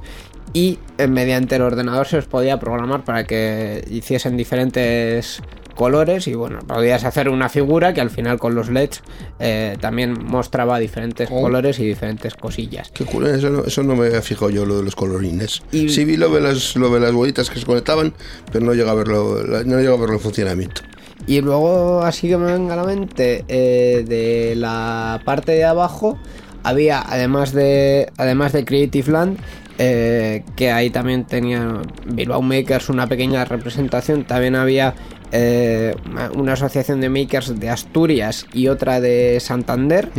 y 0.53 0.79
eh, 0.99 1.07
mediante 1.07 1.57
el 1.57 1.63
ordenador 1.63 2.07
se 2.07 2.17
los 2.17 2.27
podía 2.27 2.59
programar 2.59 3.05
para 3.05 3.25
que 3.25 3.85
hiciesen 3.91 4.37
diferentes 4.37 5.41
colores 5.77 6.27
y 6.27 6.35
bueno, 6.35 6.59
podías 6.67 7.05
hacer 7.05 7.29
una 7.31 7.49
figura 7.49 7.95
que 7.95 8.01
al 8.03 8.11
final 8.11 8.39
con 8.39 8.55
los 8.55 8.69
LEDs 8.69 9.03
eh, 9.39 9.77
también 9.81 10.13
mostraba 10.27 10.79
diferentes 10.79 11.29
Oh. 11.31 11.41
colores 11.41 11.79
y 11.79 11.87
diferentes 11.87 12.35
cosillas. 12.35 12.91
Qué 12.93 13.05
curioso, 13.07 13.35
eso 13.37 13.51
no, 13.51 13.65
eso 13.65 13.83
no 13.85 13.97
me 13.97 14.07
había 14.09 14.21
fijado 14.21 14.51
yo, 14.51 14.67
lo 14.67 14.77
de 14.79 14.83
los 14.83 14.95
colorines. 14.97 15.63
Y- 15.73 15.89
Sí 15.89 16.05
vi 16.05 16.17
lo 16.19 16.29
de, 16.31 16.41
las, 16.43 16.77
lo 16.77 16.91
de 16.91 17.01
las 17.01 17.13
bolitas 17.13 17.49
que 17.49 17.61
se 17.61 17.65
conectaban, 17.65 18.13
pero 18.53 18.65
no 18.67 18.75
llega 18.75 18.91
a 18.91 18.95
verlo, 18.95 19.43
no 19.65 19.79
llega 19.79 19.95
a 19.95 19.97
verlo 19.97 20.15
en 20.17 20.21
funcionamiento. 20.21 20.83
Y 21.27 21.41
luego, 21.41 22.03
así 22.03 22.29
que 22.29 22.37
me 22.37 22.53
venga 22.53 22.75
a 22.75 22.77
la 22.79 22.85
mente, 22.85 23.45
eh, 23.49 24.05
de 24.07 24.55
la 24.57 25.21
parte 25.25 25.53
de 25.53 25.65
abajo 25.65 26.19
había, 26.63 27.01
además 27.01 27.53
de, 27.53 28.11
además 28.17 28.53
de 28.53 28.65
Creative 28.65 29.11
Land, 29.13 29.39
eh, 29.83 30.45
que 30.57 30.71
ahí 30.71 30.91
también 30.91 31.25
tenía 31.25 31.81
Bilbao 32.07 32.43
Makers 32.43 32.91
una 32.91 33.07
pequeña 33.07 33.45
representación, 33.47 34.25
también 34.25 34.55
había 34.55 34.95
eh, 35.33 35.95
una- 36.37 36.53
asociación 36.53 37.01
de 37.01 37.09
makers 37.09 37.59
de 37.59 37.71
Asturias 37.71 38.47
y 38.53 38.67
otra 38.69 39.01
de 39.01 39.39
Santander, 39.41 40.11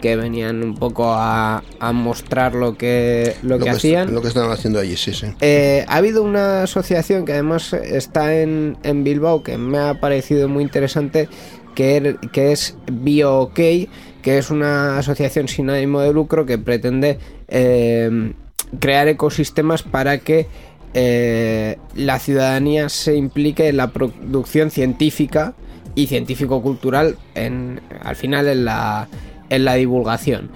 que 0.00 0.14
venían 0.14 0.62
un 0.62 0.74
poco 0.76 1.06
a, 1.14 1.64
a 1.80 1.92
mostrar 1.92 2.54
lo 2.54 2.76
que, 2.76 3.34
lo 3.42 3.56
Lo 3.56 3.58
que 3.58 3.64
que, 3.64 3.70
hacían. 3.70 4.14
lo 4.14 4.20
que 4.22 4.28
estaban 4.28 4.52
haciendo 4.52 4.78
allí, 4.78 4.96
sí, 4.96 5.12
sí. 5.14 5.26
Eh, 5.40 5.84
ha 5.88 5.96
habido 5.96 6.22
una 6.22 6.62
asociación 6.64 7.24
que 7.24 7.32
además 7.32 7.72
está 7.72 8.36
en, 8.40 8.76
en 8.84 9.02
Bilbao 9.04 9.42
que 9.42 9.56
me 9.58 9.78
ha 9.78 9.94
parecido 9.94 10.48
muy 10.48 10.62
interesante, 10.62 11.28
que, 11.74 11.96
er- 12.02 12.30
que 12.30 12.52
es 12.52 12.76
BioOK, 12.92 13.58
que 14.28 14.36
es 14.36 14.50
una 14.50 14.98
asociación 14.98 15.48
sin 15.48 15.70
ánimo 15.70 16.00
de 16.00 16.12
lucro 16.12 16.44
que 16.44 16.58
pretende 16.58 17.18
eh, 17.48 18.34
crear 18.78 19.08
ecosistemas 19.08 19.82
para 19.82 20.18
que 20.18 20.46
eh, 20.92 21.78
la 21.94 22.18
ciudadanía 22.18 22.90
se 22.90 23.16
implique 23.16 23.68
en 23.68 23.78
la 23.78 23.86
producción 23.90 24.70
científica 24.70 25.54
y 25.94 26.08
científico-cultural 26.08 27.16
en, 27.34 27.80
al 28.02 28.16
final 28.16 28.48
en 28.48 29.64
la 29.64 29.74
divulgación. 29.76 30.50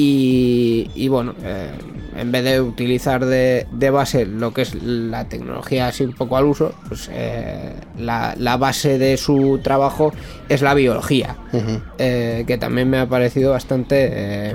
Y, 0.00 0.88
y 0.94 1.08
bueno, 1.08 1.34
eh, 1.42 1.70
en 2.16 2.30
vez 2.30 2.44
de 2.44 2.60
utilizar 2.60 3.24
de, 3.26 3.66
de 3.72 3.90
base 3.90 4.26
lo 4.26 4.54
que 4.54 4.62
es 4.62 4.76
la 4.80 5.24
tecnología 5.28 5.88
así 5.88 6.04
un 6.04 6.12
poco 6.12 6.36
al 6.36 6.44
uso, 6.44 6.72
pues 6.86 7.10
eh, 7.12 7.72
la, 7.98 8.34
la 8.38 8.56
base 8.56 8.96
de 8.96 9.16
su 9.16 9.58
trabajo 9.60 10.12
es 10.48 10.62
la 10.62 10.74
biología, 10.74 11.36
eh, 11.98 12.44
que 12.46 12.58
también 12.58 12.88
me 12.88 12.98
ha 12.98 13.08
parecido 13.08 13.50
bastante 13.50 14.54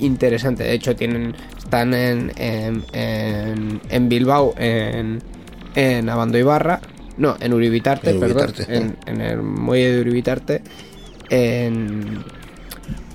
interesante. 0.00 0.64
De 0.64 0.72
hecho, 0.72 0.96
tienen 0.96 1.34
están 1.56 1.94
en, 1.94 2.32
en, 2.36 2.82
en- 2.92 3.80
en 3.88 4.08
Bilbao, 4.08 4.54
en, 4.58 5.20
en 5.76 6.08
Abando 6.08 6.36
Ibarra, 6.36 6.80
no, 7.16 7.36
en 7.40 7.52
Uribitarte, 7.52 8.10
En 8.10 8.20
perdón, 8.20 8.50
Uribitarte, 8.50 8.76
en, 8.76 8.96
en 9.06 9.20
el 9.20 9.40
muelle 9.42 9.92
de 9.92 10.00
Uribitarte, 10.00 10.62
en... 11.30 12.24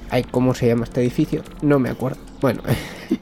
Ay, 0.10 0.26
¿Cómo 0.30 0.54
se 0.54 0.68
llama 0.68 0.86
este 0.86 1.02
edificio? 1.02 1.44
No 1.62 1.80
me 1.80 1.90
acuerdo. 1.90 2.18
Bueno, 2.40 2.62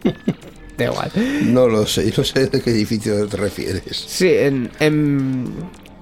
da 0.77 0.85
igual. 0.85 1.11
No 1.45 1.67
lo 1.67 1.85
sé, 1.85 2.11
no 2.15 2.23
sé 2.23 2.47
de 2.47 2.61
qué 2.61 2.69
edificio 2.71 3.27
te 3.27 3.37
refieres. 3.37 3.83
Sí, 3.95 4.29
en, 4.29 4.69
en 4.79 5.53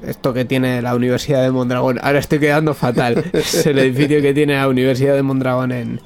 esto 0.06 0.34
que 0.34 0.46
tiene 0.46 0.82
la 0.82 0.96
Universidad 0.96 1.44
de 1.44 1.52
Mondragón. 1.52 2.00
Ahora 2.02 2.20
estoy 2.20 2.40
quedando 2.40 2.74
fatal. 2.74 3.24
Es 3.34 3.66
el 3.66 3.80
edificio 3.80 4.22
que 4.22 4.34
tiene 4.34 4.56
la 4.56 4.68
Universidad 4.68 5.16
de 5.16 5.24
Mondragón 5.24 5.72
en, 5.72 6.02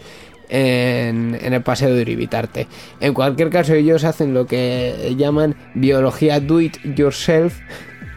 en, 0.49 1.37
en 1.41 1.53
el 1.53 1.61
paseo 1.63 1.93
de 1.93 2.01
Uribitarte. 2.01 2.67
En 2.99 3.13
cualquier 3.13 3.49
caso, 3.49 3.73
ellos 3.73 4.03
hacen 4.03 4.33
lo 4.33 4.45
que 4.45 5.15
llaman 5.17 5.55
biología 5.73 6.39
do 6.39 6.61
it 6.61 6.77
yourself 6.95 7.59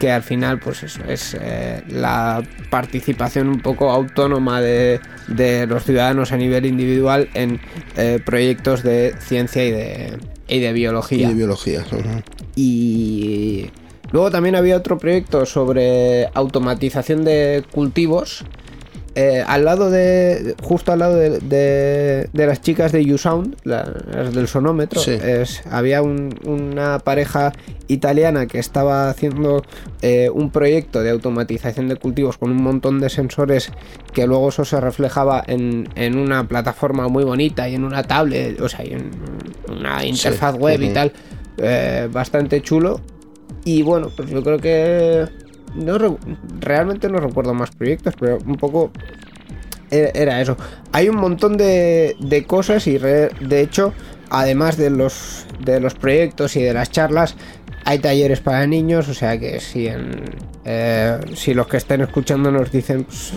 que 0.01 0.11
al 0.11 0.23
final 0.23 0.57
pues 0.57 0.81
eso 0.81 0.99
es 1.07 1.37
eh, 1.39 1.83
la 1.87 2.41
participación 2.71 3.47
un 3.47 3.59
poco 3.59 3.91
autónoma 3.91 4.59
de, 4.59 4.99
de 5.27 5.67
los 5.67 5.83
ciudadanos 5.83 6.31
a 6.31 6.37
nivel 6.37 6.65
individual 6.65 7.29
en 7.35 7.59
eh, 7.97 8.19
proyectos 8.25 8.81
de 8.81 9.13
ciencia 9.19 9.63
y 9.63 9.69
de, 9.69 10.17
y 10.47 10.59
de 10.59 10.69
Y 10.71 10.73
biología. 10.73 11.27
de 11.27 11.35
biología. 11.35 11.85
Y 12.55 13.69
luego 14.11 14.31
también 14.31 14.55
había 14.55 14.75
otro 14.75 14.97
proyecto 14.97 15.45
sobre 15.45 16.29
automatización 16.33 17.23
de 17.23 17.63
cultivos. 17.71 18.43
Eh, 19.15 19.43
al 19.45 19.65
lado 19.65 19.89
de. 19.89 20.55
Justo 20.63 20.91
al 20.93 20.99
lado 20.99 21.15
de, 21.15 21.39
de- 21.39 22.29
de 22.31 22.45
las 22.47 22.61
chicas 22.61 22.91
de 22.93 23.03
YouSound, 23.03 23.57
la- 23.63 23.91
las 24.13 24.33
del 24.33 24.47
sonómetro, 24.47 25.01
Sí. 25.01 25.11
es- 25.11 25.61
había 25.69 26.01
un- 26.01 26.33
una 26.45 26.99
pareja 26.99 27.51
italiana 27.87 28.45
que 28.47 28.57
estaba 28.59 29.09
haciendo 29.09 29.63
eh, 30.01 30.29
un 30.33 30.49
proyecto 30.49 31.01
de 31.03 31.09
automatización 31.09 31.89
de 31.89 31.97
cultivos 31.97 32.37
con 32.37 32.51
un 32.51 32.63
montón 32.63 32.99
de 33.01 33.09
sensores 33.09 33.69
que 34.13 34.25
luego 34.27 34.49
eso 34.49 34.63
se 34.65 34.79
reflejaba 34.79 35.43
en, 35.45 35.89
en 35.95 36.17
una 36.17 36.47
plataforma 36.47 37.07
muy 37.09 37.23
bonita 37.25 37.67
y 37.67 37.75
en 37.75 37.83
una 37.83 38.03
tablet, 38.03 38.59
o 38.61 38.69
sea, 38.69 38.85
y 38.85 38.93
en 38.93 39.11
una 39.69 40.05
interfaz 40.05 40.55
web 40.55 40.81
y 40.81 40.89
tal, 40.89 41.11
eh, 41.57 42.07
bastante 42.11 42.61
chulo. 42.61 43.01
Y 43.63 43.83
bueno, 43.83 44.09
pues 44.15 44.29
yo 44.29 44.41
creo 44.41 44.57
que 44.57 45.27
no 45.75 45.97
re- 45.97 46.17
realmente 46.59 47.09
no 47.09 47.19
recuerdo 47.19 47.53
más 47.53 47.71
proyectos, 47.71 48.13
pero 48.19 48.37
un 48.45 48.55
poco 48.57 48.91
era, 49.89 50.39
eso. 50.39 50.55
Hay 50.93 51.09
un 51.09 51.17
montón 51.17 51.57
de, 51.57 52.15
de 52.19 52.45
cosas 52.45 52.87
y 52.87 52.97
re- 52.97 53.29
de 53.41 53.61
hecho, 53.61 53.93
además 54.29 54.77
de 54.77 54.89
los 54.89 55.45
de 55.65 55.79
los 55.81 55.93
proyectos 55.95 56.55
y 56.55 56.61
de 56.63 56.73
las 56.73 56.89
charlas, 56.91 57.35
hay 57.83 57.99
talleres 57.99 58.39
para 58.39 58.65
niños, 58.67 59.09
o 59.09 59.13
sea 59.13 59.37
que 59.39 59.59
si 59.59 59.87
en, 59.87 60.21
eh, 60.65 61.17
si 61.35 61.53
los 61.53 61.67
que 61.67 61.77
estén 61.77 62.01
escuchando 62.01 62.51
nos 62.51 62.71
dicen 62.71 63.03
pues, 63.03 63.33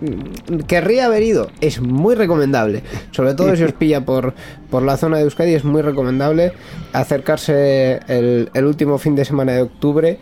mm, 0.00 0.58
querría 0.66 1.06
haber 1.06 1.22
ido, 1.24 1.50
es 1.60 1.80
muy 1.80 2.14
recomendable. 2.14 2.82
Sobre 3.10 3.34
todo 3.34 3.54
si 3.54 3.62
os 3.64 3.72
pilla 3.78 4.04
por, 4.04 4.32
por 4.70 4.82
la 4.82 4.96
zona 4.96 5.18
de 5.18 5.24
Euskadi, 5.24 5.52
es 5.54 5.64
muy 5.64 5.82
recomendable 5.82 6.52
acercarse 6.92 8.00
el, 8.08 8.50
el 8.54 8.64
último 8.64 8.98
fin 8.98 9.14
de 9.14 9.24
semana 9.24 9.52
de 9.52 9.62
octubre 9.62 10.18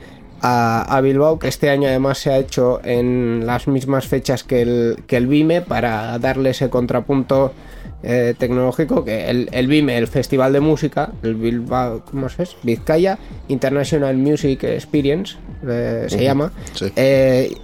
a, 0.47 0.83
a 0.83 1.01
Bilbao, 1.01 1.39
que 1.39 1.49
este 1.49 1.71
año 1.71 1.89
además 1.89 2.19
se 2.19 2.31
ha 2.31 2.37
hecho 2.37 2.79
en 2.85 3.47
las 3.47 3.67
mismas 3.67 4.07
fechas 4.07 4.45
que 4.45 4.61
el, 4.61 4.99
que 5.07 5.17
el 5.17 5.27
BIME 5.27 5.63
para 5.63 6.19
darle 6.19 6.51
ese 6.51 6.69
contrapunto 6.69 7.55
eh, 8.03 8.35
tecnológico 8.37 9.07
que 9.07 9.31
el, 9.31 9.49
el 9.53 9.67
BIME, 9.69 9.97
el 9.97 10.07
Festival 10.07 10.53
de 10.53 10.61
Música, 10.61 11.13
el 11.23 11.37
Bilbao, 11.37 12.03
¿cómo 12.05 12.29
se 12.29 12.43
es? 12.43 12.57
Vizcaya 12.63 13.19
International 13.49 14.15
Music 14.19 14.65
Experience, 14.65 15.37
eh, 15.67 16.05
se 16.09 16.23
llama. 16.23 16.53
sí. 16.75 16.93
Eh, 16.95 17.57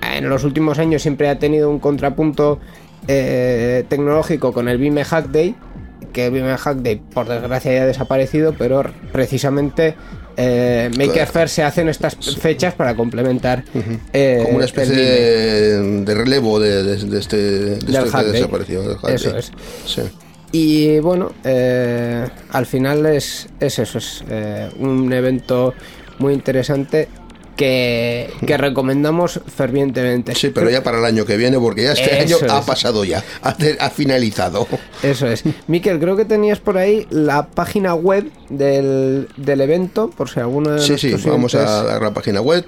en 0.00 0.28
los 0.28 0.44
últimos 0.44 0.78
años 0.78 1.02
siempre 1.02 1.28
ha 1.28 1.40
tenido 1.40 1.68
un 1.68 1.80
contrapunto 1.80 2.60
tecnológico 3.06 4.52
con 4.52 4.68
el 4.68 4.78
BIME 4.78 5.02
Hack 5.02 5.30
Day, 5.30 5.56
que 6.12 6.26
el 6.26 6.32
BIME 6.32 6.56
Hack 6.56 6.78
Day 6.78 7.02
por 7.12 7.26
desgracia 7.26 7.72
ya 7.72 7.82
ha 7.82 7.86
desaparecido, 7.86 8.54
pero 8.56 8.84
precisamente 9.12 9.96
eh, 10.40 10.88
Maker 10.96 11.48
se 11.48 11.64
hacen 11.64 11.88
estas 11.88 12.14
fechas 12.40 12.72
para 12.74 12.94
complementar 12.94 13.64
eh, 14.12 14.38
Como 14.42 14.54
una 14.56 14.64
el 14.64 14.70
especie 14.70 14.96
de, 14.96 16.02
de 16.04 16.14
relevo 16.14 16.60
de, 16.60 16.84
de- 16.84 16.96
de 16.96 17.18
este, 17.18 17.36
de 17.36 17.74
este 17.74 17.90
desapareció. 18.32 18.82
del 18.82 19.14
Eso 19.14 19.36
es. 19.36 19.50
Sí. 19.84 20.02
Y 20.52 20.98
bueno, 21.00 21.32
eh, 21.44 22.26
al 22.52 22.66
final 22.66 23.04
es, 23.06 23.48
es 23.60 23.78
eso, 23.80 23.98
es 23.98 24.22
eh, 24.30 24.70
un 24.78 25.12
evento 25.12 25.74
muy 26.20 26.32
interesante 26.34 27.08
que, 27.58 28.30
que 28.46 28.56
recomendamos 28.56 29.40
fervientemente. 29.54 30.34
Sí, 30.34 30.48
pero 30.50 30.70
ya 30.70 30.82
para 30.82 30.98
el 30.98 31.04
año 31.04 31.26
que 31.26 31.36
viene, 31.36 31.58
porque 31.58 31.82
ya 31.82 31.92
este 31.92 32.22
Eso 32.24 32.36
año 32.38 32.54
ha 32.54 32.60
es. 32.60 32.64
pasado 32.64 33.04
ya, 33.04 33.22
ha, 33.42 33.54
ha 33.80 33.90
finalizado. 33.90 34.66
Eso 35.02 35.26
es. 35.26 35.42
Miquel, 35.66 35.98
creo 35.98 36.16
que 36.16 36.24
tenías 36.24 36.60
por 36.60 36.78
ahí 36.78 37.06
la 37.10 37.48
página 37.48 37.94
web 37.94 38.30
del, 38.48 39.28
del 39.36 39.60
evento, 39.60 40.08
por 40.08 40.30
si 40.30 40.40
alguno 40.40 40.70
de 40.70 40.80
Sí, 40.80 40.96
sí, 40.96 41.12
vamos 41.26 41.54
a 41.56 41.82
dar 41.82 42.00
la 42.00 42.14
página 42.14 42.40
web. 42.40 42.64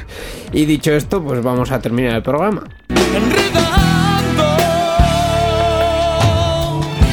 Y 0.51 0.65
dicho 0.65 0.91
esto, 0.91 1.23
pues 1.23 1.41
vamos 1.41 1.71
a 1.71 1.79
terminar 1.79 2.15
el 2.15 2.23
programa. 2.23 2.63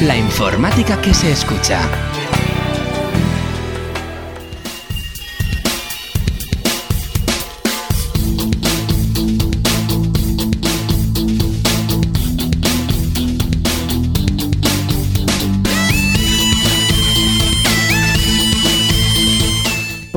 La 0.01 0.15
informática 0.17 1.01
que 1.01 1.13
se 1.13 1.31
escucha. 1.31 1.81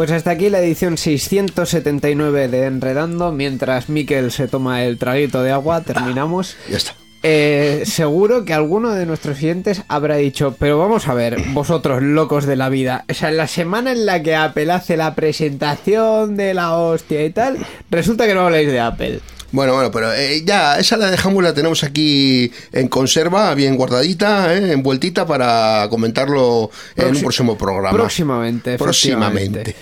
Pues 0.03 0.11
hasta 0.11 0.33
aquí 0.33 0.51
la 0.51 0.59
edición 0.59 0.99
679 0.99 2.49
de 2.49 2.65
Enredando. 2.65 3.31
Mientras 3.31 3.89
Miquel 3.89 4.33
se 4.33 4.49
toma 4.49 4.83
el 4.83 4.99
traguito 4.99 5.45
de 5.45 5.53
agua, 5.53 5.83
terminamos. 5.83 6.57
ya 6.69 6.77
está. 6.77 6.97
Eh, 7.23 7.85
seguro 7.85 8.45
que 8.45 8.53
alguno 8.53 8.91
de 8.91 9.07
nuestros 9.07 9.39
clientes 9.39 9.85
habrá 9.87 10.17
dicho, 10.17 10.57
pero 10.59 10.77
vamos 10.77 11.07
a 11.07 11.15
ver, 11.15 11.41
vosotros 11.53 12.03
locos 12.03 12.47
de 12.47 12.57
la 12.57 12.69
vida, 12.69 13.05
o 13.09 13.15
sea, 13.15 13.29
en 13.29 13.37
la 13.37 13.47
semana 13.47 13.93
en 13.93 14.05
la 14.05 14.21
que 14.25 14.35
Apple 14.35 14.73
hace 14.73 14.97
la 14.97 15.15
presentación 15.15 16.37
de 16.37 16.53
la 16.53 16.77
hostia 16.77 17.25
y 17.25 17.31
tal, 17.31 17.65
resulta 17.89 18.27
que 18.27 18.35
no 18.35 18.41
habláis 18.41 18.73
de 18.73 18.81
Apple. 18.81 19.21
Bueno, 19.53 19.75
bueno, 19.75 19.91
pero 19.91 20.13
eh, 20.13 20.43
ya, 20.45 20.79
esa 20.79 20.97
la 20.97 21.11
dejamos, 21.11 21.43
la 21.43 21.53
tenemos 21.53 21.85
aquí 21.85 22.51
en 22.73 22.89
conserva, 22.89 23.55
bien 23.55 23.77
guardadita, 23.77 24.55
eh, 24.55 24.73
envueltita 24.73 25.27
para 25.27 25.87
comentarlo 25.91 26.71
en 26.97 27.15
un 27.15 27.21
próximo 27.21 27.57
programa. 27.57 27.97
Próximamente, 27.97 28.79
Próximamente. 28.79 29.77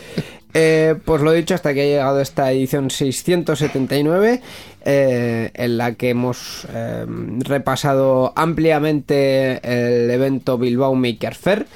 Eh, 0.53 0.97
pues 1.05 1.23
lo 1.23 1.33
dicho, 1.33 1.55
hasta 1.55 1.73
que 1.75 1.83
ha 1.83 1.85
llegado 1.85 2.21
esta 2.21 2.51
edición 2.51 2.91
679, 2.91 4.43
eh, 4.85 5.51
en 5.55 5.79
la 5.79 5.95
que 5.95 6.11
hemos 6.11 6.67
eh, 6.73 7.05
repasado 7.39 8.33
ampliamente 8.35 9.61
el 9.63 10.11
evento 10.11 10.59
Bilbao 10.59 10.95
Maker 10.95 11.35
Fair. 11.35 11.67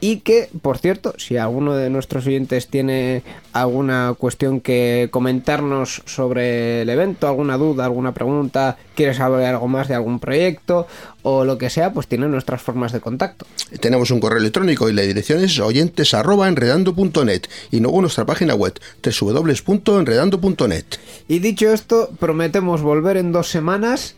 Y 0.00 0.20
que, 0.20 0.48
por 0.62 0.78
cierto, 0.78 1.14
si 1.18 1.36
alguno 1.36 1.74
de 1.74 1.90
nuestros 1.90 2.26
oyentes 2.26 2.68
tiene 2.68 3.22
alguna 3.52 4.14
cuestión 4.16 4.60
que 4.60 5.08
comentarnos 5.10 6.02
sobre 6.06 6.82
el 6.82 6.88
evento, 6.88 7.26
alguna 7.26 7.56
duda, 7.56 7.84
alguna 7.84 8.14
pregunta, 8.14 8.76
quiere 8.94 9.12
saber 9.14 9.44
algo 9.46 9.66
más 9.66 9.88
de 9.88 9.96
algún 9.96 10.20
proyecto 10.20 10.86
o 11.22 11.44
lo 11.44 11.58
que 11.58 11.68
sea, 11.68 11.92
pues 11.92 12.06
tiene 12.06 12.28
nuestras 12.28 12.62
formas 12.62 12.92
de 12.92 13.00
contacto. 13.00 13.44
Tenemos 13.80 14.12
un 14.12 14.20
correo 14.20 14.38
electrónico 14.38 14.88
y 14.88 14.92
la 14.92 15.02
dirección 15.02 15.42
es 15.42 15.58
oyentes 15.58 16.14
arroba 16.14 16.46
enredando.net 16.48 17.42
y 17.72 17.80
luego 17.80 18.00
nuestra 18.00 18.24
página 18.24 18.54
web 18.54 18.78
www.enredando.net. 19.02 20.84
Y 21.26 21.40
dicho 21.40 21.72
esto, 21.72 22.10
prometemos 22.20 22.82
volver 22.82 23.16
en 23.16 23.32
dos 23.32 23.48
semanas. 23.48 24.14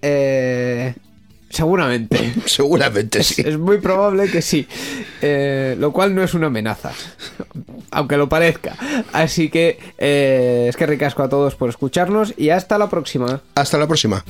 eh, 0.00 0.94
seguramente. 1.54 2.34
Seguramente 2.46 3.20
Es, 3.20 3.28
sí. 3.28 3.42
es 3.44 3.58
muy 3.58 3.78
probable 3.78 4.30
que 4.30 4.42
sí. 4.42 4.66
Eh, 5.22 5.76
lo 5.78 5.92
cual 5.92 6.14
no 6.14 6.22
es 6.22 6.34
una 6.34 6.48
amenaza. 6.48 6.92
Aunque 7.90 8.16
lo 8.16 8.28
parezca. 8.28 8.76
Así 9.12 9.48
que 9.48 9.78
eh, 9.98 10.66
es 10.68 10.76
que 10.76 10.86
ricasco 10.86 11.22
a 11.22 11.28
todos 11.28 11.54
por 11.54 11.68
escucharnos 11.70 12.34
y 12.36 12.50
hasta 12.50 12.76
la 12.78 12.88
próxima. 12.90 13.40
Hasta 13.54 13.78
la 13.78 13.86
próxima. 13.86 14.24